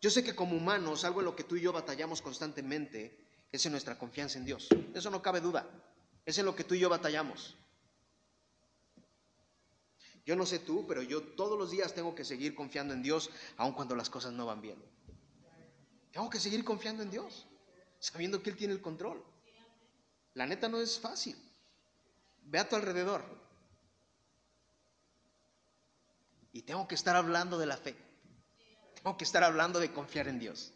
Yo 0.01 0.09
sé 0.09 0.25
que 0.25 0.35
como 0.35 0.57
humanos, 0.57 1.05
algo 1.05 1.21
en 1.21 1.27
lo 1.27 1.37
que 1.37 1.45
tú 1.45 1.57
y 1.57 1.61
yo 1.61 1.73
batallamos 1.73 2.23
constantemente 2.23 3.27
es 3.53 3.67
en 3.67 3.73
nuestra 3.73 3.99
confianza 3.99 4.39
en 4.39 4.47
Dios. 4.47 4.69
Eso 4.95 5.11
no 5.11 5.21
cabe 5.21 5.41
duda. 5.41 5.69
Es 6.25 6.39
en 6.39 6.47
lo 6.47 6.57
que 6.57 6.65
tú 6.65 6.75
y 6.75 6.79
yo 6.79 6.89
batallamos. 6.89 7.57
Yo 10.25 10.37
no 10.37 10.47
sé 10.47 10.59
tú, 10.59 10.87
pero 10.87 11.03
yo 11.03 11.23
todos 11.23 11.59
los 11.59 11.71
días 11.71 11.95
tengo 11.95 12.15
que 12.15 12.25
seguir 12.25 12.55
confiando 12.55 12.95
en 12.95 13.03
Dios, 13.03 13.31
aun 13.57 13.73
cuando 13.73 13.97
las 13.97 14.11
cosas 14.11 14.33
no 14.33 14.47
van 14.47 14.61
bien. 14.61 14.83
Tengo 16.13 16.29
que 16.29 16.41
seguir 16.41 16.65
confiando 16.65 17.03
en 17.03 17.11
Dios, 17.11 17.47
sabiendo 17.99 18.43
que 18.43 18.51
Él 18.51 18.57
tiene 18.57 18.75
el 18.75 18.81
control. 18.81 19.25
La 20.35 20.47
neta 20.47 20.69
no 20.69 20.81
es 20.81 20.99
fácil. 20.99 21.37
Ve 22.43 22.59
a 22.59 22.69
tu 22.69 22.77
alrededor. 22.77 23.25
Y 26.53 26.63
tengo 26.63 26.87
que 26.89 26.95
estar 26.95 27.17
hablando 27.17 27.59
de 27.59 27.67
la 27.67 27.77
fe. 27.77 27.97
Tengo 28.97 29.17
que 29.17 29.25
estar 29.25 29.43
hablando 29.45 29.79
de 29.79 29.93
confiar 29.93 30.29
en 30.29 30.39
Dios. 30.39 30.73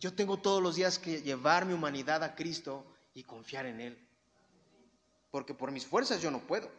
Yo 0.00 0.14
tengo 0.14 0.38
todos 0.38 0.62
los 0.62 0.76
días 0.76 0.98
que 0.98 1.22
llevar 1.22 1.66
mi 1.66 1.72
humanidad 1.72 2.22
a 2.22 2.34
Cristo 2.34 2.86
y 3.14 3.24
confiar 3.24 3.66
en 3.66 3.80
Él. 3.80 4.07
Porque 5.30 5.54
por 5.54 5.70
mis 5.70 5.86
fuerzas 5.86 6.20
yo 6.20 6.30
no 6.30 6.40
puedo. 6.46 6.70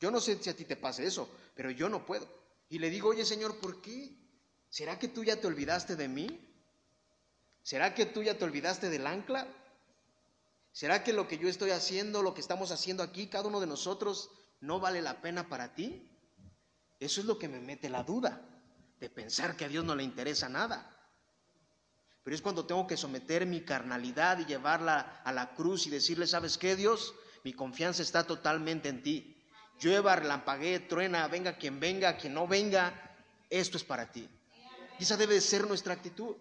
Yo 0.00 0.10
no 0.10 0.20
sé 0.20 0.42
si 0.42 0.50
a 0.50 0.56
ti 0.56 0.64
te 0.64 0.76
pase 0.76 1.06
eso, 1.06 1.28
pero 1.54 1.70
yo 1.70 1.88
no 1.88 2.04
puedo. 2.04 2.26
Y 2.68 2.78
le 2.78 2.90
digo, 2.90 3.10
oye 3.10 3.24
Señor, 3.24 3.58
¿por 3.58 3.80
qué? 3.80 4.10
¿Será 4.68 4.98
que 4.98 5.08
tú 5.08 5.22
ya 5.22 5.40
te 5.40 5.46
olvidaste 5.46 5.96
de 5.96 6.08
mí? 6.08 6.40
¿Será 7.62 7.94
que 7.94 8.06
tú 8.06 8.22
ya 8.22 8.36
te 8.36 8.44
olvidaste 8.44 8.90
del 8.90 9.06
ancla? 9.06 9.46
¿Será 10.72 11.04
que 11.04 11.12
lo 11.12 11.28
que 11.28 11.38
yo 11.38 11.48
estoy 11.48 11.70
haciendo, 11.70 12.22
lo 12.22 12.34
que 12.34 12.40
estamos 12.40 12.70
haciendo 12.70 13.02
aquí, 13.02 13.26
cada 13.28 13.48
uno 13.48 13.60
de 13.60 13.66
nosotros, 13.66 14.30
no 14.60 14.80
vale 14.80 15.02
la 15.02 15.20
pena 15.20 15.48
para 15.48 15.74
ti? 15.74 16.08
Eso 16.98 17.20
es 17.20 17.26
lo 17.26 17.38
que 17.38 17.48
me 17.48 17.60
mete 17.60 17.90
la 17.90 18.02
duda, 18.02 18.40
de 18.98 19.10
pensar 19.10 19.56
que 19.56 19.66
a 19.66 19.68
Dios 19.68 19.84
no 19.84 19.94
le 19.94 20.02
interesa 20.02 20.48
nada. 20.48 20.88
Pero 22.24 22.34
es 22.34 22.40
cuando 22.40 22.64
tengo 22.64 22.86
que 22.86 22.96
someter 22.96 23.44
mi 23.44 23.62
carnalidad 23.62 24.38
y 24.38 24.46
llevarla 24.46 25.20
a 25.24 25.32
la 25.32 25.54
cruz 25.54 25.86
y 25.86 25.90
decirle, 25.90 26.26
¿sabes 26.26 26.56
qué, 26.56 26.76
Dios? 26.76 27.14
Mi 27.44 27.52
confianza 27.52 28.02
está 28.02 28.24
totalmente 28.24 28.88
en 28.88 29.02
ti. 29.02 29.36
Llueva, 29.80 30.14
relampaguee, 30.14 30.80
truena, 30.80 31.26
venga 31.28 31.56
quien 31.56 31.80
venga, 31.80 32.16
quien 32.16 32.34
no 32.34 32.46
venga, 32.46 32.94
esto 33.50 33.76
es 33.76 33.84
para 33.84 34.10
ti. 34.10 34.28
Y 34.98 35.02
esa 35.02 35.16
debe 35.16 35.40
ser 35.40 35.66
nuestra 35.66 35.94
actitud. 35.94 36.36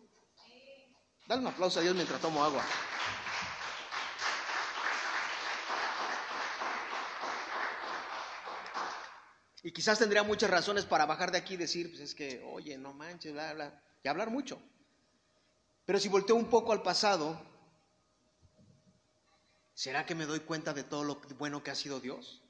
Dale 1.27 1.41
un 1.41 1.47
aplauso 1.47 1.79
a 1.79 1.81
Dios 1.81 1.95
mientras 1.95 2.21
tomo 2.21 2.43
agua. 2.43 2.63
Y 9.63 9.71
quizás 9.71 9.99
tendría 9.99 10.23
muchas 10.23 10.49
razones 10.49 10.85
para 10.85 11.05
bajar 11.05 11.31
de 11.31 11.37
aquí 11.37 11.53
y 11.53 11.57
decir, 11.57 11.89
pues 11.89 12.01
es 12.01 12.15
que, 12.15 12.43
oye, 12.51 12.77
no 12.77 12.93
manches, 12.93 13.33
bla, 13.33 13.53
bla, 13.53 13.83
y 14.03 14.07
hablar 14.07 14.31
mucho. 14.31 14.61
Pero 15.85 15.99
si 15.99 16.09
volteo 16.09 16.35
un 16.35 16.49
poco 16.49 16.71
al 16.71 16.81
pasado, 16.81 17.39
¿será 19.81 20.05
que 20.05 20.13
me 20.13 20.27
doy 20.27 20.41
cuenta 20.41 20.75
de 20.75 20.83
todo 20.83 21.03
lo 21.03 21.15
bueno 21.39 21.63
que 21.63 21.71
ha 21.71 21.75
sido 21.75 21.99
Dios? 21.99 22.43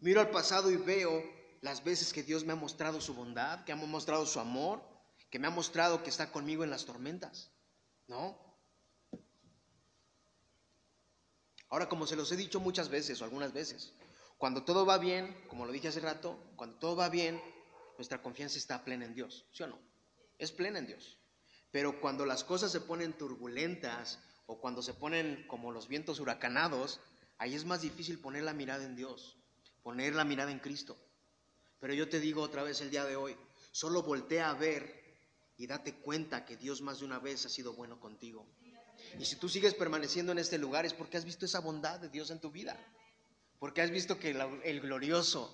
Miro 0.00 0.20
al 0.20 0.30
pasado 0.30 0.70
y 0.70 0.76
veo 0.76 1.24
las 1.60 1.82
veces 1.82 2.12
que 2.12 2.22
Dios 2.22 2.44
me 2.44 2.52
ha 2.52 2.56
mostrado 2.56 3.00
su 3.00 3.14
bondad, 3.14 3.64
que 3.64 3.72
ha 3.72 3.76
mostrado 3.76 4.24
su 4.24 4.38
amor, 4.38 4.80
que 5.28 5.40
me 5.40 5.48
ha 5.48 5.50
mostrado 5.50 6.04
que 6.04 6.10
está 6.10 6.30
conmigo 6.30 6.62
en 6.62 6.70
las 6.70 6.84
tormentas. 6.84 7.50
¿No? 8.06 8.38
Ahora, 11.68 11.88
como 11.88 12.06
se 12.06 12.14
los 12.14 12.30
he 12.30 12.36
dicho 12.36 12.60
muchas 12.60 12.90
veces 12.90 13.20
o 13.20 13.24
algunas 13.24 13.52
veces, 13.52 13.92
cuando 14.38 14.62
todo 14.62 14.86
va 14.86 14.98
bien, 14.98 15.36
como 15.48 15.66
lo 15.66 15.72
dije 15.72 15.88
hace 15.88 15.98
rato, 15.98 16.38
cuando 16.54 16.78
todo 16.78 16.94
va 16.94 17.08
bien, 17.08 17.42
nuestra 17.98 18.22
confianza 18.22 18.56
está 18.56 18.84
plena 18.84 19.04
en 19.04 19.16
Dios, 19.16 19.46
¿sí 19.50 19.64
o 19.64 19.66
no? 19.66 19.80
Es 20.38 20.52
plena 20.52 20.78
en 20.78 20.86
Dios. 20.86 21.18
Pero 21.72 22.00
cuando 22.00 22.24
las 22.24 22.44
cosas 22.44 22.70
se 22.70 22.82
ponen 22.82 23.14
turbulentas 23.14 24.20
o 24.46 24.60
cuando 24.60 24.82
se 24.82 24.94
ponen 24.94 25.44
como 25.46 25.72
los 25.72 25.88
vientos 25.88 26.20
huracanados, 26.20 27.00
ahí 27.38 27.54
es 27.54 27.64
más 27.64 27.82
difícil 27.82 28.18
poner 28.18 28.42
la 28.42 28.52
mirada 28.52 28.84
en 28.84 28.96
Dios, 28.96 29.36
poner 29.82 30.14
la 30.14 30.24
mirada 30.24 30.50
en 30.50 30.58
Cristo. 30.58 30.96
Pero 31.80 31.94
yo 31.94 32.08
te 32.08 32.20
digo 32.20 32.42
otra 32.42 32.62
vez 32.62 32.80
el 32.80 32.90
día 32.90 33.04
de 33.04 33.16
hoy, 33.16 33.36
solo 33.72 34.02
voltea 34.02 34.50
a 34.50 34.54
ver 34.54 35.04
y 35.56 35.66
date 35.66 35.94
cuenta 35.94 36.44
que 36.44 36.56
Dios 36.56 36.82
más 36.82 37.00
de 37.00 37.04
una 37.04 37.18
vez 37.18 37.44
ha 37.46 37.48
sido 37.48 37.74
bueno 37.74 38.00
contigo. 38.00 38.46
Y 39.18 39.24
si 39.24 39.36
tú 39.36 39.48
sigues 39.48 39.74
permaneciendo 39.74 40.32
en 40.32 40.38
este 40.38 40.58
lugar 40.58 40.86
es 40.86 40.94
porque 40.94 41.16
has 41.16 41.24
visto 41.24 41.44
esa 41.44 41.60
bondad 41.60 42.00
de 42.00 42.08
Dios 42.08 42.30
en 42.30 42.40
tu 42.40 42.50
vida. 42.50 42.76
Porque 43.58 43.82
has 43.82 43.90
visto 43.90 44.18
que 44.18 44.30
el 44.64 44.80
glorioso, 44.80 45.50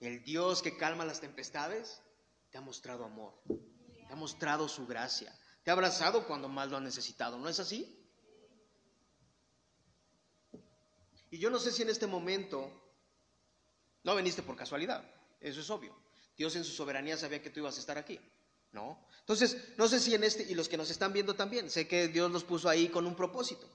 el 0.00 0.22
Dios 0.24 0.62
que 0.62 0.76
calma 0.76 1.04
las 1.04 1.20
tempestades, 1.20 2.00
te 2.50 2.58
ha 2.58 2.60
mostrado 2.60 3.04
amor, 3.04 3.34
te 3.46 4.12
ha 4.12 4.16
mostrado 4.16 4.68
su 4.68 4.86
gracia, 4.86 5.34
te 5.62 5.70
ha 5.70 5.74
abrazado 5.74 6.26
cuando 6.26 6.48
más 6.48 6.70
lo 6.70 6.76
ha 6.76 6.80
necesitado. 6.80 7.38
¿No 7.38 7.48
es 7.48 7.60
así? 7.60 8.01
Y 11.32 11.38
yo 11.38 11.48
no 11.48 11.58
sé 11.58 11.72
si 11.72 11.80
en 11.80 11.88
este 11.88 12.06
momento 12.06 12.70
no 14.04 14.14
viniste 14.14 14.42
por 14.42 14.54
casualidad, 14.54 15.02
eso 15.40 15.60
es 15.62 15.70
obvio. 15.70 15.96
Dios 16.36 16.54
en 16.56 16.64
su 16.64 16.72
soberanía 16.72 17.16
sabía 17.16 17.40
que 17.42 17.48
tú 17.48 17.60
ibas 17.60 17.78
a 17.78 17.80
estar 17.80 17.96
aquí, 17.96 18.20
¿no? 18.70 19.02
Entonces, 19.20 19.56
no 19.78 19.88
sé 19.88 19.98
si 19.98 20.14
en 20.14 20.24
este, 20.24 20.42
y 20.42 20.54
los 20.54 20.68
que 20.68 20.76
nos 20.76 20.90
están 20.90 21.14
viendo 21.14 21.32
también, 21.32 21.70
sé 21.70 21.88
que 21.88 22.08
Dios 22.08 22.30
los 22.30 22.44
puso 22.44 22.68
ahí 22.68 22.88
con 22.88 23.06
un 23.06 23.16
propósito. 23.16 23.66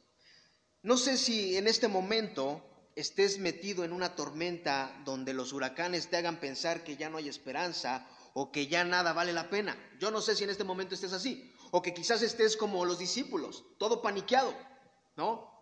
No 0.84 0.97
sé 0.97 1.18
si 1.18 1.58
en 1.58 1.68
este 1.68 1.88
momento 1.88 2.62
estés 2.95 3.39
metido 3.39 3.84
en 3.84 3.91
una 3.91 4.16
tormenta 4.16 5.01
donde 5.03 5.34
los 5.34 5.51
huracanes 5.51 6.12
te 6.12 6.18
hagan 6.18 6.39
pensar 6.39 6.84
que 6.84 6.95
ya 6.95 7.10
no 7.10 7.18
hay 7.18 7.28
esperanza 7.28 8.08
o 8.36 8.51
que 8.51 8.68
ya 8.68 8.84
nada 8.84 9.14
vale 9.14 9.34
la 9.34 9.49
pena. 9.49 9.76
Yo 9.99 10.12
no 10.12 10.22
sé 10.22 10.36
si 10.36 10.43
en 10.43 10.51
este 10.51 10.64
momento 10.64 10.93
estés 10.93 11.14
así, 11.14 11.51
o 11.72 11.82
que 11.82 11.95
quizás 11.95 12.22
estés 12.22 12.55
como 12.55 12.86
los 12.86 12.99
discípulos, 12.99 13.66
todo 13.80 14.03
paniqueado, 14.03 14.55
¿no? 15.16 15.57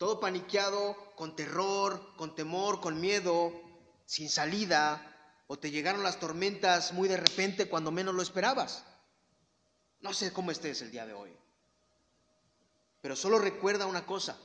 Todo 0.00 0.18
paniqueado, 0.18 0.96
con 1.14 1.36
terror, 1.36 2.16
con 2.16 2.34
temor, 2.34 2.80
con 2.80 3.02
miedo, 3.02 3.52
sin 4.06 4.30
salida, 4.30 5.42
o 5.46 5.58
te 5.58 5.70
llegaron 5.70 6.02
las 6.02 6.18
tormentas 6.18 6.94
muy 6.94 7.06
de 7.06 7.18
repente 7.18 7.68
cuando 7.68 7.90
menos 7.90 8.14
lo 8.14 8.22
esperabas. 8.22 8.82
No 10.00 10.14
sé 10.14 10.32
cómo 10.32 10.52
estés 10.52 10.80
el 10.80 10.90
día 10.90 11.04
de 11.04 11.12
hoy, 11.12 11.30
pero 13.02 13.14
solo 13.14 13.38
recuerda 13.38 13.84
una 13.84 14.06
cosa, 14.06 14.38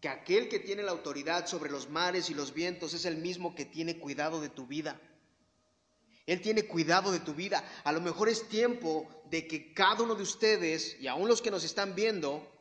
que 0.00 0.08
aquel 0.08 0.48
que 0.48 0.58
tiene 0.58 0.82
la 0.82 0.90
autoridad 0.90 1.46
sobre 1.46 1.70
los 1.70 1.88
mares 1.88 2.28
y 2.28 2.34
los 2.34 2.52
vientos 2.52 2.94
es 2.94 3.04
el 3.04 3.18
mismo 3.18 3.54
que 3.54 3.66
tiene 3.66 4.00
cuidado 4.00 4.40
de 4.40 4.48
tu 4.48 4.66
vida. 4.66 5.00
Él 6.26 6.40
tiene 6.40 6.66
cuidado 6.66 7.12
de 7.12 7.20
tu 7.20 7.34
vida. 7.34 7.62
A 7.84 7.92
lo 7.92 8.00
mejor 8.00 8.28
es 8.28 8.48
tiempo 8.48 9.08
de 9.30 9.46
que 9.46 9.72
cada 9.72 10.02
uno 10.02 10.16
de 10.16 10.24
ustedes, 10.24 10.96
y 10.98 11.06
aún 11.06 11.28
los 11.28 11.40
que 11.40 11.52
nos 11.52 11.62
están 11.62 11.94
viendo, 11.94 12.57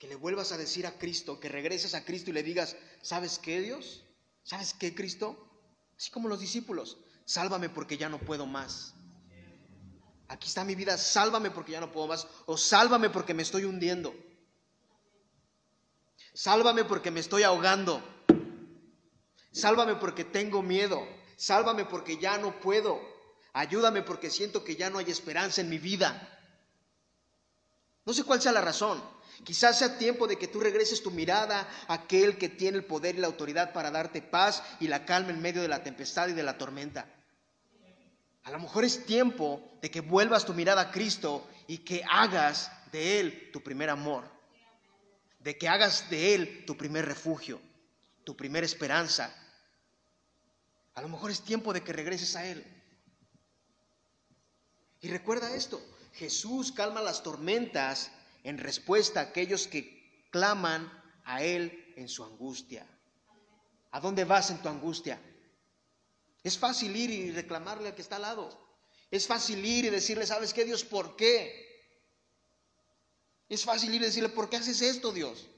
que 0.00 0.08
le 0.08 0.16
vuelvas 0.16 0.50
a 0.50 0.56
decir 0.56 0.86
a 0.86 0.98
Cristo, 0.98 1.38
que 1.38 1.50
regreses 1.50 1.94
a 1.94 2.06
Cristo 2.06 2.30
y 2.30 2.32
le 2.32 2.42
digas, 2.42 2.74
¿sabes 3.02 3.38
qué 3.38 3.60
Dios? 3.60 4.02
¿Sabes 4.42 4.72
qué 4.72 4.94
Cristo? 4.94 5.36
Así 5.94 6.10
como 6.10 6.26
los 6.26 6.40
discípulos, 6.40 6.96
sálvame 7.26 7.68
porque 7.68 7.98
ya 7.98 8.08
no 8.08 8.18
puedo 8.18 8.46
más. 8.46 8.94
Aquí 10.28 10.48
está 10.48 10.64
mi 10.64 10.74
vida, 10.74 10.96
sálvame 10.96 11.50
porque 11.50 11.72
ya 11.72 11.80
no 11.80 11.92
puedo 11.92 12.06
más. 12.06 12.26
O 12.46 12.56
sálvame 12.56 13.10
porque 13.10 13.34
me 13.34 13.42
estoy 13.42 13.64
hundiendo. 13.64 14.14
Sálvame 16.32 16.84
porque 16.84 17.10
me 17.10 17.20
estoy 17.20 17.42
ahogando. 17.42 18.02
Sálvame 19.52 19.96
porque 19.96 20.24
tengo 20.24 20.62
miedo. 20.62 21.06
Sálvame 21.36 21.84
porque 21.84 22.16
ya 22.16 22.38
no 22.38 22.58
puedo. 22.58 22.98
Ayúdame 23.52 24.00
porque 24.00 24.30
siento 24.30 24.64
que 24.64 24.76
ya 24.76 24.88
no 24.88 24.98
hay 24.98 25.10
esperanza 25.10 25.60
en 25.60 25.68
mi 25.68 25.78
vida. 25.78 26.38
No 28.06 28.14
sé 28.14 28.24
cuál 28.24 28.40
sea 28.40 28.52
la 28.52 28.62
razón. 28.62 29.19
Quizás 29.44 29.78
sea 29.78 29.98
tiempo 29.98 30.26
de 30.26 30.36
que 30.36 30.48
tú 30.48 30.60
regreses 30.60 31.02
tu 31.02 31.10
mirada 31.10 31.68
a 31.88 31.94
aquel 31.94 32.38
que 32.38 32.48
tiene 32.48 32.78
el 32.78 32.84
poder 32.84 33.14
y 33.14 33.18
la 33.18 33.26
autoridad 33.26 33.72
para 33.72 33.90
darte 33.90 34.22
paz 34.22 34.62
y 34.80 34.88
la 34.88 35.04
calma 35.04 35.30
en 35.30 35.40
medio 35.40 35.62
de 35.62 35.68
la 35.68 35.82
tempestad 35.82 36.28
y 36.28 36.32
de 36.32 36.42
la 36.42 36.58
tormenta. 36.58 37.06
A 38.42 38.50
lo 38.50 38.58
mejor 38.58 38.84
es 38.84 39.04
tiempo 39.06 39.78
de 39.82 39.90
que 39.90 40.00
vuelvas 40.00 40.44
tu 40.44 40.54
mirada 40.54 40.82
a 40.82 40.90
Cristo 40.90 41.48
y 41.66 41.78
que 41.78 42.02
hagas 42.10 42.70
de 42.92 43.20
Él 43.20 43.50
tu 43.52 43.62
primer 43.62 43.90
amor 43.90 44.40
de 45.40 45.56
que 45.56 45.68
hagas 45.68 46.08
de 46.10 46.34
Él 46.34 46.64
tu 46.66 46.76
primer 46.76 47.06
refugio, 47.06 47.60
tu 48.24 48.36
primera 48.36 48.64
esperanza. 48.64 49.34
A 50.94 51.02
lo 51.02 51.08
mejor 51.08 51.30
es 51.30 51.42
tiempo 51.42 51.72
de 51.72 51.82
que 51.82 51.92
regreses 51.92 52.36
a 52.36 52.46
Él. 52.46 52.64
Y 55.00 55.08
recuerda 55.08 55.54
esto, 55.54 55.82
Jesús 56.12 56.72
calma 56.72 57.00
las 57.00 57.22
tormentas 57.22 58.10
en 58.44 58.58
respuesta 58.58 59.20
a 59.20 59.24
aquellos 59.24 59.66
que 59.66 60.28
claman 60.30 60.90
a 61.24 61.42
Él 61.42 61.92
en 61.96 62.08
su 62.08 62.24
angustia. 62.24 62.86
¿A 63.90 64.00
dónde 64.00 64.24
vas 64.24 64.50
en 64.50 64.62
tu 64.62 64.68
angustia? 64.68 65.20
Es 66.42 66.58
fácil 66.58 66.94
ir 66.96 67.10
y 67.10 67.30
reclamarle 67.32 67.88
al 67.88 67.94
que 67.94 68.02
está 68.02 68.16
al 68.16 68.22
lado. 68.22 68.70
Es 69.10 69.26
fácil 69.26 69.64
ir 69.64 69.84
y 69.84 69.90
decirle, 69.90 70.26
¿sabes 70.26 70.54
qué, 70.54 70.64
Dios? 70.64 70.84
¿Por 70.84 71.16
qué? 71.16 71.68
Es 73.48 73.64
fácil 73.64 73.92
ir 73.94 74.00
y 74.00 74.04
decirle, 74.06 74.28
¿por 74.28 74.48
qué 74.48 74.56
haces 74.56 74.80
esto, 74.80 75.12
Dios? 75.12 75.48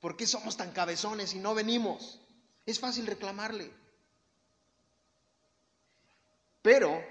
¿Por 0.00 0.16
qué 0.16 0.26
somos 0.26 0.56
tan 0.56 0.72
cabezones 0.72 1.34
y 1.34 1.38
no 1.38 1.54
venimos? 1.54 2.20
Es 2.64 2.78
fácil 2.78 3.06
reclamarle. 3.06 3.70
Pero 6.62 7.04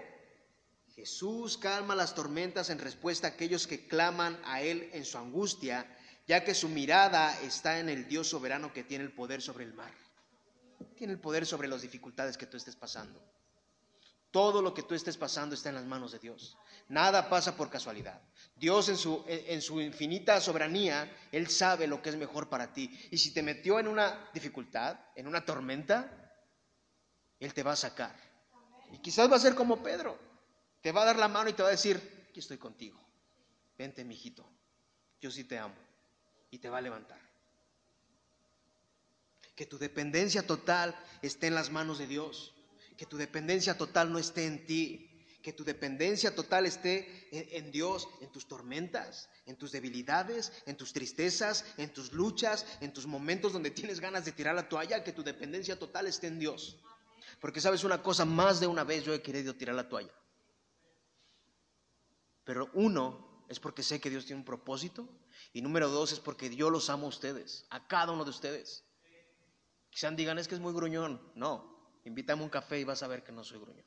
Jesús 1.01 1.57
calma 1.57 1.95
las 1.95 2.13
tormentas 2.13 2.69
en 2.69 2.77
respuesta 2.77 3.25
a 3.25 3.31
aquellos 3.31 3.65
que 3.65 3.87
claman 3.87 4.39
a 4.45 4.61
Él 4.61 4.87
en 4.93 5.03
su 5.03 5.17
angustia, 5.17 5.87
ya 6.27 6.43
que 6.43 6.53
su 6.53 6.69
mirada 6.69 7.41
está 7.41 7.79
en 7.79 7.89
el 7.89 8.07
Dios 8.07 8.27
soberano 8.27 8.71
que 8.71 8.83
tiene 8.83 9.05
el 9.05 9.11
poder 9.11 9.41
sobre 9.41 9.63
el 9.63 9.73
mar. 9.73 9.91
Tiene 10.95 11.13
el 11.13 11.19
poder 11.19 11.47
sobre 11.47 11.67
las 11.67 11.81
dificultades 11.81 12.37
que 12.37 12.45
tú 12.45 12.55
estés 12.55 12.75
pasando. 12.75 13.19
Todo 14.29 14.61
lo 14.61 14.75
que 14.75 14.83
tú 14.83 14.93
estés 14.93 15.17
pasando 15.17 15.55
está 15.55 15.69
en 15.69 15.75
las 15.75 15.85
manos 15.85 16.11
de 16.11 16.19
Dios. 16.19 16.55
Nada 16.87 17.27
pasa 17.29 17.55
por 17.57 17.71
casualidad. 17.71 18.21
Dios 18.55 18.87
en 18.89 18.97
su, 18.97 19.25
en 19.27 19.59
su, 19.59 19.81
infinita 19.81 20.39
soberanía, 20.39 21.11
Él 21.31 21.47
sabe 21.47 21.87
lo 21.87 22.03
que 22.03 22.11
es 22.11 22.15
mejor 22.15 22.47
para 22.47 22.73
ti. 22.73 22.95
Y 23.09 23.17
si 23.17 23.33
te 23.33 23.41
metió 23.41 23.79
en 23.79 23.87
una 23.87 24.29
dificultad, 24.35 24.99
en 25.15 25.25
una 25.25 25.43
tormenta, 25.43 26.31
Él 27.39 27.55
te 27.55 27.63
va 27.63 27.71
a 27.71 27.75
sacar. 27.75 28.15
Y 28.91 28.99
quizás 28.99 29.31
va 29.31 29.37
a 29.37 29.39
ser 29.39 29.55
como 29.55 29.81
Pedro. 29.81 30.30
Te 30.81 30.91
va 30.91 31.03
a 31.03 31.05
dar 31.05 31.17
la 31.17 31.27
mano 31.27 31.49
y 31.49 31.53
te 31.53 31.61
va 31.61 31.69
a 31.69 31.71
decir, 31.71 32.25
aquí 32.29 32.39
estoy 32.39 32.57
contigo. 32.57 32.99
Vente, 33.77 34.03
mijito. 34.03 34.47
Yo 35.19 35.31
sí 35.31 35.43
te 35.43 35.57
amo. 35.57 35.75
Y 36.49 36.57
te 36.57 36.69
va 36.69 36.79
a 36.79 36.81
levantar. 36.81 37.19
Que 39.55 39.65
tu 39.65 39.77
dependencia 39.77 40.45
total 40.45 40.95
esté 41.21 41.47
en 41.47 41.55
las 41.55 41.69
manos 41.69 41.99
de 41.99 42.07
Dios 42.07 42.53
que 43.01 43.07
tu 43.07 43.17
dependencia 43.17 43.75
total 43.75 44.11
no 44.11 44.19
esté 44.19 44.45
en 44.45 44.63
ti, 44.67 45.09
que 45.41 45.53
tu 45.53 45.63
dependencia 45.63 46.35
total 46.35 46.67
esté 46.67 47.27
en, 47.31 47.71
Dios, 47.71 48.07
en 48.21 48.31
tus 48.31 48.47
tormentas, 48.47 49.27
en 49.47 49.55
tus 49.55 49.71
debilidades, 49.71 50.53
en 50.67 50.77
tus 50.77 50.93
tristezas, 50.93 51.65
en 51.77 51.91
tus 51.91 52.13
luchas, 52.13 52.63
en 52.79 52.93
tus 52.93 53.07
momentos 53.07 53.53
donde 53.53 53.71
tienes 53.71 53.99
ganas 53.99 54.23
de 54.23 54.33
tirar 54.33 54.53
la 54.53 54.69
toalla, 54.69 55.03
que 55.03 55.13
tu 55.13 55.23
dependencia 55.23 55.79
total 55.79 56.05
esté 56.05 56.27
en 56.27 56.37
Dios. 56.37 56.77
Porque 57.39 57.59
sabes 57.59 57.83
una 57.83 58.03
cosa, 58.03 58.23
más 58.23 58.59
de 58.59 58.67
una 58.67 58.83
vez 58.83 59.03
yo 59.03 59.15
he 59.15 59.23
querido 59.23 59.55
tirar 59.55 59.73
la 59.73 59.89
toalla. 59.89 60.13
Pero 62.43 62.69
uno 62.73 63.45
es 63.49 63.59
porque 63.59 63.83
sé 63.83 63.99
que 63.99 64.09
Dios 64.09 64.25
tiene 64.25 64.39
un 64.39 64.45
propósito 64.45 65.07
y 65.53 65.61
número 65.61 65.89
dos 65.89 66.11
es 66.11 66.19
porque 66.19 66.49
Dios 66.49 66.71
los 66.71 66.89
amo 66.89 67.05
a 67.05 67.09
ustedes, 67.09 67.65
a 67.69 67.87
cada 67.87 68.11
uno 68.11 68.23
de 68.23 68.29
ustedes. 68.29 68.83
Quizás 69.89 70.15
digan, 70.15 70.39
es 70.39 70.47
que 70.47 70.55
es 70.55 70.61
muy 70.61 70.73
gruñón. 70.73 71.21
No, 71.35 71.71
Invítame 72.03 72.43
un 72.43 72.49
café 72.49 72.79
y 72.79 72.83
vas 72.83 73.03
a 73.03 73.07
ver 73.07 73.23
que 73.23 73.31
no 73.31 73.43
soy 73.43 73.59
gruñón. 73.59 73.85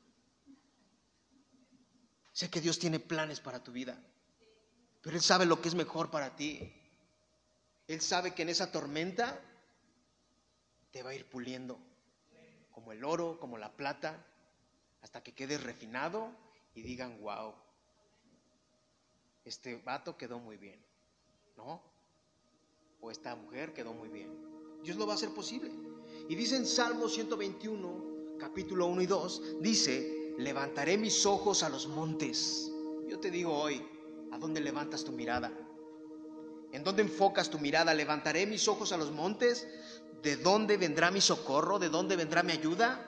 Sé 2.31 2.49
que 2.49 2.61
Dios 2.61 2.79
tiene 2.79 2.99
planes 2.99 3.39
para 3.39 3.63
tu 3.63 3.71
vida, 3.71 4.01
pero 5.01 5.15
Él 5.15 5.21
sabe 5.21 5.45
lo 5.45 5.61
que 5.61 5.69
es 5.69 5.75
mejor 5.75 6.11
para 6.11 6.35
ti. 6.35 6.73
Él 7.87 8.01
sabe 8.01 8.33
que 8.33 8.41
en 8.41 8.49
esa 8.49 8.71
tormenta 8.71 9.39
te 10.91 11.03
va 11.03 11.11
a 11.11 11.15
ir 11.15 11.29
puliendo, 11.29 11.79
como 12.71 12.91
el 12.91 13.03
oro, 13.03 13.39
como 13.39 13.57
la 13.57 13.75
plata, 13.75 14.25
hasta 15.01 15.21
que 15.21 15.33
quedes 15.33 15.63
refinado 15.63 16.31
y 16.73 16.81
digan, 16.81 17.21
wow, 17.21 17.53
este 19.45 19.75
vato 19.77 20.17
quedó 20.17 20.39
muy 20.39 20.57
bien, 20.57 20.79
¿no? 21.55 21.81
O 22.99 23.11
esta 23.11 23.35
mujer 23.35 23.73
quedó 23.73 23.93
muy 23.93 24.09
bien. 24.09 24.29
Dios 24.83 24.97
lo 24.97 25.05
va 25.05 25.13
a 25.13 25.15
hacer 25.15 25.29
posible. 25.29 25.71
Y 26.27 26.35
dice 26.35 26.55
en 26.55 26.65
Salmo 26.65 27.07
121, 27.07 28.37
capítulo 28.39 28.87
1 28.87 29.01
y 29.03 29.05
2, 29.05 29.61
dice, 29.61 30.33
levantaré 30.39 30.97
mis 30.97 31.25
ojos 31.25 31.61
a 31.61 31.69
los 31.69 31.87
montes. 31.87 32.71
Yo 33.07 33.19
te 33.19 33.29
digo 33.29 33.53
hoy, 33.53 33.87
¿a 34.31 34.39
dónde 34.39 34.61
levantas 34.61 35.03
tu 35.03 35.11
mirada? 35.11 35.51
¿En 36.71 36.83
dónde 36.83 37.03
enfocas 37.03 37.49
tu 37.49 37.59
mirada? 37.59 37.93
¿Levantaré 37.93 38.47
mis 38.47 38.67
ojos 38.67 38.91
a 38.91 38.97
los 38.97 39.11
montes? 39.11 39.67
¿De 40.23 40.37
dónde 40.37 40.77
vendrá 40.77 41.11
mi 41.11 41.21
socorro? 41.21 41.77
¿De 41.77 41.89
dónde 41.89 42.15
vendrá 42.15 42.41
mi 42.41 42.51
ayuda? 42.51 43.07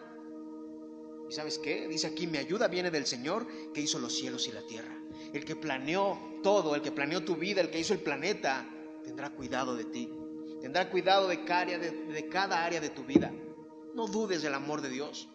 ¿Y 1.27 1.33
sabes 1.33 1.57
qué? 1.57 1.87
Dice 1.87 2.07
aquí, 2.07 2.27
mi 2.27 2.37
ayuda 2.37 2.67
viene 2.67 2.91
del 2.91 3.07
Señor 3.07 3.47
que 3.73 3.81
hizo 3.81 3.97
los 3.99 4.15
cielos 4.15 4.47
y 4.47 4.51
la 4.51 4.61
tierra. 4.67 4.95
El 5.33 5.45
que 5.45 5.55
planeó 5.55 6.17
todo, 6.43 6.75
el 6.75 6.81
que 6.81 6.91
planeó 6.91 7.23
tu 7.23 7.35
vida, 7.35 7.61
el 7.61 7.69
que 7.69 7.79
hizo 7.79 7.93
el 7.93 7.99
planeta, 7.99 8.67
tendrá 9.03 9.29
cuidado 9.31 9.75
de 9.75 9.85
ti. 9.85 10.11
Tendrá 10.61 10.89
cuidado 10.89 11.27
de 11.27 11.43
cada, 11.45 12.65
área 12.65 12.79
de, 12.79 12.89
tu 12.89 13.03
vida. 13.03 13.31
No 13.93 14.07
dudes 14.07 14.41
del 14.41 14.53
amor 14.53 14.81
de 14.81 14.89
Dios. 14.89 15.29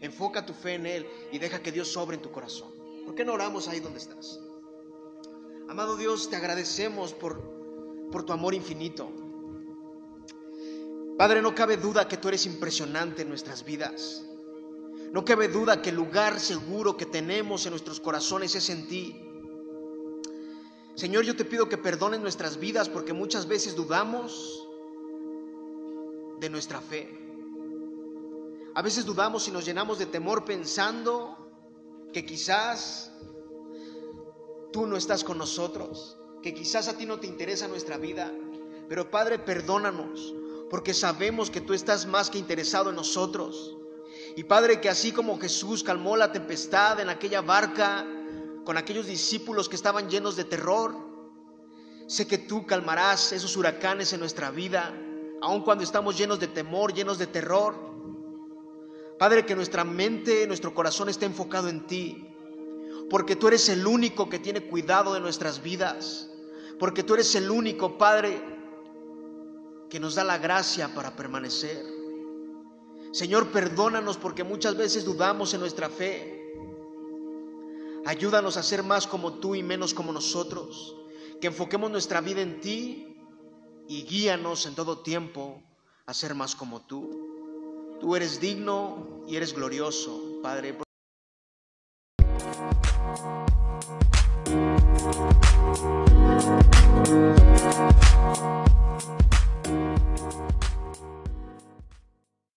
Enfoca 0.00 0.44
tu 0.44 0.52
fe 0.52 0.74
en 0.74 0.86
Él 0.86 1.06
y 1.32 1.38
deja 1.38 1.62
que 1.62 1.72
Dios 1.72 1.88
sobre 1.88 2.16
en 2.16 2.22
tu 2.22 2.30
corazón. 2.30 2.70
¿Por 3.04 3.14
qué 3.14 3.24
no 3.24 3.32
oramos 3.32 3.68
ahí 3.68 3.80
donde 3.80 3.98
estás? 3.98 4.40
Amado 5.68 5.96
Dios, 5.96 6.28
te 6.28 6.36
agradecemos 6.36 7.14
por 7.14 8.24
tu 8.26 8.32
amor 8.32 8.54
infinito. 8.54 9.10
Padre, 11.16 11.40
no 11.40 11.54
cabe 11.54 11.78
duda 11.78 12.08
que 12.08 12.18
tú 12.18 12.28
eres 12.28 12.44
impresionante 12.44 13.22
en 13.22 13.30
nuestras 13.30 13.64
vidas. 13.64 14.26
No 15.12 15.24
cabe 15.24 15.48
duda 15.48 15.80
que 15.80 15.88
el 15.88 15.96
lugar 15.96 16.38
seguro 16.38 16.98
que 16.98 17.06
tenemos 17.06 17.64
en 17.64 17.70
nuestros 17.70 18.00
corazones 18.00 18.54
es 18.54 18.68
en 18.68 18.86
ti. 18.86 19.25
Señor, 20.96 21.24
yo 21.24 21.36
te 21.36 21.44
pido 21.44 21.68
que 21.68 21.76
perdones 21.76 22.20
nuestras 22.20 22.58
vidas 22.58 22.88
porque 22.88 23.12
muchas 23.12 23.46
veces 23.46 23.76
dudamos 23.76 24.66
de 26.40 26.48
nuestra 26.48 26.80
fe. 26.80 27.06
A 28.74 28.80
veces 28.80 29.04
dudamos 29.04 29.46
y 29.46 29.50
nos 29.50 29.66
llenamos 29.66 29.98
de 29.98 30.06
temor 30.06 30.46
pensando 30.46 31.36
que 32.14 32.24
quizás 32.24 33.12
tú 34.72 34.86
no 34.86 34.96
estás 34.96 35.22
con 35.22 35.36
nosotros, 35.36 36.16
que 36.42 36.54
quizás 36.54 36.88
a 36.88 36.96
ti 36.96 37.04
no 37.04 37.20
te 37.20 37.26
interesa 37.26 37.68
nuestra 37.68 37.98
vida. 37.98 38.32
Pero 38.88 39.10
Padre, 39.10 39.38
perdónanos, 39.38 40.34
porque 40.70 40.94
sabemos 40.94 41.50
que 41.50 41.60
tú 41.60 41.74
estás 41.74 42.06
más 42.06 42.30
que 42.30 42.38
interesado 42.38 42.88
en 42.88 42.96
nosotros. 42.96 43.76
Y 44.34 44.44
Padre, 44.44 44.80
que 44.80 44.88
así 44.88 45.12
como 45.12 45.38
Jesús 45.38 45.82
calmó 45.82 46.16
la 46.16 46.32
tempestad 46.32 47.00
en 47.00 47.10
aquella 47.10 47.42
barca 47.42 48.06
con 48.66 48.76
aquellos 48.76 49.06
discípulos 49.06 49.70
que 49.70 49.76
estaban 49.76 50.10
llenos 50.10 50.36
de 50.36 50.44
terror, 50.44 50.94
sé 52.06 52.26
que 52.26 52.36
tú 52.36 52.66
calmarás 52.66 53.32
esos 53.32 53.56
huracanes 53.56 54.12
en 54.12 54.20
nuestra 54.20 54.50
vida 54.50 54.94
aun 55.40 55.62
cuando 55.62 55.84
estamos 55.84 56.16
llenos 56.16 56.40
de 56.40 56.48
temor, 56.48 56.92
llenos 56.92 57.18
de 57.18 57.26
terror. 57.26 57.74
Padre, 59.18 59.46
que 59.46 59.54
nuestra 59.54 59.84
mente, 59.84 60.46
nuestro 60.46 60.74
corazón 60.74 61.08
esté 61.08 61.26
enfocado 61.26 61.68
en 61.68 61.86
ti, 61.86 62.26
porque 63.08 63.36
tú 63.36 63.48
eres 63.48 63.68
el 63.68 63.86
único 63.86 64.28
que 64.28 64.38
tiene 64.38 64.66
cuidado 64.66 65.14
de 65.14 65.20
nuestras 65.20 65.62
vidas, 65.62 66.30
porque 66.78 67.02
tú 67.02 67.14
eres 67.14 67.34
el 67.34 67.50
único, 67.50 67.96
Padre, 67.96 68.42
que 69.88 70.00
nos 70.00 70.16
da 70.16 70.24
la 70.24 70.38
gracia 70.38 70.94
para 70.94 71.14
permanecer. 71.16 71.84
Señor, 73.12 73.48
perdónanos 73.48 74.18
porque 74.18 74.44
muchas 74.44 74.76
veces 74.76 75.04
dudamos 75.04 75.54
en 75.54 75.60
nuestra 75.60 75.88
fe. 75.88 76.35
Ayúdanos 78.06 78.56
a 78.56 78.62
ser 78.62 78.84
más 78.84 79.08
como 79.08 79.40
tú 79.40 79.56
y 79.56 79.64
menos 79.64 79.92
como 79.92 80.12
nosotros. 80.12 80.94
Que 81.40 81.48
enfoquemos 81.48 81.90
nuestra 81.90 82.20
vida 82.20 82.40
en 82.40 82.60
ti 82.60 83.18
y 83.88 84.04
guíanos 84.04 84.64
en 84.66 84.76
todo 84.76 85.00
tiempo 85.00 85.60
a 86.06 86.14
ser 86.14 86.36
más 86.36 86.54
como 86.54 86.82
tú. 86.82 87.98
Tú 88.00 88.14
eres 88.14 88.40
digno 88.40 89.24
y 89.26 89.34
eres 89.34 89.52
glorioso, 89.52 90.40
Padre. 90.40 90.78